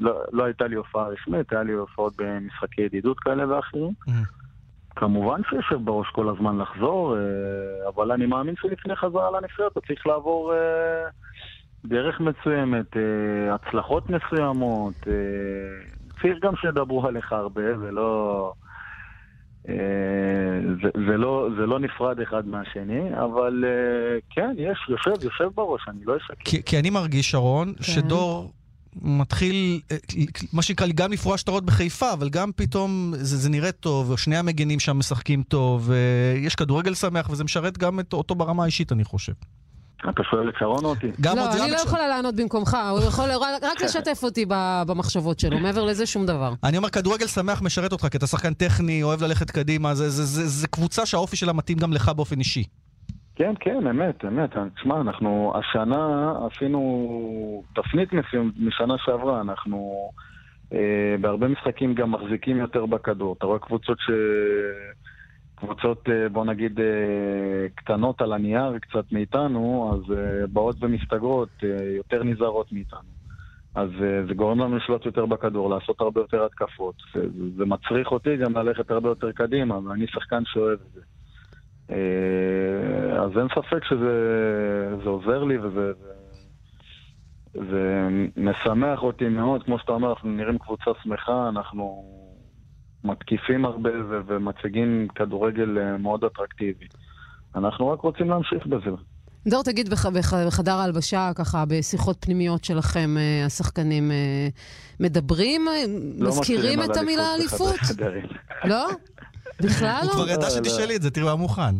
ולא 0.00 0.22
לא 0.32 0.44
הייתה 0.44 0.66
לי 0.66 0.76
הופעה 0.76 1.08
רשמית, 1.08 1.52
היה 1.52 1.62
לי 1.62 1.72
הופעות 1.72 2.12
במשחקי 2.18 2.82
ידידות 2.82 3.20
כאלה 3.20 3.56
ואחרים. 3.56 3.92
כמובן 4.96 5.40
שיושב 5.50 5.84
בראש 5.84 6.08
כל 6.08 6.28
הזמן 6.28 6.58
לחזור, 6.58 7.16
אה, 7.16 7.20
אבל 7.88 8.12
אני 8.12 8.26
מאמין 8.26 8.54
שלפני 8.56 8.96
חזרה 8.96 9.30
לנבחרת 9.30 9.72
אתה 9.72 9.80
צריך 9.80 10.06
לעבור 10.06 10.52
אה, 10.54 11.08
דרך 11.84 12.20
מסוימת, 12.20 12.96
הצלחות 13.52 14.10
מסוימות. 14.10 14.94
צריך 16.20 16.38
גם 16.42 16.56
שידברו 16.56 17.06
עליך 17.06 17.32
הרבה, 17.32 17.78
ולא... 17.78 18.52
אה, 19.68 19.74
זה, 20.82 20.88
זה, 21.08 21.16
לא, 21.16 21.48
זה 21.58 21.66
לא 21.66 21.78
נפרד 21.78 22.20
אחד 22.20 22.46
מהשני, 22.46 23.14
אבל 23.24 23.64
אה, 23.66 24.18
כן, 24.30 24.50
יש, 24.58 24.78
יושב, 24.88 25.24
יושב 25.24 25.48
בראש, 25.54 25.80
אני 25.88 26.04
לא 26.04 26.16
אשקר. 26.16 26.34
כי, 26.44 26.62
כי 26.62 26.78
אני 26.78 26.90
מרגיש, 26.90 27.30
שרון, 27.30 27.74
שדור 27.80 28.52
מתחיל, 29.02 29.80
אה, 29.90 29.96
מה 30.52 30.62
שנקרא, 30.62 30.86
גם 30.94 31.12
לפרוע 31.12 31.38
שטרות 31.38 31.64
בחיפה, 31.64 32.12
אבל 32.12 32.28
גם 32.28 32.50
פתאום 32.56 33.12
זה, 33.16 33.36
זה 33.36 33.50
נראה 33.50 33.72
טוב, 33.72 34.18
שני 34.18 34.36
המגנים 34.36 34.80
שם 34.80 34.98
משחקים 34.98 35.42
טוב, 35.42 35.90
יש 36.36 36.54
כדורגל 36.54 36.94
שמח, 36.94 37.30
וזה 37.30 37.44
משרת 37.44 37.78
גם 37.78 38.00
את, 38.00 38.12
אותו 38.12 38.34
ברמה 38.34 38.62
האישית, 38.62 38.92
אני 38.92 39.04
חושב. 39.04 39.32
אתה 40.10 40.22
שואל 40.30 40.48
את 40.48 40.54
שרון 40.58 40.84
או 40.84 40.88
אותי? 40.90 41.10
גם 41.20 41.36
לא, 41.36 41.42
עוד- 41.42 41.50
גם 41.56 41.62
אני 41.62 41.70
לא 41.70 41.76
יכולה 41.76 42.08
לענות 42.08 42.34
במקומך, 42.36 42.76
הוא 42.90 43.00
יכול 43.08 43.24
רק- 43.62 43.82
לשתף 43.84 44.20
אותי 44.22 44.44
ב- 44.48 44.82
במחשבות 44.86 45.40
שלו, 45.40 45.58
מעבר 45.58 45.84
לזה 45.84 46.06
שום 46.06 46.26
דבר. 46.26 46.52
אני 46.64 46.76
אומר, 46.76 46.90
כדורגל 46.90 47.26
שמח 47.26 47.62
משרת 47.62 47.92
אותך, 47.92 48.06
כי 48.10 48.16
אתה 48.16 48.26
שחקן 48.26 48.54
טכני, 48.54 49.02
אוהב 49.02 49.22
ללכת 49.22 49.50
קדימה, 49.50 49.94
זה, 49.94 50.08
זה, 50.10 50.24
זה, 50.24 50.46
זה 50.46 50.68
קבוצה 50.68 51.06
שהאופי 51.06 51.36
שלה 51.36 51.52
מתאים 51.52 51.78
גם 51.78 51.92
לך 51.92 52.08
באופן 52.08 52.38
אישי. 52.38 52.64
כן, 53.34 53.54
כן, 53.60 53.86
אמת, 53.90 54.24
אמת. 54.24 54.50
תשמע, 54.76 55.00
אנחנו 55.00 55.52
השנה 55.58 56.32
עשינו 56.46 57.62
תפנית 57.74 58.08
משנה 58.58 58.94
שעברה, 59.04 59.40
אנחנו 59.40 60.10
אה, 60.72 60.78
בהרבה 61.20 61.48
משחקים 61.48 61.94
גם 61.94 62.12
מחזיקים 62.12 62.56
יותר 62.56 62.86
בכדור. 62.86 63.34
אתה 63.38 63.46
רואה 63.46 63.58
קבוצות 63.58 63.98
ש... 63.98 64.10
קבוצות, 65.56 66.08
אה, 66.08 66.28
בוא 66.28 66.44
נגיד, 66.44 66.80
אה, 66.80 67.66
קטנות 67.74 68.20
על 68.20 68.32
הנייר 68.32 68.78
קצת 68.78 69.12
מאיתנו, 69.12 69.94
אז 69.94 70.12
אה, 70.16 70.46
באות 70.46 70.76
ומסתגרות, 70.80 71.48
יותר 71.96 72.22
נזהרות 72.22 72.72
מאיתנו. 72.72 73.16
אז 73.74 73.90
זה 74.28 74.34
גורם 74.34 74.60
לנו 74.60 74.76
לשלוט 74.76 75.06
יותר 75.06 75.26
בכדור, 75.26 75.70
לעשות 75.70 76.00
הרבה 76.00 76.20
יותר 76.20 76.44
התקפות. 76.44 76.94
זה, 77.14 77.20
זה 77.56 77.64
מצריך 77.64 78.12
אותי 78.12 78.36
גם 78.36 78.56
ללכת 78.56 78.90
הרבה 78.90 79.08
יותר 79.08 79.32
קדימה, 79.32 79.78
ואני 79.78 80.06
שחקן 80.06 80.42
שאוהב 80.44 80.78
את 80.80 80.92
זה. 80.94 81.00
אז 83.20 83.38
אין 83.38 83.48
ספק 83.48 83.84
שזה 83.84 84.14
זה 85.02 85.08
עוזר 85.08 85.44
לי 85.44 85.58
וזה 85.58 85.92
זה, 85.92 86.12
זה 87.70 88.08
משמח 88.36 89.02
אותי 89.02 89.28
מאוד. 89.28 89.62
כמו 89.62 89.78
שאתה 89.78 89.92
אומר, 89.92 90.10
אנחנו 90.10 90.30
נראים 90.30 90.58
קבוצה 90.58 90.90
שמחה, 91.02 91.48
אנחנו 91.48 92.04
מתקיפים 93.06 93.64
הרבה 93.64 93.90
ו- 94.08 94.20
ומציגים 94.26 95.08
כדורגל 95.14 95.78
אה, 95.78 95.98
מאוד 95.98 96.24
אטרקטיבי. 96.24 96.86
אנחנו 97.54 97.88
רק 97.88 98.00
רוצים 98.00 98.30
להמשיך 98.30 98.66
בזה. 98.66 98.90
דור, 99.48 99.62
תגיד, 99.62 99.88
בח- 99.90 100.06
בח- 100.06 100.34
בחדר 100.46 100.72
ההלבשה, 100.72 101.30
ככה, 101.34 101.64
בשיחות 101.68 102.16
פנימיות 102.20 102.64
שלכם, 102.64 103.14
אה, 103.18 103.44
השחקנים 103.46 104.10
אה, 104.10 104.48
מדברים? 105.00 105.66
לא 106.18 106.28
מזכירים 106.28 106.82
את 106.82 106.96
המילה 106.96 107.34
אליפות. 107.34 107.76
לא? 108.64 108.88
בכלל 109.60 110.00
הוא 110.02 110.08
לא? 110.08 110.12
כבר 110.12 110.28
ידע 110.28 110.42
לא, 110.42 110.50
שתשאלי 110.50 110.96
את 110.96 111.02
זה, 111.02 111.10
תראי, 111.10 111.22
הוא 111.22 111.30
היה 111.30 111.36
מוכן. 111.36 111.74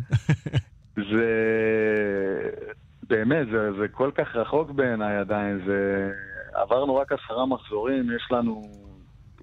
זה... 1.11 1.27
באמת, 3.09 3.47
זה, 3.53 3.73
זה 3.81 3.89
כל 3.89 4.11
כך 4.19 4.37
רחוק 4.37 4.71
בעיניי 4.71 5.17
עדיין. 5.17 5.61
זה... 5.67 6.11
עברנו 6.55 6.97
רק 6.97 7.12
עשרה 7.12 7.47
מחזורים, 7.47 8.11
יש 8.17 8.29
לנו, 8.31 8.62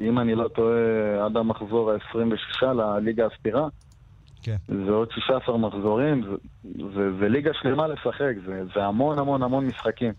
אם 0.01 0.19
אני 0.19 0.36
לא 0.36 0.47
טועה, 0.47 1.25
עד 1.25 1.38
המחזור 1.38 1.91
ה-26 1.91 2.65
לליגה 2.65 3.25
הספירה. 3.25 3.67
כן. 4.43 4.56
זה 4.67 4.91
עוד 4.91 5.12
16 5.12 5.58
מחזורים, 5.58 6.23
זה, 6.23 6.36
זה, 6.95 7.17
זה 7.19 7.29
ליגה 7.29 7.51
שלמה 7.53 7.88
לשחק, 7.88 8.34
זה, 8.45 8.63
זה 8.75 8.84
המון 8.84 9.19
המון 9.19 9.43
המון 9.43 9.65
משחקים. 9.65 10.13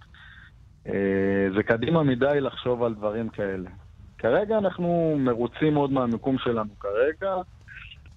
אה, 0.87 1.47
זה 1.57 1.63
קדימה 1.63 2.03
מדי 2.03 2.41
לחשוב 2.41 2.83
על 2.83 2.95
דברים 2.95 3.29
כאלה. 3.29 3.71
כרגע 4.19 4.59
אנחנו 4.59 5.15
מרוצים 5.19 5.75
מאוד 5.75 5.93
מהמיקום 5.93 6.39
שלנו 6.39 6.71
כרגע, 6.81 7.35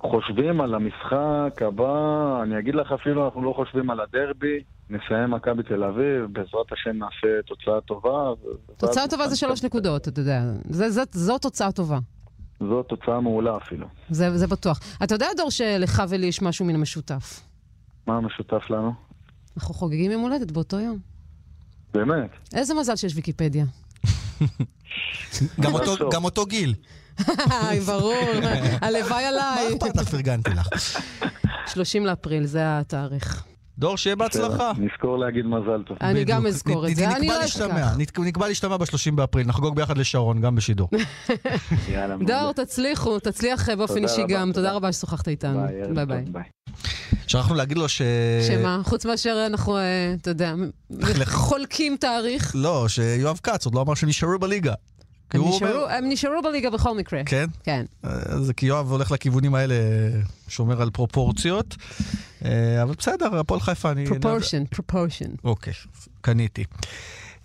חושבים 0.02 0.62
על 0.62 0.76
המשחק 0.76 1.62
הבא, 1.62 1.94
אני 2.44 2.60
אגיד 2.60 2.76
לך 2.76 2.92
אפילו, 2.92 3.26
אנחנו 3.26 3.44
לא 3.44 3.54
חושבים 3.56 3.90
על 3.90 4.00
הדרבי, 4.00 4.58
נסיים 4.90 5.32
מכבי 5.32 5.64
תל 5.64 5.84
אביב, 5.84 6.26
בעזרת 6.32 6.72
השם 6.72 6.98
נעשה 6.98 7.42
תוצאה 7.46 7.82
טובה. 7.82 8.30
תוצאה 8.78 9.08
טובה 9.08 9.28
זה 9.28 9.36
שלוש 9.36 9.64
נקודות, 9.64 10.08
אתה 10.08 10.20
יודע. 10.20 10.42
זה- 10.70 10.90
זה- 10.90 11.02
זו 11.12 11.38
תוצאה 11.38 11.72
טובה. 11.72 12.00
זו 12.60 12.84
תוצאה 12.84 13.22
מעולה 13.22 13.58
אפילו. 13.58 13.88
זה 14.10 14.38
זה 14.38 14.48
בטוח. 14.48 14.80
אתה 15.04 15.16
יודע, 15.16 15.28
דור, 15.38 15.50
שלך 15.52 16.04
ולי 16.10 16.26
יש 16.28 16.42
משהו 16.42 16.66
מן 16.66 16.76
המשותף. 16.76 17.42
מה 18.08 18.18
המשותף 18.18 18.70
לנו? 18.70 18.94
אנחנו 19.58 19.74
חוגגים 19.74 20.12
יום 20.12 20.22
הולדת 20.22 20.52
באותו 20.52 20.80
יום. 20.80 20.98
באמת. 21.94 22.30
איזה 22.56 22.74
מזל 22.74 22.96
שיש 22.96 23.16
ויקיפדיה. 23.16 23.66
גם 25.62 25.74
אותו- 25.74 26.10
גם 26.12 26.24
אותו 26.24 26.46
גיל. 26.46 26.74
ברור, 27.86 28.24
הלוואי 28.82 29.24
עליי. 29.26 29.70
מה 29.70 29.78
אכפת 29.78 29.98
לך? 29.98 30.10
פרגנתי 30.10 30.50
לך. 30.50 30.68
30 31.68 32.06
לאפריל, 32.06 32.46
זה 32.46 32.62
התאריך. 32.64 33.44
דור, 33.80 33.98
שיהיה 33.98 34.16
בהצלחה. 34.16 34.72
נזכור 34.78 35.18
להגיד 35.18 35.46
מזל 35.46 35.84
טוב. 35.88 35.98
אני 36.02 36.24
גם. 36.24 36.48
אזכור 36.48 36.88
את 36.88 36.96
זה, 36.96 37.10
אני 37.10 37.28
לא 37.28 37.46
אשכח. 37.46 37.98
נקבע 38.20 38.48
להשתמע 38.48 38.78
ב-30 38.78 39.12
באפריל, 39.16 39.48
נחגוג 39.48 39.76
ביחד 39.76 39.98
לשרון, 39.98 40.42
גם 40.42 40.56
בשידור. 40.56 40.90
יאללה, 41.94 42.16
דור, 42.28 42.52
תצליחו, 42.52 43.20
תצליח 43.20 43.70
באופן 43.70 43.94
תודה 43.94 44.08
אישי 44.08 44.22
גם. 44.28 44.52
תודה. 44.54 44.72
רבה 44.72 44.92
ששוחחת 44.92 45.28
איתנו. 45.28 45.60
ביי, 45.94 46.26
ביי. 46.32 46.44
שכחנו 47.28 47.56
להגיד 47.56 47.78
לו 47.78 47.90
ש... 47.90 48.02
שמה? 48.48 48.82
חוץ 48.84 49.06
מאשר 49.06 49.44
אנחנו, 49.46 49.78
אה, 49.78 50.14
אתה 50.22 50.30
יודע, 50.30 50.54
חולקים 51.26 51.98
תאריך. 52.00 52.52
לא, 52.56 52.88
שיואב 52.88 53.40
כץ 53.44 53.66
עוד 53.66 53.76
לא 53.76 53.82
אמר 53.82 53.94
שנשארו 53.94 54.40
בליגה. 54.40 54.74
הם 55.34 55.42
נשארו- 55.42 55.72
אומר- 55.74 55.92
הם 55.92 56.10
נשארו 56.10 56.42
בליגה 56.44 56.70
בכל 56.70 56.98
מקרה. 56.98 57.22
כן? 57.26 57.46
כן. 57.64 57.86
אה, 58.06 58.10
זה 58.42 58.54
כי 58.54 58.66
יואב 58.66 58.92
הולך 58.92 59.12
לכיוונים 59.12 59.56
האלה, 59.56 59.76
שומר 60.48 60.82
על 60.82 60.90
פרופורציות. 60.90 61.76
אה, 62.46 62.84
אבל 62.84 62.94
בסדר, 62.98 63.40
הפועל 63.40 63.60
חיפה, 63.60 63.92
אני... 63.92 64.06
proportion, 64.08 64.66
proportion. 64.66 65.30
אוקיי, 65.44 65.74
קניתי. 66.22 66.64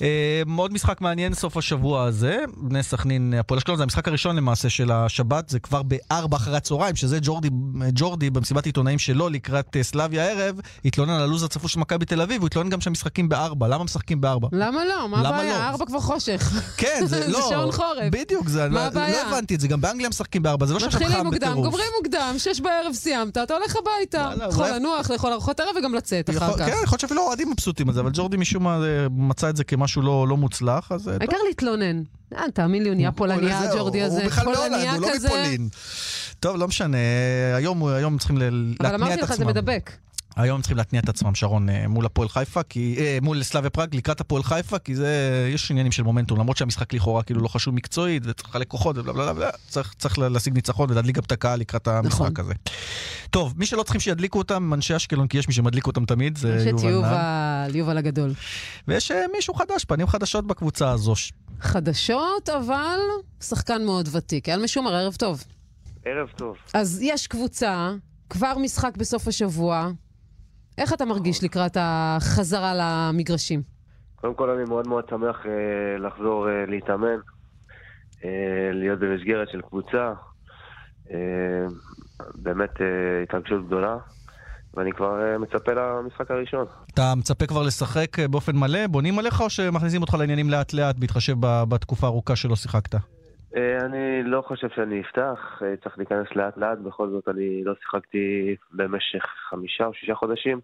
אה, 0.02 0.08
עוד 0.56 0.72
משחק 0.72 1.00
מעניין 1.00 1.34
סוף 1.34 1.56
השבוע 1.56 2.04
הזה, 2.04 2.38
בני 2.56 2.82
סכנין, 2.82 3.34
הפועל 3.34 3.58
אשקלון, 3.58 3.76
זה 3.76 3.82
המשחק 3.82 4.08
הראשון 4.08 4.36
למעשה 4.36 4.70
של 4.70 4.92
השבת, 4.92 5.48
זה 5.48 5.58
כבר 5.58 5.82
בארבע 5.82 6.36
אחרי 6.36 6.56
הצהריים, 6.56 6.96
שזה 6.96 7.18
ג'ורדי, 7.22 7.48
ג'ורדי 7.92 8.30
במסיבת 8.30 8.66
עיתונאים 8.66 8.98
שלו 8.98 9.28
לקראת 9.28 9.76
אה, 9.76 9.82
סלאביה 9.82 10.24
הערב, 10.26 10.60
התלונן 10.84 11.12
על 11.12 11.22
הלו"ז 11.22 11.42
הצפוף 11.42 11.70
של 11.70 11.80
מכבי 11.80 12.04
תל 12.04 12.20
אביב, 12.20 12.40
הוא 12.40 12.46
התלונן 12.46 12.68
גם 12.70 12.80
שהמשחקים 12.80 13.28
בארבע, 13.28 13.68
למה 13.68 13.84
משחקים 13.84 14.20
בארבע? 14.20 14.48
למה 14.52 14.84
לא? 14.84 15.08
מה 15.08 15.28
הבעיה? 15.28 15.58
לא? 15.58 15.64
ארבע 15.64 15.86
כבר 15.86 16.00
חושך. 16.00 16.52
כן, 16.76 17.00
זה 17.06 17.26
לא... 17.28 17.40
זה 17.40 17.48
שעון 17.48 17.72
חורף. 17.72 18.08
בדיוק, 18.12 18.48
זה, 18.48 18.68
מה 18.68 18.74
לא, 18.74 18.80
הבעיה? 18.80 19.22
לא 19.24 19.36
הבנתי 19.36 19.54
את 19.54 19.60
זה, 19.60 19.68
גם 19.68 19.80
באנגליה 19.80 20.08
משחקים 20.08 20.42
בארבע, 20.42 20.66
זה 20.66 20.74
לא 20.74 20.80
שעכשיו 20.80 21.00
מתחילים 21.00 21.18
חם 21.20 21.26
מוקדם, 21.26 21.48
בטירוף. 21.50 21.64
גומרים 21.66 21.86
מוקדם, 22.02 22.34
שש 22.38 22.60
בערב 22.60 22.92
סיימת, 22.94 23.36
אתה 23.38 23.54
הולך 23.54 23.76
הביתה. 23.76 24.30
יכול 24.48 24.64
אולי- 24.64 24.76
לנוח, 24.76 25.10
לאכול 25.10 25.32
ארוחות 25.32 25.60
ערב 25.60 25.76
וגם 25.78 25.94
לצאת 25.94 26.30
אחר 26.30 26.36
יכול- 26.36 26.58
כך. 26.58 26.66
כן, 26.66 26.72
יכול 26.84 26.88
להיות 26.90 27.00
שאפילו 27.00 27.22
האוהדים 27.22 27.50
מבסוטים 27.50 27.88
על 27.88 27.94
זה, 27.94 28.00
אבל 28.00 28.10
ג'ורדי 28.12 28.36
משום 28.36 28.62
מה 28.64 28.78
מצא 29.10 29.50
את 29.50 29.56
זה 29.56 29.64
כמשהו 29.64 29.91
לא 30.00 30.28
לא 30.28 30.36
מוצלח, 30.36 30.92
אז... 30.92 31.08
העיקר 31.08 31.36
להתלונן. 31.48 32.02
אה, 32.36 32.44
תאמין 32.54 32.82
לי, 32.82 32.88
הוא 32.88 32.96
נהיה 32.96 33.12
פולניה, 33.12 33.58
הג'ורדי 33.60 34.02
הזה. 34.02 34.18
הוא 34.20 34.26
בכלל 34.26 34.44
מהולנד, 34.44 34.62
פולניה 34.70 34.92
הוא 34.92 35.00
לא. 35.00 35.08
מפולין. 35.24 35.68
טוב, 36.40 36.56
לא 36.56 36.68
משנה, 36.68 36.98
היום 37.56 37.86
היום 37.86 38.18
צריכים 38.18 38.38
ל- 38.38 38.42
אבל 38.42 38.52
להתניע 38.80 38.94
אמרתי 38.94 39.14
את 39.14 39.20
לך, 39.22 39.28
זה 39.28 39.34
עצמם. 39.34 39.46
מדבק. 39.46 39.90
היום 40.36 40.60
צריכים 40.60 40.76
להתניע 40.76 41.00
את 41.00 41.08
עצמם, 41.08 41.34
שרון, 41.34 41.68
אה, 41.68 41.88
מול 41.88 42.06
הפועל 42.06 42.28
חיפה, 42.28 42.62
כי, 42.62 42.96
אה, 42.98 43.18
מול 43.22 43.42
סלאביה 43.42 43.70
פראג, 43.70 43.96
לקראת 43.96 44.20
הפועל 44.20 44.42
חיפה, 44.42 44.78
כי 44.78 44.94
זה, 44.94 45.48
יש 45.54 45.70
עניינים 45.70 45.92
של 45.92 46.02
מומנטום, 46.02 46.38
למרות 46.40 46.56
שהמשחק 46.56 46.94
לכאורה 46.94 47.22
כאילו 47.22 47.40
לא 47.40 47.48
חשוב 47.48 47.74
מקצועית, 47.74 48.22
וצריך 48.26 48.48
לחלק 48.48 48.68
כוחות 48.68 48.98
ובלה 48.98 49.12
בלה 49.12 49.32
בלה, 49.32 49.50
צריך, 49.68 49.94
צריך 49.98 50.18
להשיג 50.18 50.54
ניצחון 50.54 50.90
ולהדליק 50.90 51.16
גם 51.16 51.22
את 51.26 51.32
הקהל 51.32 51.60
לקראת 51.60 51.88
המשחק 51.88 52.20
נכון. 52.20 52.32
הזה. 52.38 52.54
טוב, 53.30 53.54
מי 53.56 53.66
שלא 53.66 53.82
צריכים 53.82 54.00
שידליקו 54.00 54.38
אותם, 54.38 54.74
אנשי 54.74 54.96
אשקלון, 54.96 55.26
כי 55.26 55.38
יש 55.38 55.48
מי 55.48 55.54
שמדליק 55.54 55.86
אותם 55.86 56.04
תמיד, 56.04 56.38
זה 56.38 56.56
יש 56.56 56.62
את 56.62 56.66
יובל. 56.66 56.90
יובל, 56.90 57.74
יובל 57.74 57.98
הגדול. 57.98 58.34
ויש 58.88 59.10
אה, 59.10 59.24
מישהו 59.36 59.54
חדש, 59.54 59.84
פנים 59.84 60.06
חדשות 60.06 60.46
בקבוצה 60.46 60.90
הזו. 60.90 61.14
חדשות, 61.60 62.48
אבל 62.48 62.98
שחקן 63.40 63.84
מאוד 63.84 64.08
ותיק. 64.12 64.48
אייל 64.48 64.62
משומר, 64.64 64.94
ערב 64.94 65.14
טוב. 65.14 65.44
ערב 66.04 66.28
טוב. 66.36 66.56
אז 66.74 66.98
יש 67.02 67.26
קבוצה, 67.26 67.92
כבר 68.30 68.58
משחק 68.58 68.96
בסוף 68.96 69.28
השבוע. 69.28 69.90
איך 70.78 70.92
אתה 70.92 71.04
מרגיש 71.04 71.44
לקראת 71.44 71.76
החזרה 71.80 72.72
למגרשים? 72.76 73.62
קודם 74.16 74.34
כל 74.34 74.50
אני 74.50 74.64
מאוד 74.68 74.88
מאוד 74.88 75.04
שמח 75.10 75.36
אה, 75.46 75.52
לחזור 75.98 76.48
אה, 76.48 76.66
להתאמן, 76.68 77.18
אה, 78.24 78.30
להיות 78.72 78.98
במסגרת 78.98 79.48
של 79.52 79.60
קבוצה. 79.60 80.12
אה, 81.10 81.16
באמת 82.34 82.80
אה, 82.80 82.86
התרגשות 83.22 83.66
גדולה, 83.66 83.96
ואני 84.74 84.92
כבר 84.92 85.20
אה, 85.22 85.38
מצפה 85.38 85.72
למשחק 85.72 86.30
הראשון. 86.30 86.66
אתה 86.94 87.14
מצפה 87.16 87.46
כבר 87.46 87.62
לשחק 87.62 88.18
אה, 88.18 88.28
באופן 88.28 88.56
מלא? 88.56 88.86
בונים 88.86 89.18
עליך, 89.18 89.40
או 89.40 89.50
שמכניסים 89.50 90.00
אותך 90.02 90.14
לעניינים 90.14 90.50
לאט-לאט, 90.50 90.96
בהתחשב 90.96 91.36
ב- 91.40 91.62
בתקופה 91.68 92.06
הארוכה 92.06 92.36
שלא 92.36 92.56
שיחקת? 92.56 92.94
אה, 93.56 93.86
אני 93.86 94.22
לא 94.22 94.42
חושב 94.42 94.68
שאני 94.68 95.00
אפתח, 95.00 95.62
אה, 95.64 95.76
צריך 95.76 95.98
להיכנס 95.98 96.26
לאט 96.36 96.56
לאט, 96.56 96.78
בכל 96.78 97.10
זאת 97.10 97.28
אני 97.28 97.64
לא 97.64 97.74
שיחקתי 97.74 98.56
במשך 98.70 99.24
חמישה 99.48 99.86
או 99.86 99.94
שישה 99.94 100.14
חודשים, 100.14 100.60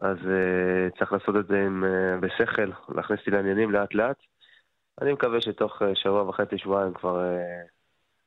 אז 0.00 0.16
אה, 0.16 0.90
צריך 0.98 1.12
לעשות 1.12 1.36
את 1.36 1.46
זה 1.46 1.60
עם, 1.66 1.84
בשכל, 2.20 2.70
להכניס 2.94 3.20
אותי 3.20 3.30
לעניינים 3.30 3.70
לאט 3.70 3.94
לאט. 3.94 4.16
אני 5.00 5.12
מקווה 5.12 5.40
שתוך 5.40 5.82
שבוע 5.94 6.28
וחצי, 6.28 6.58
שבועיים 6.58 6.94
כבר 6.94 7.20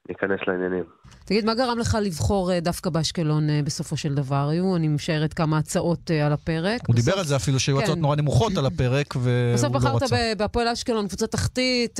ניכנס 0.09 0.39
לעניינים. 0.47 0.83
תגיד, 1.25 1.45
מה 1.45 1.55
גרם 1.55 1.79
לך 1.79 1.97
לבחור 2.01 2.51
אה, 2.51 2.59
דווקא 2.59 2.89
באשקלון 2.89 3.49
אה, 3.49 3.59
בסופו 3.65 3.97
של 3.97 4.13
דבר? 4.15 4.47
היו, 4.49 4.75
אני 4.75 4.87
משערת, 4.87 5.33
כמה 5.33 5.57
הצעות 5.57 6.11
אה, 6.11 6.25
על 6.25 6.33
הפרק. 6.33 6.81
הוא 6.87 6.95
בסוף- 6.95 7.05
דיבר 7.05 7.19
על 7.19 7.25
זה 7.25 7.35
אפילו, 7.35 7.59
שהיו 7.59 7.77
כן. 7.77 7.83
הצעות 7.83 7.97
נורא 7.99 8.15
נמוכות 8.15 8.57
על 8.57 8.65
הפרק, 8.65 9.15
והוא 9.15 9.53
בסוף 9.53 9.73
לא 9.73 9.79
בחרת 9.79 10.03
רצה. 10.03 10.15
ב- 10.15 10.37
בהפועל 10.37 10.67
אשקלון, 10.67 11.07
קבוצה 11.07 11.27
תחתית, 11.27 11.99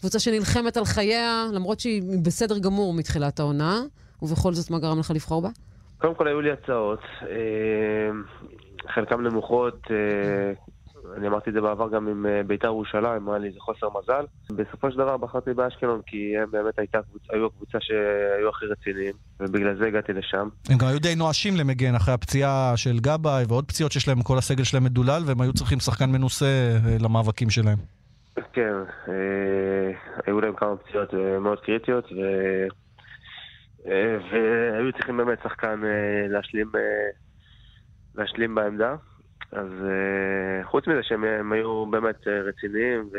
קבוצה 0.00 0.18
שנלחמת 0.18 0.76
על 0.76 0.84
חייה, 0.84 1.46
למרות 1.52 1.80
שהיא 1.80 2.02
בסדר 2.24 2.58
גמור 2.58 2.94
מתחילת 2.94 3.40
העונה, 3.40 3.80
ובכל 4.22 4.54
זאת, 4.54 4.70
מה 4.70 4.78
גרם 4.78 4.98
לך 4.98 5.10
לבחור 5.10 5.42
בה? 5.42 5.48
קודם 5.98 6.14
כל 6.14 6.28
היו 6.28 6.40
לי 6.40 6.50
הצעות, 6.52 7.00
חלקן 8.94 9.20
נמוכות, 9.20 9.80
אני 11.16 11.28
אמרתי 11.28 11.50
את 11.50 11.54
זה 11.54 11.60
בעבר 11.60 11.88
גם 11.88 12.08
עם 12.08 12.26
אה, 12.26 12.42
בית"ר 12.46 12.66
ירושלים, 12.66 13.28
היה 13.28 13.38
לי 13.38 13.48
איזה 13.48 13.60
חוסר 13.60 13.86
מזל. 13.98 14.24
בסופו 14.50 14.90
של 14.90 14.98
דבר 14.98 15.16
בחרתי 15.16 15.54
באשקלון, 15.54 16.00
כי 16.06 16.38
הם 16.38 16.50
באמת 16.50 16.78
הייתה, 16.78 16.98
היו 17.30 17.46
הקבוצה 17.46 17.78
שהיו 17.80 18.48
הכי 18.48 18.66
רציניים, 18.66 19.14
ובגלל 19.40 19.78
זה 19.78 19.86
הגעתי 19.86 20.12
לשם. 20.12 20.48
הם 20.70 20.78
גם 20.78 20.86
היו 20.88 20.98
די 20.98 21.14
נואשים 21.14 21.56
למגן 21.56 21.94
אחרי 21.94 22.14
הפציעה 22.14 22.72
של 22.76 22.98
גבאי 22.98 23.44
ועוד 23.48 23.64
פציעות 23.64 23.92
שיש 23.92 24.08
להם, 24.08 24.22
כל 24.22 24.38
הסגל 24.38 24.64
שלהם 24.64 24.84
מדולל, 24.84 25.22
והם 25.26 25.40
היו 25.40 25.52
צריכים 25.52 25.80
שחקן 25.80 26.10
מנוסה 26.10 26.46
אה, 26.46 26.96
למאבקים 27.00 27.50
שלהם. 27.50 27.78
כן, 28.52 28.74
אה, 29.08 29.90
היו 30.26 30.40
להם 30.40 30.54
כמה 30.56 30.76
פציעות 30.76 31.14
מאוד 31.40 31.60
קריטיות, 31.60 32.04
ו... 32.12 32.16
והיו 34.30 34.92
צריכים 34.92 35.16
באמת 35.16 35.38
שחקן 35.42 35.80
להשלים, 36.28 36.72
להשלים 38.14 38.54
בעמדה. 38.54 38.94
אז 39.52 39.66
אה, 39.66 40.64
חוץ 40.64 40.86
מזה 40.86 41.00
שהם 41.02 41.24
הם 41.24 41.52
היו 41.52 41.86
באמת 41.86 42.28
אה, 42.28 42.40
רציניים 42.40 43.10
ו... 43.12 43.16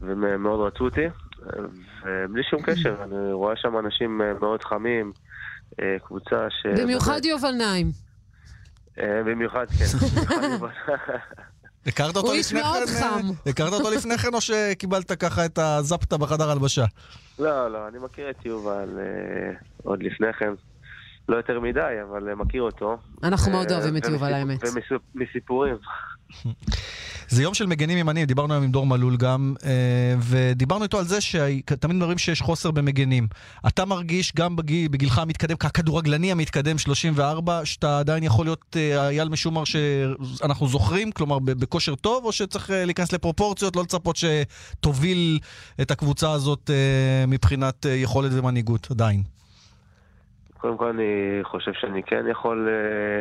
והם 0.00 0.42
מאוד 0.42 0.66
רצו 0.66 0.84
אותי, 0.84 1.06
ובלי 2.02 2.42
שום 2.50 2.62
קשר, 2.62 2.96
אני 3.04 3.32
רואה 3.32 3.56
שם 3.56 3.78
אנשים 3.78 4.22
אה, 4.22 4.32
מאוד 4.40 4.62
חמים, 4.62 5.12
קבוצה 6.04 6.46
ש... 6.50 6.66
במיוחד 6.80 7.24
יובל 7.24 7.50
נעים. 7.50 7.90
במיוחד, 8.98 9.66
כן. 9.78 9.84
הכרת 11.86 12.16
אותו 12.16 12.26
הוא 12.26 12.34
איש 12.34 12.46
לפני 12.46 12.60
מאוד 12.60 12.88
כן? 12.88 13.00
חם. 13.00 13.50
הכרת 13.50 13.72
אותו 13.72 13.90
לפני 13.90 14.18
כן, 14.18 14.34
או 14.34 14.40
שקיבלת 14.40 15.12
ככה 15.12 15.44
את 15.44 15.58
הזפטה 15.58 16.16
בחדר 16.16 16.50
הלבשה? 16.50 16.84
לא, 17.38 17.72
לא, 17.72 17.88
אני 17.88 17.98
מכיר 17.98 18.30
את 18.30 18.46
יובל 18.46 18.88
עוד 19.82 20.02
לפני 20.02 20.32
כן. 20.32 20.52
לא 21.28 21.36
יותר 21.36 21.60
מדי, 21.60 21.80
אבל 22.10 22.34
מכיר 22.34 22.62
אותו. 22.62 22.96
אנחנו 23.22 23.52
מאוד 23.52 23.70
אה, 23.70 23.76
אוהבים 23.76 23.96
את 23.96 24.06
יובל, 24.06 24.32
האמת. 24.32 24.58
ומסיפורים. 25.14 25.76
זה 27.28 27.42
יום 27.42 27.54
של 27.54 27.66
מגנים 27.66 27.98
ימניים, 27.98 28.26
דיברנו 28.26 28.54
היום 28.54 28.64
עם 28.64 28.70
דור 28.70 28.86
מלול 28.86 29.16
גם, 29.16 29.54
אה, 29.64 30.14
ודיברנו 30.20 30.84
איתו 30.84 30.98
על 30.98 31.04
זה 31.04 31.20
שתמיד 31.20 31.96
מדברים 31.96 32.18
שיש 32.18 32.42
חוסר 32.42 32.70
במגנים. 32.70 33.28
אתה 33.66 33.84
מרגיש 33.84 34.32
גם 34.36 34.56
בגיל, 34.56 34.88
בגילך 34.88 35.18
המתקדם, 35.18 35.56
ככדורגלני 35.56 36.32
המתקדם 36.32 36.78
34, 36.78 37.60
שאתה 37.64 37.98
עדיין 37.98 38.22
יכול 38.22 38.46
להיות 38.46 38.76
אה, 38.76 39.08
אייל 39.08 39.28
משומר 39.28 39.64
שאנחנו 39.64 40.68
זוכרים, 40.68 41.12
כלומר 41.12 41.38
ב- 41.38 41.52
בכושר 41.52 41.94
טוב, 41.94 42.24
או 42.24 42.32
שצריך 42.32 42.70
להיכנס 42.74 43.12
לפרופורציות, 43.12 43.76
לא 43.76 43.82
לצפות 43.82 44.16
שתוביל 44.16 45.38
את 45.80 45.90
הקבוצה 45.90 46.32
הזאת 46.32 46.70
מבחינת 47.28 47.86
יכולת 47.88 48.30
ומנהיגות, 48.34 48.90
עדיין. 48.90 49.35
קודם 50.58 50.76
כל 50.76 50.88
אני 50.88 51.40
חושב 51.42 51.72
שאני 51.72 52.02
כן 52.02 52.24
יכול... 52.30 52.68
אה, 52.68 53.20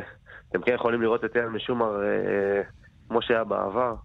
אתם 0.49 0.61
כן 0.61 0.71
יכולים 0.75 1.01
לראות 1.01 1.25
את 1.25 1.35
אייל 1.35 1.47
משומר 1.47 2.03
אה, 2.03 2.61
כמו 3.07 3.21
שהיה 3.21 3.43
בעבר. 3.43 3.95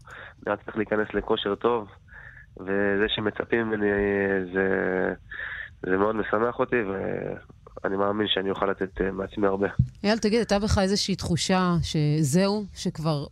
אני 0.47 0.53
רק 0.53 0.64
צריך 0.64 0.76
להיכנס 0.76 1.09
לכושר 1.14 1.55
טוב, 1.55 1.89
וזה 2.61 3.05
שמצפים 3.09 3.66
ממני 3.66 3.91
אה, 3.91 4.41
זה, 4.55 4.68
זה 5.83 5.97
מאוד 5.97 6.14
משמח 6.14 6.59
אותי, 6.59 6.76
ואני 6.76 7.97
מאמין 7.97 8.26
שאני 8.28 8.51
אוכל 8.51 8.66
לתת 8.66 9.01
מעצמי 9.12 9.47
הרבה. 9.47 9.68
אייל, 10.05 10.18
תגיד, 10.18 10.39
הייתה 10.39 10.59
בך 10.59 10.78
איזושהי 10.78 11.16
תחושה 11.16 11.74
שזהו, 11.83 12.64
שכבר 12.74 13.26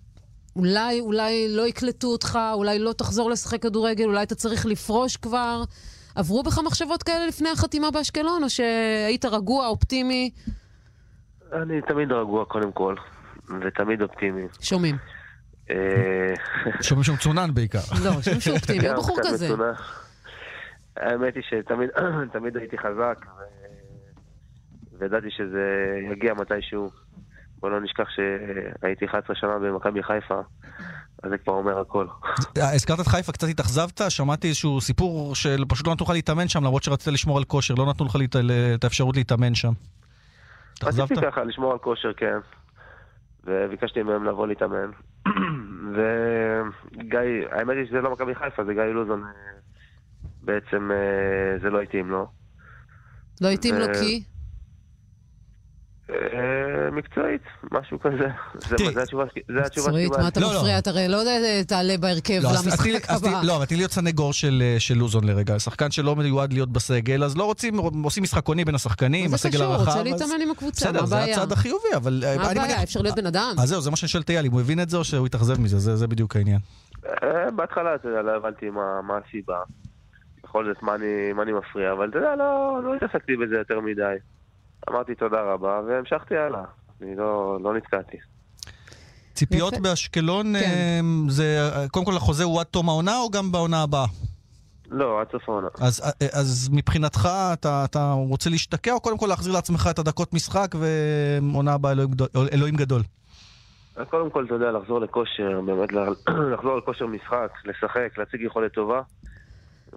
אולי, 0.57 1.01
אולי 1.01 1.47
לא 1.49 1.67
יקלטו 1.67 2.07
אותך, 2.09 2.39
אולי 2.53 2.79
לא 2.79 2.93
תחזור 2.93 3.31
לשחק 3.31 3.63
כדורגל, 3.63 4.05
אולי 4.05 4.23
אתה 4.23 4.35
צריך 4.35 4.67
לפרוש 4.67 5.17
כבר? 5.17 5.63
עברו 6.15 6.43
בך 6.43 6.59
מחשבות 6.59 7.03
כאלה 7.03 7.27
לפני 7.27 7.49
החתימה 7.49 7.91
באשקלון, 7.91 8.43
או 8.45 8.51
שהיית 8.51 9.25
רגוע, 9.25 9.67
אופטימי? 9.67 10.31
אני 11.53 11.81
תמיד 11.83 12.13
רגוע 12.13 12.45
קודם 12.45 12.73
כל, 12.73 12.95
ותמיד 13.61 14.03
אופטימי. 14.03 14.43
שומעים. 14.61 14.97
אה, 15.71 15.77
שומעים 16.83 17.05
שהוא 17.05 17.17
מצונן 17.17 17.55
בעיקר. 17.55 17.79
לא, 18.05 18.23
שומעים 18.23 18.41
שהוא 18.41 18.57
אופטימי, 18.57 18.89
הוא 18.89 18.97
בחור 18.97 19.19
כזה. 19.25 19.49
האמת 20.97 21.35
היא 21.35 21.43
שתמיד 21.43 21.91
תמיד 22.33 22.57
הייתי 22.57 22.79
חזק, 22.79 23.27
ו- 23.27 24.99
וידעתי 24.99 25.31
שזה 25.31 25.65
יגיע 26.13 26.35
מתישהו. 26.35 26.91
בוא 27.61 27.71
לא 27.71 27.81
נשכח 27.81 28.09
שהייתי 28.09 29.07
11 29.07 29.37
שנה 29.37 29.59
במכבי 29.59 30.03
חיפה, 30.03 30.41
אז 31.23 31.31
זה 31.31 31.39
כבר 31.39 31.53
אומר 31.53 31.81
הכל. 31.81 32.07
אה, 32.59 32.75
הזכרת 32.75 33.01
את 33.01 33.07
חיפה, 33.07 33.33
קצת 33.33 33.49
התאכזבת, 33.49 34.01
שמעתי 34.09 34.49
איזשהו 34.49 34.81
סיפור 34.81 35.35
שפשוט 35.35 35.87
לא 35.87 35.93
נתנו 35.93 36.05
לך 36.05 36.11
להתאמן 36.11 36.49
שם, 36.49 36.65
למרות 36.65 36.83
שרצית 36.83 37.13
לשמור 37.13 37.39
על 37.39 37.45
כושר, 37.45 37.75
לא 37.75 37.87
נתנו 37.87 38.07
לך 38.07 38.17
את 38.75 38.85
האפשרות 38.85 39.17
להתאמן 39.17 39.55
שם. 39.55 39.73
התאכזבת? 40.73 41.13
רציתי 41.13 41.27
ככה 41.27 41.45
לשמור 41.45 41.73
על 41.73 41.79
כושר, 41.79 42.13
כן. 42.17 42.39
וביקשתי 43.45 44.03
מהם 44.03 44.25
לבוא 44.25 44.47
להתאמן. 44.47 44.91
וגיא, 45.95 47.21
האמת 47.51 47.77
היא 47.77 47.87
שזה 47.89 48.01
לא 48.01 48.13
מכבי 48.13 48.35
חיפה, 48.35 48.65
זה 48.65 48.75
גיא 48.75 48.83
לוזון. 48.83 49.23
אה, 49.23 49.29
בעצם 50.43 50.91
אה, 50.91 51.59
זה 51.63 51.71
לא 51.71 51.81
התאים 51.81 52.11
לו. 52.11 52.27
לא 53.41 53.49
התאים 53.49 53.75
לו 53.75 53.87
כי? 54.01 54.25
אה, 56.11 56.17
מקצועית, 56.93 57.41
משהו 57.73 58.01
כזה. 58.01 58.29
זה 58.55 58.77
זה 58.95 59.03
התשובה 59.03 59.25
ש- 59.35 59.53
זה 59.53 59.61
התשובה 59.67 59.87
מקצועית, 59.89 60.11
מה 60.19 60.29
אתה 60.29 60.41
לא, 60.41 60.53
לא. 60.55 60.59
מפריע? 60.61 60.79
אתה 60.79 60.91
הרי 60.91 61.09
לא 61.09 61.23
אה, 61.27 61.61
תעלה 61.67 61.95
בהרכב 62.01 62.41
לא, 62.43 62.49
למשחק 62.51 62.89
הבא. 63.11 63.41
לא, 63.45 63.57
אבל 63.57 63.65
תני 63.65 63.77
לי 63.77 63.81
להיות 63.81 63.93
סנגור 63.93 64.33
של 64.33 64.63
אה, 64.65 64.81
של 64.81 64.95
לוזון 64.99 65.25
לרגע. 65.25 65.59
שחקן 65.59 65.91
שלא 65.91 66.17
מיועד 66.17 66.53
להיות 66.53 66.73
בסגל, 66.73 67.25
אז 67.25 67.37
לא 67.37 67.45
רוצים, 67.45 67.79
עושים 67.79 68.23
משחקוני 68.23 68.65
בין 68.65 68.75
השחקנים, 68.75 69.23
מה 69.25 69.29
זה 69.29 69.35
הסגל 69.35 69.59
קשור? 69.59 69.73
הרחב. 69.75 69.87
רוצה 69.89 70.03
להתאמן 70.03 70.41
עם 70.43 70.51
הקבוצה, 70.51 70.87
בסדר, 70.87 71.01
מה 71.01 71.07
זה 71.07 71.17
הבעיה? 71.17 71.37
הצד 71.43 71.53
החיובי, 71.53 71.89
אבל... 71.97 72.25
מה 72.39 72.51
הבעיה? 72.51 72.83
אפשר 72.83 73.01
להיות 73.03 73.17
בן 73.17 73.27
אדם. 73.27 73.55
אז 73.63 73.69
זהו, 73.69 73.81
זה 73.81 73.91
מה 73.91 73.97
שאני 73.97 74.09
שואל 74.09 74.23
את 74.23 74.31
אייל, 74.31 74.47
אם 74.47 74.53
הוא 74.53 74.61
הבין 74.61 74.81
את 74.81 74.91
זה 74.91 74.97
או 74.97 75.05
שהוא 75.05 75.27
התאכזב 75.27 75.61
מזה, 75.61 75.79
זה- 75.79 75.97
זה 75.97 76.07
בדיוק 76.07 76.37
העניין. 76.37 76.59
בהתחלה, 77.57 77.95
אתה 77.95 78.09
יודע, 78.09 78.23
לא 78.23 78.37
הבנתי 78.37 78.71
מה 78.71 79.19
הסיבה. 79.29 79.57
בכל 80.45 80.65
זאת, 80.65 80.83
מה 80.83 80.95
אני- 80.95 81.53
מפריע, 81.53 81.93
אבל 81.93 82.09
אתה 82.11 82.19
יודע, 82.19 82.37
לא 82.37 82.81
לא 82.85 82.95
התעסקתי 82.95 83.37
בזה 83.37 83.55
יותר 83.59 83.81
מדי. 83.81 84.15
אמרתי 84.91 85.14
תודה 85.14 85.41
רבה, 85.43 85.80
והמשכתי 85.86 86.36
הלאה. 86.36 86.64
אני 87.03 87.16
לא 87.16 87.59
לא 87.62 87.74
נתקעתי. 87.74 88.16
ציפיות 89.34 89.74
באשקלון, 89.82 90.47
כן. 90.47 90.64
אה, 90.64 91.01
זה, 91.28 91.70
קודם 91.91 92.07
כל 92.07 92.16
החוזה 92.16 92.45
הוא 92.45 92.61
עד 92.61 92.66
תום 92.66 92.89
העונה 92.89 93.18
או 93.18 93.30
גם 93.30 93.53
בעונה 93.53 93.82
הבאה? 93.82 94.07
לא, 94.91 95.20
עד 95.20 95.26
סוף 95.32 95.49
העונה. 95.49 95.68
אז, 95.80 96.12
אז 96.32 96.68
מבחינתך 96.72 97.28
אתה, 97.53 97.84
אתה 97.84 98.12
רוצה 98.12 98.51
להשתקע, 98.51 98.93
או 98.93 99.01
קודם 99.01 99.18
כל 99.18 99.26
להחזיר 99.26 99.53
לעצמך 99.53 99.89
את 99.91 99.99
הדקות 99.99 100.34
משחק 100.34 100.74
ועונה 100.74 101.72
הבאה 101.72 101.93
אלוהים? 101.93 102.11
אלוהים 102.53 102.74
גדול? 102.76 103.03
אז 103.97 104.07
קודם 104.11 104.30
כל, 104.30 104.45
אתה 104.45 104.55
יודע, 104.55 104.70
לחזור 104.70 105.01
לכושר, 105.01 105.61
באמת 105.66 105.93
לחזור 106.53 106.78
לכושר 106.78 107.07
משחק, 107.07 107.51
לשחק, 107.64 108.18
להציג 108.18 108.41
יכולת 108.41 108.72
טובה. 108.72 109.01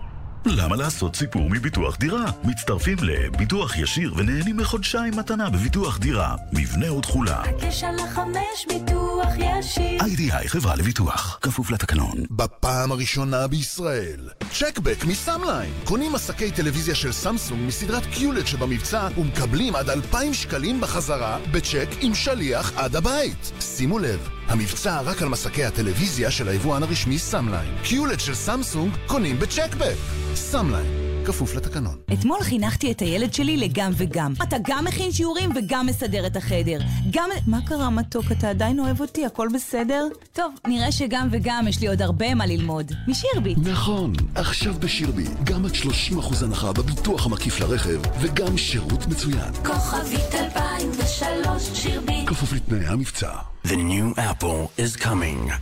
למה 0.48 0.76
לעשות 0.76 1.16
סיפור 1.16 1.50
מביטוח 1.50 1.96
דירה? 1.96 2.24
מצטרפים 2.44 2.96
לביטוח 3.02 3.78
ישיר 3.78 4.14
ונהנים 4.16 4.56
מחודשיים 4.56 5.16
מתנה 5.16 5.50
בביטוח 5.50 5.98
דירה. 5.98 6.34
מבנה 6.52 6.92
ותכולה. 6.92 7.42
הקשר 7.42 7.90
לחמש 7.90 8.66
ביטוח 8.68 9.28
ישיר. 9.36 10.00
IDI 10.04 10.48
חברה 10.48 10.76
לביטוח. 10.76 11.38
כפוף 11.42 11.70
לתקנון. 11.70 12.14
בפעם 12.30 12.92
הראשונה 12.92 13.46
בישראל. 13.46 14.28
Check 14.52 14.81
Back 14.81 15.04
מסאמליין. 15.04 15.72
קונים 15.84 16.12
מסכי 16.12 16.50
טלוויזיה 16.50 16.94
של 16.94 17.12
סמסונג 17.12 17.66
מסדרת 17.66 18.06
QLED 18.06 18.46
שבמבצע 18.46 19.08
ומקבלים 19.18 19.76
עד 19.76 19.90
2,000 19.90 20.34
שקלים 20.34 20.80
בחזרה 20.80 21.38
בצ'ק 21.52 21.88
עם 22.00 22.14
שליח 22.14 22.72
עד 22.76 22.96
הבית. 22.96 23.52
שימו 23.60 23.98
לב, 23.98 24.28
המבצע 24.48 25.00
רק 25.00 25.22
על 25.22 25.28
מסכי 25.28 25.64
הטלוויזיה 25.64 26.30
של 26.30 26.48
היבואן 26.48 26.82
הרשמי 26.82 27.18
סאמליין. 27.18 27.74
QLED 27.82 28.20
של 28.20 28.34
סמסונג 28.34 28.92
קונים 29.06 29.38
ב 29.38 29.44
Check 29.44 29.70
Back. 29.70 29.96
סאמליין, 30.34 30.86
כפוף 31.26 31.54
לתקנון. 31.54 31.96
אתמול 32.12 32.40
חינכתי 32.42 32.92
את 32.92 33.00
הילד 33.00 33.34
שלי 33.34 33.56
לגם 33.56 33.92
וגם. 33.96 34.32
אתה 34.42 34.56
גם 34.68 34.84
מכין 34.84 35.12
שיעורים 35.12 35.50
וגם 35.56 35.86
מסדר 35.86 36.26
את 36.26 36.36
החדר. 36.36 36.78
גם... 37.10 37.30
מה 37.46 37.58
קרה, 37.66 37.90
מתוק? 37.90 38.24
אתה 38.32 38.50
עדיין 38.50 38.80
אוהב 38.80 39.00
אותי? 39.00 39.26
הכל 39.26 39.48
בסדר? 39.54 40.06
טוב, 40.32 40.54
נראה 40.66 40.92
שגם 40.92 41.28
וגם 41.30 41.68
יש 41.68 41.80
לי 41.80 41.88
עוד 41.88 42.02
הרבה 42.02 42.34
מה 42.34 42.46
ללמוד. 42.46 42.92
משירביט. 43.08 43.58
נכון, 43.62 44.12
עכשיו 44.34 44.74
בשירביט, 44.74 45.24
גם 45.44 45.64
עד 45.64 45.72
30% 45.72 46.44
הנחה 46.44 46.72
בביטוח 46.72 47.26
המקיף 47.26 47.60
לרכב, 47.60 48.00
וגם 48.20 48.56
שירות 48.58 49.06
מצוין. 49.06 49.52
כוכבית 49.64 50.34
2003 50.34 51.62
שירביט. 51.74 52.28
כפוף 52.28 52.52
לתנאי 52.52 52.86
המבצע. 52.86 53.32
The 53.66 53.70
new 53.70 54.18
apple 54.18 54.80
is 54.80 55.02
coming. 55.02 55.52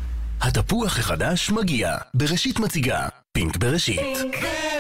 התפוח 0.41 0.99
החדש 0.99 1.51
מגיע. 1.51 1.97
בראשית 2.15 2.59
מציגה. 2.59 3.09
Pink 3.33 3.57
בראשית. 3.57 4.01
בראשית 4.01 4.74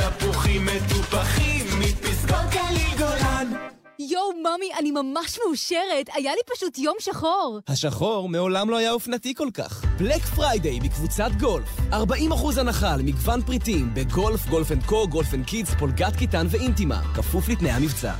תפוחים 0.00 0.66
מטופחים 0.66 1.66
מפסקות 1.80 2.50
גליל 2.50 2.98
גולן 2.98 3.52
יואו, 3.98 4.32
ממי, 4.32 4.70
אני 4.78 4.90
ממש 4.90 5.38
מאושרת. 5.46 6.08
היה 6.14 6.32
לי 6.32 6.40
פשוט 6.54 6.78
יום 6.78 6.96
שחור. 6.98 7.60
השחור 7.68 8.28
מעולם 8.28 8.70
לא 8.70 8.76
היה 8.76 8.92
אופנתי 8.92 9.34
כל 9.34 9.48
כך. 9.54 9.84
בלק 9.98 10.22
פריידיי 10.22 10.80
בקבוצת 10.80 11.30
גולף. 11.40 11.68
40% 11.92 11.94
הנחה 12.60 12.94
על 12.94 13.02
מגוון 13.02 13.42
פריטים 13.42 13.94
בגולף, 13.94 14.46
גולף 14.46 14.72
אנד 14.72 14.82
קו, 14.84 15.08
גולף 15.08 15.34
אנד 15.34 15.46
קידס, 15.46 15.74
פולגת 15.78 16.16
כיתן 16.16 16.46
ואינטימה. 16.50 17.02
כפוף 17.14 17.48
לתנאי 17.48 17.70
המבצע. 17.70 18.12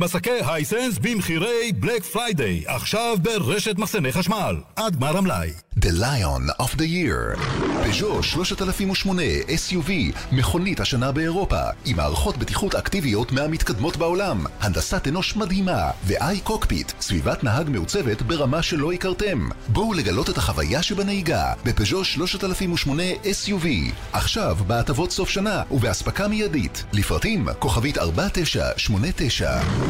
מסכי 0.00 0.30
Hisense 0.46 0.98
במחירי 0.98 1.72
בלק 1.72 2.02
פריידיי, 2.02 2.62
עכשיו 2.66 3.16
ברשת 3.22 3.78
מחסני 3.78 4.12
חשמל, 4.12 4.56
עד 4.76 4.96
גמר 4.96 5.16
המלאי. 5.16 5.50
The 5.80 5.90
Lion 6.00 6.62
of 6.62 6.74
the 6.76 6.82
Year. 6.82 7.38
פז'ו 7.84 8.22
3008 8.22 9.22
SUV, 9.48 9.90
מכונית 10.32 10.80
השנה 10.80 11.12
באירופה, 11.12 11.60
עם 11.84 11.96
מערכות 11.96 12.36
בטיחות 12.36 12.74
אקטיביות 12.74 13.32
מהמתקדמות 13.32 13.96
בעולם, 13.96 14.44
הנדסת 14.60 15.08
אנוש 15.08 15.36
מדהימה, 15.36 15.90
ו-i 16.04 16.40
קוקפיט, 16.42 16.92
סביבת 17.00 17.44
נהג 17.44 17.70
מעוצבת 17.70 18.22
ברמה 18.22 18.62
שלא 18.62 18.92
הכרתם. 18.92 19.48
בואו 19.68 19.92
לגלות 19.92 20.30
את 20.30 20.38
החוויה 20.38 20.82
שבנהיגה, 20.82 21.52
בפז'ו 21.64 22.04
3008 22.04 23.02
SUV. 23.12 23.66
עכשיו, 24.12 24.56
בהטבות 24.66 25.10
סוף 25.10 25.28
שנה, 25.28 25.62
ובאספקה 25.70 26.28
מיידית. 26.28 26.84
לפרטים, 26.92 27.48
כוכבית 27.58 27.98
4989. 27.98 29.87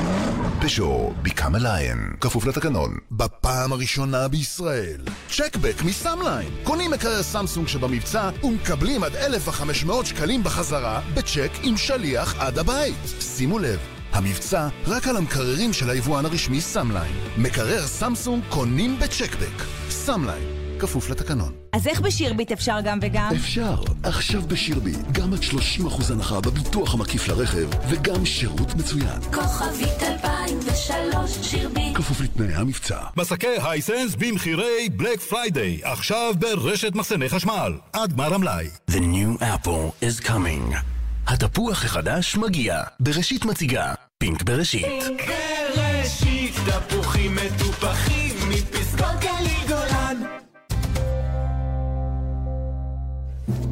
פז'ו, 0.61 1.13
become 1.25 1.55
a 1.55 1.59
lion. 1.59 2.17
כפוף 2.21 2.47
לתקנון. 2.47 2.97
בפעם 3.11 3.73
הראשונה 3.73 4.29
בישראל. 4.29 5.01
Check 5.31 5.59
Back 5.59 5.83
מסאמליין. 5.85 6.49
קונים 6.65 6.91
מקרר 6.91 7.23
סמסונג 7.23 7.69
שבמבצע 7.69 8.31
ומקבלים 8.43 9.03
עד 9.03 9.17
1,500 9.17 10.07
שקלים 10.07 10.45
בחזרה 10.45 11.01
בצ'ק 11.15 11.51
עם 11.63 11.77
שליח 11.77 12.35
עד 12.39 12.59
הבית. 12.59 12.97
שימו 13.21 13.59
לב, 13.59 13.79
המבצע 14.13 14.69
רק 14.87 15.09
על 15.09 15.17
המקררים 15.17 15.73
של 15.73 15.91
היבואן 15.91 16.25
הרשמי 16.27 16.61
סאמליין. 16.61 17.15
מקרר 17.37 17.87
סמסונג 17.87 18.43
קונים 18.49 18.99
ב 18.99 19.05
Check 19.05 19.35
Back. 19.35 19.65
סאמליין, 19.91 20.58
כפוף 20.79 21.11
לתקנון. 21.11 21.53
אז 21.73 21.87
איך 21.87 22.01
בשירביט 22.01 22.53
אפשר 22.53 22.81
גם 22.85 22.99
וגם? 23.03 23.31
אפשר. 23.37 23.75
עכשיו 24.03 24.43
בשירביט, 24.43 24.93
גם 25.13 25.33
עד 25.33 25.41
30% 25.43 26.13
הנחה 26.13 26.41
בביטוח 26.41 26.95
המקיף 26.95 27.29
לרכב, 27.29 27.69
וגם 27.89 28.27
שירות 28.27 28.75
מצוין. 28.75 29.21
כוכבית 29.33 30.03
2003 30.03 31.39
שירביט. 31.43 31.97
כפוף 31.97 32.21
לתנאי 32.21 32.55
המבצע. 32.55 32.99
מסכי 33.17 33.47
Hisense 33.63 34.15
במחירי 34.15 34.89
בלק 34.97 35.21
פריידיי, 35.21 35.81
עכשיו 35.83 36.35
ברשת 36.39 36.95
מחסני 36.95 37.29
חשמל, 37.29 37.73
עד 37.93 38.13
גמר 38.13 38.35
המלאי. 38.35 38.69
The 38.91 38.95
new 38.95 39.43
apple 39.43 40.05
is 40.05 40.27
coming. 40.27 40.77
התפוח 41.27 41.85
החדש 41.85 42.37
מגיע. 42.37 42.83
בראשית 43.01 43.45
מציגה. 43.45 43.95
Pink 44.19 44.43
בראשית. 44.43 45.05
בראשית 45.77 46.55
תפוחים 46.89 47.35
מטופחים 47.35 47.68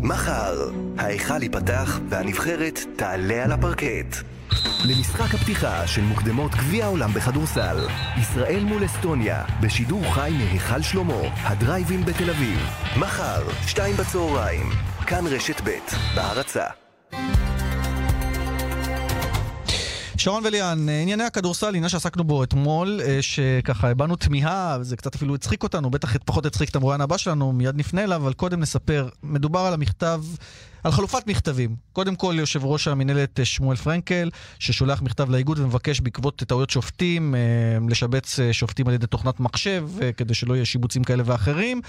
מחר, 0.06 0.70
ההיכל 0.98 1.42
ייפתח 1.42 2.00
והנבחרת 2.08 2.78
תעלה 2.96 3.44
על 3.44 3.52
הפרקט. 3.52 4.16
למשחק 4.84 5.34
הפתיחה 5.34 5.86
של 5.86 6.02
מוקדמות 6.02 6.50
גביע 6.54 6.84
העולם 6.84 7.12
בכדורסל, 7.12 7.86
ישראל 8.20 8.64
מול 8.64 8.84
אסטוניה, 8.84 9.44
בשידור 9.60 10.14
חי 10.14 10.30
מהיכל 10.38 10.82
שלמה, 10.82 11.20
הדרייבין 11.42 12.04
בתל 12.04 12.30
אביב. 12.30 12.58
מחר, 13.00 13.42
שתיים 13.66 13.96
בצהריים, 13.96 14.70
כאן 15.06 15.26
רשת 15.26 15.60
ב', 15.64 15.70
בהרצה. 16.14 16.64
שרון 20.18 20.42
וליאן, 20.46 20.88
אה, 20.88 21.00
ענייני 21.02 21.24
הכדורסל, 21.24 21.74
עניין 21.74 21.88
שעסקנו 21.88 22.24
בו 22.24 22.42
אתמול, 22.42 23.00
אה, 23.04 23.18
שככה 23.22 23.90
הבענו 23.90 24.16
תמיהה, 24.16 24.78
זה 24.82 24.96
קצת 24.96 25.14
אפילו 25.14 25.34
הצחיק 25.34 25.62
אותנו, 25.62 25.90
בטח 25.90 26.16
פחות 26.24 26.46
הצחיק 26.46 26.70
את 26.70 26.76
המרואיין 26.76 27.00
הבא 27.00 27.16
שלנו, 27.16 27.52
מיד 27.52 27.76
נפנה 27.76 28.04
אליו, 28.04 28.22
אבל 28.22 28.32
קודם 28.32 28.60
נספר, 28.60 29.08
מדובר 29.22 29.60
על 29.60 29.74
המכתב 29.74 30.22
על 30.86 30.92
חלופת 30.92 31.26
מכתבים. 31.26 31.76
קודם 31.92 32.16
כל, 32.16 32.34
יושב 32.38 32.64
ראש 32.64 32.88
המינהלת 32.88 33.40
אה, 33.40 33.44
שמואל 33.44 33.76
פרנקל, 33.76 34.30
ששולח 34.58 35.02
מכתב 35.02 35.30
לאיגוד 35.30 35.58
ומבקש 35.58 36.00
בעקבות 36.00 36.42
טעויות 36.46 36.70
שופטים, 36.70 37.34
אה, 37.34 37.40
לשבץ 37.88 38.40
אה, 38.40 38.52
שופטים 38.52 38.88
על 38.88 38.94
ידי 38.94 39.06
תוכנת 39.06 39.40
מחשב, 39.40 39.88
כדי 40.16 40.34
שלא 40.34 40.54
יהיה 40.54 40.64
שיבוצים 40.64 41.04
כאלה 41.04 41.22
ואחרים. 41.26 41.80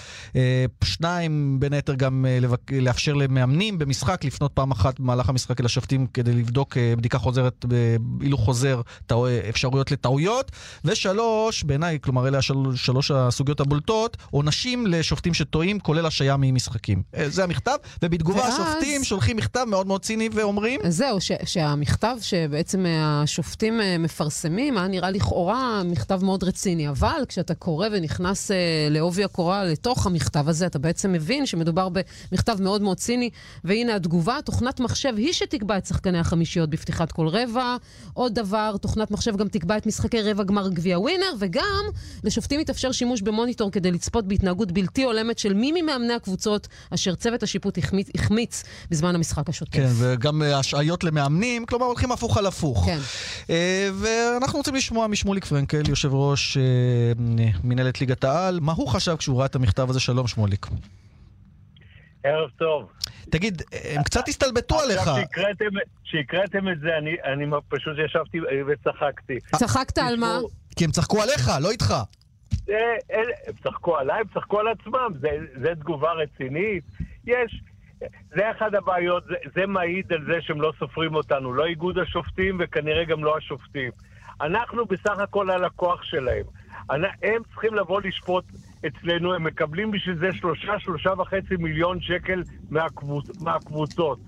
שניים, 0.84 1.60
בין 1.60 1.74
היתר 1.74 1.94
גם. 1.94 2.26
לאפשר 2.72 3.14
למאמנים 3.14 3.78
במשחק 3.78 4.24
לפנות 4.24 4.52
פעם 4.54 4.72
אחת 4.72 5.00
במהלך 5.00 5.30
המשחק 5.30 5.60
אל 5.62 5.66
השופטים 5.66 6.08
כדי 6.14 6.34
לבדוק 6.34 6.78
בדיקה 6.98 7.18
חוזרת, 7.18 7.66
בהילוך 7.66 8.42
חוזר. 8.42 8.82
אפשרויות 9.50 9.92
לטעויות. 9.92 10.52
ושלוש, 10.86 11.64
בעיניי, 11.64 11.98
כלומר, 12.02 12.28
אלה. 12.28 12.40
שלוש 12.76 13.12
הסוגיות 13.12 13.60
הבולטות, 13.60 14.18
עונשים 14.32 14.88
לשופטים 14.88 15.34
שטועים, 15.34 15.80
כולל 15.80 16.06
השעיה 16.06 16.36
ממשחקים. 16.40 17.04
זה 17.28 17.44
המכתב, 17.44 17.76
ובתגובה 18.04 18.40
ואז- 18.40 18.54
השופטים 18.54 18.87
שולחים 19.04 19.38
מכתב 19.38 19.66
מאוד 19.68 19.88
מאוד 19.88 20.02
ציני 20.02 20.30
ואומרים... 20.34 20.80
זהו, 20.88 21.22
ש, 21.22 21.32
שהמכתב 21.46 22.18
שבעצם 22.22 22.86
אה, 22.86 23.22
השופטים 23.22 23.82
אה, 23.82 23.98
מפרסמים, 23.98 24.78
היה 24.78 24.88
נראה 24.88 25.12
לכאורה 25.12 25.82
מכתב 25.86 26.24
מאוד 26.24 26.44
רציני. 26.44 26.90
אבל 26.90 27.22
כשאתה 27.28 27.56
קורא 27.56 27.88
ונכנס 27.92 28.52
אה, 28.52 28.58
לעובי 28.90 29.24
הקורה 29.24 29.64
לתוך 29.64 30.08
המכתב 30.08 30.50
הזה, 30.50 30.66
אתה 30.66 30.80
בעצם 30.80 31.12
מבין 31.12 31.46
שמדובר 31.46 31.90
במכתב 31.90 32.58
מאוד 32.62 32.82
מאוד 32.82 32.98
ציני. 32.98 33.30
והנה 33.64 33.96
התגובה, 33.96 34.38
תוכנת 34.46 34.80
מחשב 34.80 35.14
היא 35.18 35.34
שתקבע 35.34 35.78
את 35.78 35.86
שחקני 35.86 36.20
החמישיות 36.20 36.70
בפתיחת 36.70 37.12
כל 37.12 37.28
רבע. 37.28 37.76
עוד 38.14 38.34
דבר, 38.34 38.76
תוכנת 38.82 39.12
מחשב 39.12 39.38
גם 39.38 39.48
תקבע 39.48 39.78
את 39.78 39.86
משחקי 39.86 40.22
רבע 40.22 40.44
גמר 40.44 40.70
גביע 40.70 41.00
ווינר, 41.00 41.34
וגם 41.40 41.84
לשופטים 42.24 42.60
יתאפשר 42.60 42.92
שימוש 42.92 43.22
במוניטור 43.22 43.72
כדי 43.72 43.92
לצפות 43.92 44.28
בהתנהגות 44.28 44.72
בלתי 44.72 45.04
הולמת 45.04 45.40
של 45.40 45.54
מי 45.54 45.82
ממאמני 45.82 46.14
הקבוצות 46.14 46.68
אשר 46.94 47.16
צוות 47.16 47.44
השיפוט 47.44 47.78
החמיץ, 47.78 48.10
החמיץ 48.16 48.64
בזמן 48.92 49.16
המשחק 49.16 49.50
השוטף. 49.50 49.72
כן, 49.74 49.88
וגם 50.00 50.42
אה, 50.42 50.60
השעיות 50.60 51.04
למאמנים, 51.04 51.66
כלומר 51.66 51.86
הולכים 51.86 52.12
הפוך 52.12 52.38
על 52.38 52.46
הפוך. 52.46 52.86
כן. 52.86 52.98
אה, 53.50 53.90
ואנחנו 54.02 54.58
רוצים 54.58 54.76
לשמוע 54.76 55.08
משמוליק 55.08 55.46
פרנקל, 55.46 55.90
יושב 55.90 56.14
ראש 56.14 56.58
אה, 56.58 56.64
מנהלת 57.64 58.00
ליגת 58.02 58.24
העל, 58.24 58.60
מה 58.60 58.72
הוא 58.74 58.88
חשב 58.88 59.16
כשהוא 59.16 59.38
ראה 59.38 59.46
את 59.46 59.56
המכתב 59.56 59.90
הזה? 59.90 60.00
שלום 60.00 60.28
שמוליק. 60.28 60.68
ערב 62.24 62.50
טוב. 62.60 62.90
תגיד, 63.30 63.62
הם 63.84 64.04
קצת 64.04 64.28
הסתלבטו 64.28 64.80
עליך. 64.80 64.98
עכשיו 65.00 65.16
שהקראתם- 65.16 65.80
שהקראתם 66.04 66.70
את 66.70 66.80
זה, 66.80 66.88
אני, 66.98 67.12
אני 67.34 67.46
פשוט 67.70 67.94
ישבתי 68.06 68.38
וצחקתי. 68.68 69.34
צחקת 69.56 69.98
על 69.98 70.16
מה? 70.16 70.40
כי 70.76 70.86
הם 70.86 70.92
צחקו 70.92 71.22
עליך, 71.22 71.52
לא 71.62 71.72
איתך. 71.72 71.94
הם 72.70 73.54
צחקו 73.64 73.98
עליי, 73.98 74.20
הם 74.20 74.28
צחקו 74.34 74.60
על 74.60 74.68
עצמם, 74.68 75.10
זה, 75.22 75.28
זה 75.64 75.76
תגובה 75.80 76.10
רצינית. 76.12 76.84
יש, 77.28 77.62
זה 78.36 78.52
אחד 78.52 78.76
הבעיות, 78.76 79.24
זה, 79.26 79.36
זה 79.56 79.66
מעיד 79.66 80.14
על 80.14 80.26
זה 80.26 80.42
שהם 80.42 80.62
לא 80.62 80.74
סופרים 80.80 81.16
אותנו, 81.16 81.54
לא 81.54 81.66
איגוד 81.66 81.98
השופטים 81.98 82.58
וכנראה 82.60 83.04
גם 83.06 83.24
לא 83.24 83.38
השופטים. 83.38 83.92
אנחנו 84.42 84.86
בסך 84.86 85.20
הכל 85.20 85.50
הלקוח 85.50 86.04
שלהם. 86.04 86.44
הם 87.24 87.42
צריכים 87.52 87.74
לבוא 87.74 88.02
לשפוט 88.02 88.46
אצלנו, 88.88 89.34
הם 89.34 89.44
מקבלים 89.44 89.92
בשביל 89.92 90.16
זה 90.18 90.30
שלושה, 90.34 90.80
שלושה 90.80 91.14
וחצי 91.18 91.56
מיליון 91.60 92.02
שקל 92.02 92.44
מהקבוצ, 92.70 93.42
מהקבוצות. 93.42 94.20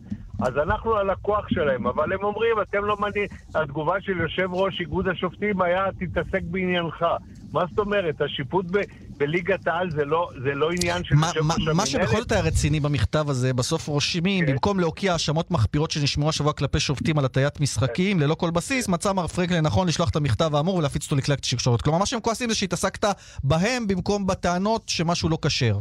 אז 0.41 0.57
אנחנו 0.57 0.95
הלקוח 0.97 1.49
שלהם, 1.49 1.87
אבל 1.87 2.13
הם 2.13 2.23
אומרים, 2.23 2.61
אתם 2.61 2.85
לא 2.85 2.97
מעניין... 2.97 3.27
התגובה 3.55 4.01
של 4.01 4.17
יושב 4.17 4.53
ראש 4.53 4.79
איגוד 4.79 5.07
השופטים 5.07 5.61
היה, 5.61 5.85
תתעסק 5.99 6.41
בעניינך. 6.43 7.05
מה 7.53 7.65
זאת 7.69 7.79
אומרת? 7.79 8.21
השיפוט 8.21 8.65
ב, 8.71 8.77
בליגת 9.19 9.67
העל 9.67 9.91
זה 9.91 10.05
לא, 10.05 10.29
זה 10.43 10.53
לא 10.55 10.69
עניין 10.71 11.03
של 11.03 11.15
מה- 11.15 11.31
מה- 11.43 11.73
מה 11.73 11.85
שבכל? 11.85 12.17
זאת 12.21 12.31
היה 12.31 12.41
רציני 12.41 12.79
במכתב 12.79 13.25
הזה, 13.29 13.53
בסוף 13.53 13.87
רושמים, 13.87 14.45
במקום 14.45 14.79
להוקיע 14.79 15.13
האשמות 15.13 15.51
מחפירות 15.51 15.91
שנשמעו 15.91 16.29
השבוע 16.29 16.53
כלפי 16.53 16.79
שופטים 16.79 17.19
על 17.19 17.25
הטיית 17.25 17.59
משחקים, 17.59 18.19
ללא 18.19 18.35
כל 18.35 18.51
בסיס, 18.51 18.87
מצא 18.87 19.13
מר 19.13 19.27
פרנקל 19.27 19.55
לנכון 19.55 19.87
לשלוח 19.87 20.09
את 20.09 20.15
המכתב 20.15 20.55
האמור 20.55 20.75
ולהפיץ 20.75 21.03
אותו 21.03 21.15
לכלי 21.15 21.33
התקשורת. 21.33 21.81
כלומר, 21.81 21.99
מה 21.99 22.05
שהם 22.05 22.19
כועסים 22.19 22.49
זה 22.49 22.55
שהתעסקת 22.55 23.05
בהם 23.43 23.87
במקום 23.87 24.27
בטענות 24.27 24.89
שמשהו 24.89 25.29
לא 25.29 25.37
כשר. 25.41 25.79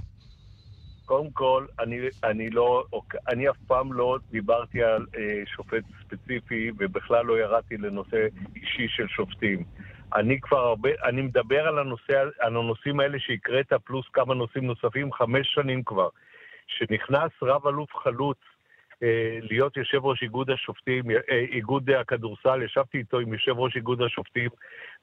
קודם 1.05 1.31
כל, 1.33 1.67
אני, 1.81 1.97
אני 2.25 2.51
לא, 2.51 2.85
אני 3.29 3.49
אף 3.51 3.57
פעם 3.67 3.93
לא 3.93 4.19
דיברתי 4.31 4.83
על 4.83 5.07
אה, 5.19 5.23
שופט 5.57 5.85
ספציפי, 6.05 6.71
ובכלל 6.79 7.25
לא 7.27 7.39
ירדתי 7.41 7.77
לנושא 7.77 8.17
אישי 8.57 8.87
של 8.97 9.07
שופטים. 9.17 9.65
אני 10.15 10.41
כבר 10.41 10.59
הרבה, 10.59 10.91
אני 11.05 11.23
מדבר 11.23 11.69
על, 11.69 11.79
הנושא, 11.79 12.23
על 12.39 12.57
הנושאים 12.57 13.01
האלה 13.01 13.19
שהקראת, 13.21 13.73
פלוס 13.73 14.07
כמה 14.13 14.35
נושאים 14.35 14.67
נוספים, 14.67 15.13
חמש 15.13 15.55
שנים 15.55 15.83
כבר. 15.83 16.09
שנכנס 16.67 17.31
רב 17.43 17.67
אלוף 17.67 17.97
חלוץ 17.97 18.39
אה, 19.03 19.39
להיות 19.43 19.77
יושב 19.77 20.05
ראש 20.05 20.23
איגוד 20.23 20.51
השופטים, 20.51 21.11
אה, 21.11 21.39
איגוד 21.39 21.91
הכדורסל, 21.91 22.63
ישבתי 22.63 22.99
איתו 22.99 23.19
עם 23.19 23.33
יושב 23.33 23.59
ראש 23.59 23.77
איגוד 23.77 24.03
השופטים, 24.03 24.51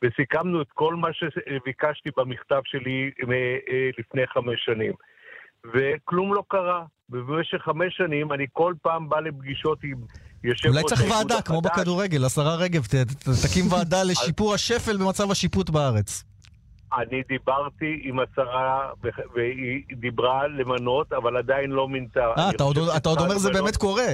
וסיכמנו 0.01 0.62
את 0.62 0.72
כל 0.74 0.95
מה 0.95 1.10
שביקשתי 1.14 2.10
במכתב 2.18 2.62
שלי 2.66 3.12
אה, 3.30 3.58
אה, 3.70 3.89
לפני 3.97 4.28
חמש 4.28 4.66
שנים. 4.66 4.93
וכלום 5.74 6.34
לא 6.34 6.43
קרה. 6.47 6.84
ובמשך 7.10 7.58
חמש 7.58 7.97
שנים 7.97 8.34
אני 8.34 8.45
כל 8.53 8.74
פעם 8.82 9.10
בא 9.10 9.20
לפגישות 9.20 9.84
עם 9.84 9.97
יושב 10.46 10.70
אולי 10.70 10.84
צריך 10.84 11.02
ועדה, 11.12 11.41
כמו 11.41 11.58
החדש. 11.60 11.72
בכדורגל, 11.80 12.26
השרה 12.26 12.56
רגב, 12.56 12.86
ת- 12.86 12.96
ת- 12.96 13.30
תקים 13.46 13.72
ועדה 13.72 14.04
לשיפור 14.10 14.54
השפל 14.54 14.98
במצב 14.98 15.32
השיפוט 15.32 15.70
בארץ. 15.70 16.24
אני 16.98 17.22
דיברתי 17.30 18.00
עם 18.04 18.20
השרה, 18.20 18.89
והיא 19.36 19.82
דיברה 20.00 20.48
למנות, 20.48 21.14
אבל 21.14 21.38
עדיין 21.38 21.70
לא 21.72 21.88
מינתה. 21.88 22.20
אה, 22.38 22.50
אתה 22.50 22.64
עוד- 22.64 22.78
אתה 22.78 23.10
עוד 23.10 23.20
אומר 23.20 23.38
זה. 23.38 23.50
באמת 23.52 23.78
קורה. 23.78 24.08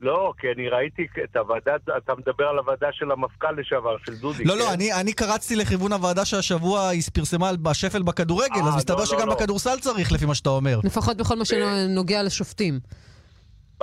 לא, 0.00 0.32
כי 0.38 0.46
אני 0.56 0.68
ראיתי 0.68 1.02
את 1.24 1.36
הוועדה, 1.36 1.72
אתה 1.98 2.12
מדבר 2.18 2.44
על 2.44 2.58
הוועדה 2.58 2.86
של 2.92 3.10
המפכ"ל 3.10 3.60
לשעבר, 3.60 3.96
של 4.06 4.14
דודי. 4.16 4.44
לא, 4.44 4.52
כן? 4.52 4.58
לא, 4.58 4.72
אני, 4.72 4.92
אני 4.92 5.12
קרצתי 5.12 5.56
לכיוון 5.56 5.92
הוועדה 5.92 6.24
שהשבוע 6.24 6.88
היא 6.88 7.02
פרסמה 7.12 7.48
על- 7.48 7.56
בשפל 7.56 8.02
בכדורגל, 8.02 8.60
אה, 8.62 8.68
אז 8.68 8.76
מסתבר 8.76 8.94
לא, 8.96 9.00
לא, 9.00 9.06
שגם 9.06 9.28
לא. 9.28 9.34
בכדורסל 9.34 9.78
צריך, 9.80 10.12
לפי 10.12 10.26
מה 10.26 10.34
שאתה 10.34 10.50
אומר. 10.50 10.80
לפחות 10.84 11.16
בכל 11.16 11.36
מה 11.38 11.44
שנוגע 11.44 12.22
לשופטים. 12.22 12.80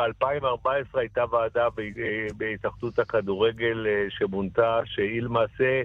ב-2014 0.02 0.99
הייתה 0.99 1.24
ועדה 1.32 1.64
אה, 1.64 2.28
בהתאחדות 2.38 2.99
הכדורגל 2.99 3.88
אה, 3.88 4.06
שמונתה, 4.10 4.80
שהיא 4.86 5.22
למעשה 5.22 5.82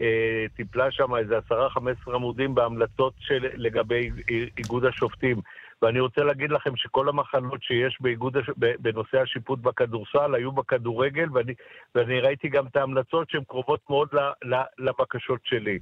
אה, 0.00 0.44
טיפלה 0.56 0.90
שם 0.90 1.14
איזה 1.16 1.38
10-15 1.50 2.14
עמודים 2.14 2.54
בהמלצות 2.54 3.12
של, 3.18 3.46
לגבי 3.54 4.10
איגוד 4.58 4.84
השופטים. 4.84 5.40
ואני 5.82 6.00
רוצה 6.00 6.20
להגיד 6.24 6.50
לכם 6.50 6.76
שכל 6.76 7.08
המחלות 7.08 7.62
שיש 7.62 7.98
באיגוד 8.00 8.36
בנושא 8.56 9.20
השיפוט 9.20 9.58
בכדורסל 9.58 10.34
היו 10.34 10.52
בכדורגל, 10.52 11.26
ואני, 11.32 11.54
ואני 11.94 12.20
ראיתי 12.20 12.48
גם 12.48 12.66
את 12.66 12.76
ההמלצות 12.76 13.30
שהן 13.30 13.44
קרובות 13.48 13.80
מאוד 13.90 14.08
ל, 14.12 14.18
ל, 14.54 14.62
לבקשות 14.78 15.40
שלי. 15.44 15.78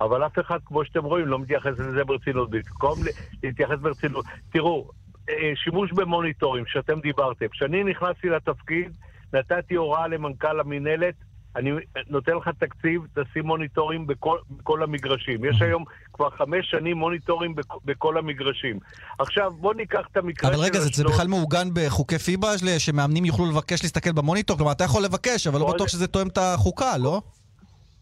אבל 0.00 0.26
אף 0.26 0.38
אחד, 0.38 0.58
כמו 0.64 0.84
שאתם 0.84 1.04
רואים, 1.04 1.26
לא 1.26 1.38
מתייחס 1.38 1.78
לזה 1.78 2.04
ברצינות. 2.04 2.50
במקום 2.50 2.98
להתייחס 3.42 3.78
ברצינות... 3.78 4.24
תראו, 4.52 4.90
שימוש 5.54 5.92
במוניטורים, 5.92 6.64
שאתם 6.66 7.00
דיברתם. 7.00 7.48
כשאני 7.48 7.84
נכנסתי 7.84 8.28
לתפקיד, 8.28 8.92
נתתי 9.32 9.74
הוראה 9.74 10.08
למנכ"ל 10.08 10.60
המינהלת, 10.60 11.14
אני 11.56 11.70
נותן 12.10 12.32
לך 12.36 12.48
תקציב, 12.58 13.02
תשים 13.14 13.46
מוניטורים 13.46 14.06
בכל, 14.06 14.38
בכל 14.50 14.82
המגרשים. 14.82 15.44
יש 15.44 15.62
היום 15.62 15.84
כבר 16.12 16.30
חמש 16.30 16.70
שנים 16.70 16.96
מוניטורים 16.96 17.54
בכ, 17.54 17.64
בכל 17.84 18.18
המגרשים. 18.18 18.78
עכשיו, 19.18 19.52
בוא 19.60 19.74
ניקח 19.74 20.00
את 20.12 20.16
המקרה 20.16 20.50
אבל 20.50 20.58
רגע, 20.60 20.74
של 20.74 20.80
זה, 20.80 20.90
זה. 20.94 21.04
בכלל 21.04 21.26
מעוגן 21.26 21.68
בחוקי 21.74 22.18
פיבה, 22.18 22.58
של- 22.58 22.78
שמאמנים 22.78 23.24
יוכלו 23.24 23.46
לבקש 23.50 23.82
להסתכל 23.82 24.12
במוניטור? 24.12 24.56
כלומר, 24.56 24.72
אתה 24.72 24.84
יכול 24.84 25.02
לבקש, 25.04 25.46
אבל 25.46 25.60
לא 25.60 25.72
בטוח 25.74 25.88
שזה 25.88 26.06
תואם 26.06 26.28
את 26.28 26.38
החוקה, 26.38 26.98
לא? 26.98 27.20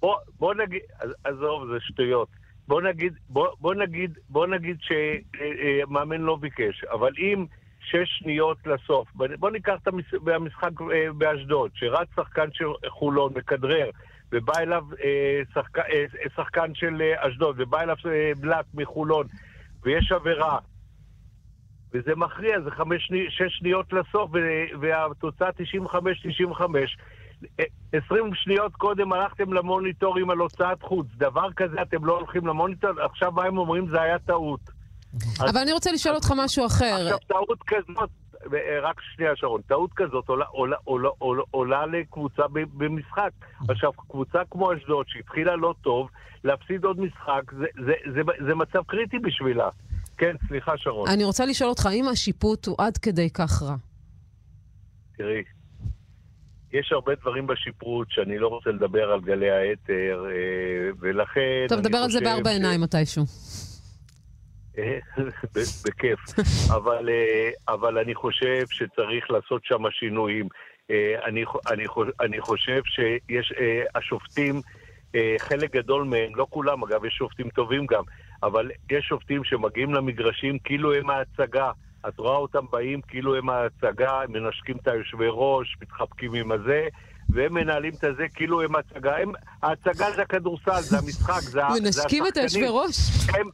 בוא, 0.01 0.15
בוא 0.39 0.55
נגיד, 0.55 0.81
עז- 1.01 1.15
עזוב, 1.25 1.67
זה 1.73 1.77
שטויות. 1.81 2.29
בוא 2.69 2.83
נגיד, 2.83 3.13
בוא, 3.29 3.49
בוא 3.61 3.75
נגיד, 3.75 4.19
בוא 4.29 4.47
נגיד 4.47 4.77
שמאמן 4.81 6.21
לא 6.21 6.37
ביקש, 6.37 6.85
אבל 6.85 7.13
אם 7.19 7.47
שש 7.81 8.19
שניות 8.19 8.59
לסוף, 8.67 9.09
בוא- 9.15 9.51
ניקח 9.51 9.75
את 9.83 9.89
המש- 9.89 10.29
המשחק 10.35 10.71
אה, 10.81 11.13
באשדוד, 11.13 11.71
שרץ 11.75 12.09
שחקן 12.17 12.49
של 12.53 12.65
חולון, 12.89 13.33
מכדרר, 13.37 13.91
ובא 14.33 14.53
אליו 14.59 14.85
אה, 15.05 15.41
שחק, 15.55 15.79
אה, 15.79 16.05
שחקן 16.37 16.75
של 16.75 17.03
אשדוד, 17.17 17.57
ובא 17.61 17.81
אליו 17.83 17.97
בלק 18.41 18.65
מחולון, 18.75 19.27
ויש 19.83 20.13
עבירה, 20.13 20.59
וזה 21.93 22.15
מכריע, 22.17 22.61
זה 22.61 22.71
חמש, 22.71 23.11
שש 23.29 23.59
שניות 23.59 23.93
לסוף, 23.93 24.31
והתוצאה 24.81 25.49
95-95. 25.53 26.97
20 27.93 28.35
שניות 28.35 28.73
קודם 28.77 29.13
הלכתם 29.13 29.53
למוניטורים 29.53 30.31
על 30.31 30.39
הוצאת 30.39 30.83
חוץ. 30.83 31.07
דבר 31.17 31.53
כזה 31.57 31.83
אתם 31.83 32.05
לא 32.05 32.19
הולכים 32.19 32.47
למוניטור, 32.47 32.91
עכשיו 33.01 33.33
מה 33.33 33.45
הם 33.45 33.59
אומרים? 33.59 33.89
זה 33.89 34.01
היה 34.03 34.19
טעות. 34.19 34.61
אז- 35.41 35.51
אבל 35.51 35.61
אני 35.61 35.73
רוצה 35.73 35.93
לשאול 35.93 36.15
אותך 36.15 36.33
משהו 36.37 36.67
אחר. 36.67 36.85
עכשיו, 37.03 37.19
טעות 37.19 37.59
כזאת, 37.67 38.11
רק 38.83 39.01
שנייה 39.15 39.33
שרון, 39.37 39.61
טעות 39.63 39.91
כזאת 39.97 40.29
עולה, 40.29 40.45
עולה, 40.45 40.77
עולה, 40.85 41.09
עולה, 41.19 41.43
עולה 41.51 41.87
לקבוצה 41.87 42.43
במשחק. 42.53 43.31
עכשיו, 43.69 43.93
קבוצה 43.93 44.39
כמו 44.51 44.75
אשדוד, 44.75 45.07
שהתחילה 45.09 45.57
לא 45.57 45.75
טוב, 45.81 46.09
להפסיד 46.45 46.85
עוד 46.85 47.01
משחק, 47.01 47.43
זה, 47.59 47.67
זה, 47.87 47.93
זה, 48.15 48.21
זה 48.47 48.55
מצב 48.55 48.83
קריטי 48.87 49.19
בשבילה. 49.19 49.69
כן, 50.19 50.37
סליחה, 50.49 50.73
שרון. 50.77 51.09
אני 51.09 51.25
רוצה 51.25 51.47
לשאול 51.47 51.71
אותך, 51.71 51.87
האם 51.87 52.09
השיפוט 52.09 52.67
הוא 52.67 52.77
עד 52.79 52.97
כדי 52.99 53.31
כך 53.31 53.63
רע? 53.63 53.77
תראי, 55.17 55.43
יש 56.73 56.93
הרבה 56.93 57.15
דברים 57.15 57.47
בשיפוט 57.47 58.09
שאני 58.11 58.39
לא 58.39 58.49
רוצה 58.49 58.71
לדבר 58.71 59.13
על 59.13 59.21
גלי 59.21 59.51
האתר, 59.51 60.25
אה, 60.31 60.91
ולכן... 61.01 61.67
טוב, 61.69 61.81
דבר 61.81 61.99
על 61.99 62.11
זה 62.11 62.21
בארבע 62.21 62.51
עיניים 62.51 62.81
מתישהו. 62.81 63.25
אה, 64.79 64.99
בכיף. 65.85 66.19
אבל, 66.77 67.09
אה, 67.09 67.75
אבל 67.75 67.99
אני 67.99 68.15
חושב 68.15 68.65
שצריך 68.71 69.31
לעשות 69.31 69.65
שם 69.65 69.91
שינויים. 69.91 70.49
אני, 71.25 71.45
אני, 71.71 71.85
אני 72.21 72.41
חושב 72.41 72.81
שיש, 72.85 73.53
השופטים, 73.95 74.61
חלק 75.39 75.73
גדול 75.73 76.05
מהם, 76.05 76.35
לא 76.35 76.47
כולם, 76.51 76.85
אגב, 76.85 77.05
יש 77.05 77.15
שופטים 77.15 77.49
טובים 77.49 77.87
גם, 77.87 78.03
אבל 78.43 78.71
יש 78.91 79.05
שופטים 79.05 79.45
שמגיעים 79.45 79.95
למגרשים 79.95 80.59
כאילו 80.59 80.95
הם 80.95 81.11
ההצגה. 81.11 81.71
את 82.09 82.19
רואה 82.19 82.37
אותם 82.37 82.65
באים 82.73 83.01
כאילו 83.01 83.37
הם 83.37 83.51
ההצגה, 83.51 84.21
הם 84.21 84.33
מנשקים 84.33 84.77
את 84.83 84.89
היושבי 84.89 85.27
ראש, 85.31 85.77
מתחבקים 85.83 86.35
עם 86.35 86.53
הזה, 86.53 86.87
והם 87.29 87.55
מנהלים 87.55 87.93
את 87.99 88.05
הזה 88.05 88.25
כאילו 88.35 88.63
הם 88.63 88.71
הצגה. 88.77 89.17
הם, 89.17 89.33
ההצגה 89.63 90.11
זה 90.17 90.23
הכדורסל, 90.23 90.81
זה 90.81 90.99
המשחק, 90.99 91.41
זה, 91.41 91.65
ה- 91.67 91.71
זה 91.75 91.81
מנשקים 91.81 92.27
את 92.27 92.37
השחקנים. 92.37 92.65
היושבי 92.65 92.79
ראש? 92.89 93.29
הם, 93.39 93.47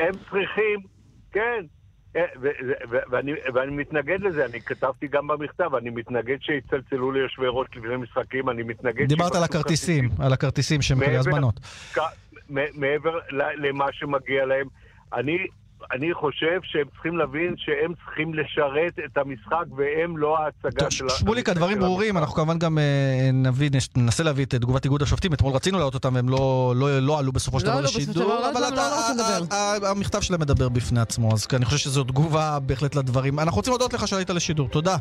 הם 0.00 0.12
צריכים, 0.30 0.80
כן. 1.32 1.64
אה, 2.16 2.22
ו- 2.42 2.48
ו- 2.68 2.90
ו- 2.90 3.10
ואני, 3.10 3.32
ואני 3.54 3.76
מתנגד 3.76 4.20
לזה, 4.20 4.44
אני 4.46 4.60
כתבתי 4.60 5.06
גם 5.08 5.26
במכתב, 5.26 5.74
אני 5.74 5.90
מתנגד 5.90 6.36
שיצלצלו 6.40 7.12
ליושבי 7.12 7.46
ראש 7.48 7.68
לפני 7.76 7.96
משחקים, 7.96 8.50
אני 8.50 8.62
מתנגד... 8.62 9.08
דיברת 9.08 9.34
על 9.34 9.44
הכרטיסים, 9.44 10.08
על 10.18 10.32
הכרטיסים 10.32 10.82
שהם 10.82 10.98
כאלה 11.00 11.08
מעבר- 11.08 11.18
הזמנות. 11.18 11.60
מעבר 12.74 13.18
למה 13.58 13.84
שמגיע 13.92 14.46
להם. 14.46 14.66
אני, 15.14 15.38
אני 15.92 16.14
חושב 16.14 16.58
שהם 16.62 16.86
צריכים 16.92 17.16
להבין 17.16 17.54
שהם 17.58 17.92
צריכים 18.04 18.34
לשרת 18.34 18.98
את 19.04 19.18
המשחק 19.18 19.64
והם 19.76 20.16
לא 20.16 20.38
ההצגה 20.38 20.90
של 20.90 21.06
ה... 21.06 21.10
שמוליק, 21.10 21.48
הדברים 21.48 21.78
ברורים, 21.78 22.18
אנחנו 22.18 22.34
כמובן 22.34 22.58
גם 22.58 22.78
אה, 22.78 22.82
נביא, 23.32 23.70
ננסה 23.96 24.22
להביא 24.22 24.44
את 24.44 24.54
תגובת 24.54 24.84
איגוד 24.84 25.02
השופטים, 25.02 25.32
אתמול 25.32 25.52
רצינו 25.52 25.78
להעלות 25.78 25.94
אותם 25.94 26.14
והם 26.14 26.28
לא- 26.28 26.72
לא 26.76 26.98
לא 27.00 27.18
עלו 27.18 27.32
בסופו 27.32 27.60
של 27.60 27.66
לא 27.66 27.72
דבר 27.72 27.80
לשידור, 27.80 28.24
אבל 28.38 28.46
יודעת 28.46 28.56
למה, 28.56 28.68
אתה- 28.68 28.76
לא 28.76 28.96
רוצים 28.96 29.14
לדבר. 29.14 29.54
ה- 29.54 29.86
ה- 29.86 29.90
המכתב 29.90 30.20
שלהם 30.20 30.40
מדבר 30.40 30.68
בפני 30.68 31.00
עצמו, 31.00 31.32
אז 31.32 31.46
אני 31.56 31.64
חושב 31.64 31.78
שזו 31.78 32.04
תגובה 32.04 32.58
בהחלט 32.62 32.94
לדברים. 32.94 33.38
אנחנו 33.38 33.56
רוצים 33.56 33.70
להודות 33.70 33.92
לך 33.92 34.08
שעלית 34.08 34.30
לשידור, 34.30 34.68
תודה. 34.68 34.96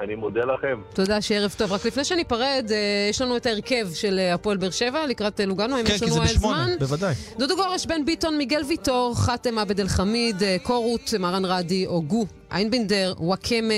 אני, 0.00 0.14
מודה 0.14 0.40
לכם. 0.40 0.80
תודה, 0.94 1.20
שערב 1.20 1.54
טוב. 1.58 1.72
רק 1.72 1.86
לפני 1.86 2.04
שניפרד, 2.04 2.66
אה, 2.70 2.76
יש 3.10 3.20
לנו 3.20 3.36
את 3.36 3.46
ההרכב 3.46 3.88
של 3.94 4.18
אה, 4.18 4.34
הפועל 4.34 4.56
באר 4.56 4.70
שבע 4.70 5.06
לקראת 5.06 5.40
אה, 5.40 5.46
לוגנו, 5.46 5.76
האם 5.76 5.86
כן, 5.86 5.94
יש 5.94 6.00
כי 6.00 6.06
לנו 6.06 6.14
זה 6.14 6.20
בשמונה, 6.20 6.64
זמן? 6.64 6.76
בוודאי. 6.78 7.14
דודו 7.38 7.56
גורש, 7.56 7.86
בן 7.86 8.04
ביטון, 8.04 8.38
מיגל 8.38 8.62
ויטור, 8.68 9.14
חאתם 9.16 9.58
עבד 9.58 9.80
אל 9.80 9.88
חמיד, 9.88 10.42
אה, 10.42 10.56
קורות, 10.62 11.14
מרן 11.18 11.44
רדי, 11.44 11.86
אוגו, 11.86 12.26
איינבינדר, 12.52 13.14
וואקמה, 13.18 13.74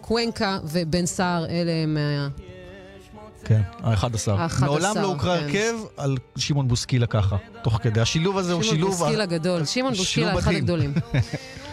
קוונקה 0.00 0.58
ובן 0.64 1.06
סער, 1.06 1.46
אלה 1.46 1.72
הם... 1.72 1.96
כן, 3.44 3.60
ה-11. 3.82 4.30
ה-11, 4.30 4.64
מעולם 4.64 4.94
לא 4.96 5.06
הוקרא 5.06 5.38
כן. 5.38 5.44
הרכב 5.44 5.74
על 5.96 6.16
שמעון 6.36 6.68
בוסקילה 6.68 7.06
ככה, 7.06 7.36
תוך 7.62 7.78
כדי. 7.82 8.00
השילוב 8.00 8.38
הזה 8.38 8.52
הוא 8.52 8.62
שמעון 8.62 8.76
שילוב... 8.76 8.94
בוסקילה 8.94 9.26
גדול, 9.26 9.64
שמעון 9.64 9.94
בוסקילה 9.94 10.38
אחד. 10.38 10.52
הגדולים. 10.52 10.94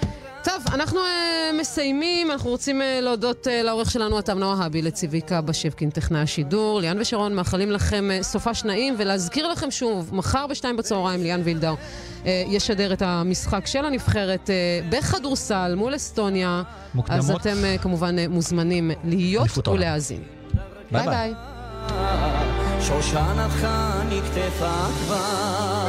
טוב, 0.43 0.63
אנחנו 0.73 0.99
uh, 0.99 1.59
מסיימים, 1.59 2.31
אנחנו 2.31 2.49
רוצים 2.49 2.81
uh, 2.81 2.83
להודות 3.01 3.47
uh, 3.47 3.49
לעורך 3.63 3.91
שלנו, 3.91 4.19
אתם 4.19 4.39
נועה 4.39 4.65
הבי, 4.65 4.81
לציביקה 4.81 5.41
בשבקין, 5.41 5.89
טכנאי 5.89 6.19
השידור. 6.19 6.79
ליאן 6.79 7.01
ושרון 7.01 7.33
מאחלים 7.35 7.71
לכם 7.71 8.09
uh, 8.19 8.23
סופה 8.23 8.53
שנאים, 8.53 8.95
ולהזכיר 8.97 9.47
לכם 9.47 9.71
שוב, 9.71 10.15
מחר 10.15 10.47
בשתיים 10.47 10.77
בצהריים 10.77 11.23
ליאן 11.23 11.41
וילדאו 11.43 11.75
אה, 12.23 12.27
ישדר 12.47 12.93
את 12.93 13.01
המשחק 13.01 13.67
של 13.67 13.85
הנבחרת 13.85 14.49
אה, 14.49 14.95
בכדורסל 14.95 15.75
מול 15.77 15.95
אסטוניה. 15.95 16.63
מוקדמות. 16.93 17.19
אז 17.19 17.31
אתם 17.31 17.57
אה, 17.77 17.81
כמובן 17.81 18.15
אה, 18.17 18.27
מוזמנים 18.27 18.91
להיות. 19.03 19.67
ולהאזין. 19.67 20.23
ביי 20.91 21.01
ביי 21.01 21.09
ביי. 21.09 21.33
ביי. 21.89 22.81
שושנתך 22.81 23.67
נקטפה 24.09 24.87
כבר 25.05 25.82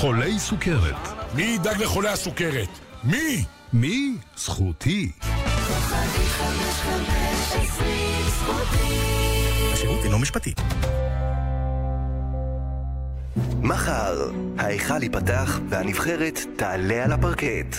חולי 0.00 0.38
סוכרת. 0.38 1.08
מי 1.34 1.42
ידאג 1.42 1.82
לחולי 1.82 2.08
הסוכרת? 2.08 2.68
מי? 3.04 3.44
מי? 3.72 4.16
זכותי. 4.36 5.12
השירות 9.72 10.04
אינו 10.04 10.18
משפטי. 10.18 10.54
מחר, 13.62 14.30
ההיכל 14.58 15.02
ייפתח 15.02 15.60
והנבחרת 15.68 16.40
תעלה 16.56 17.04
על 17.04 17.12
הפרקט. 17.12 17.76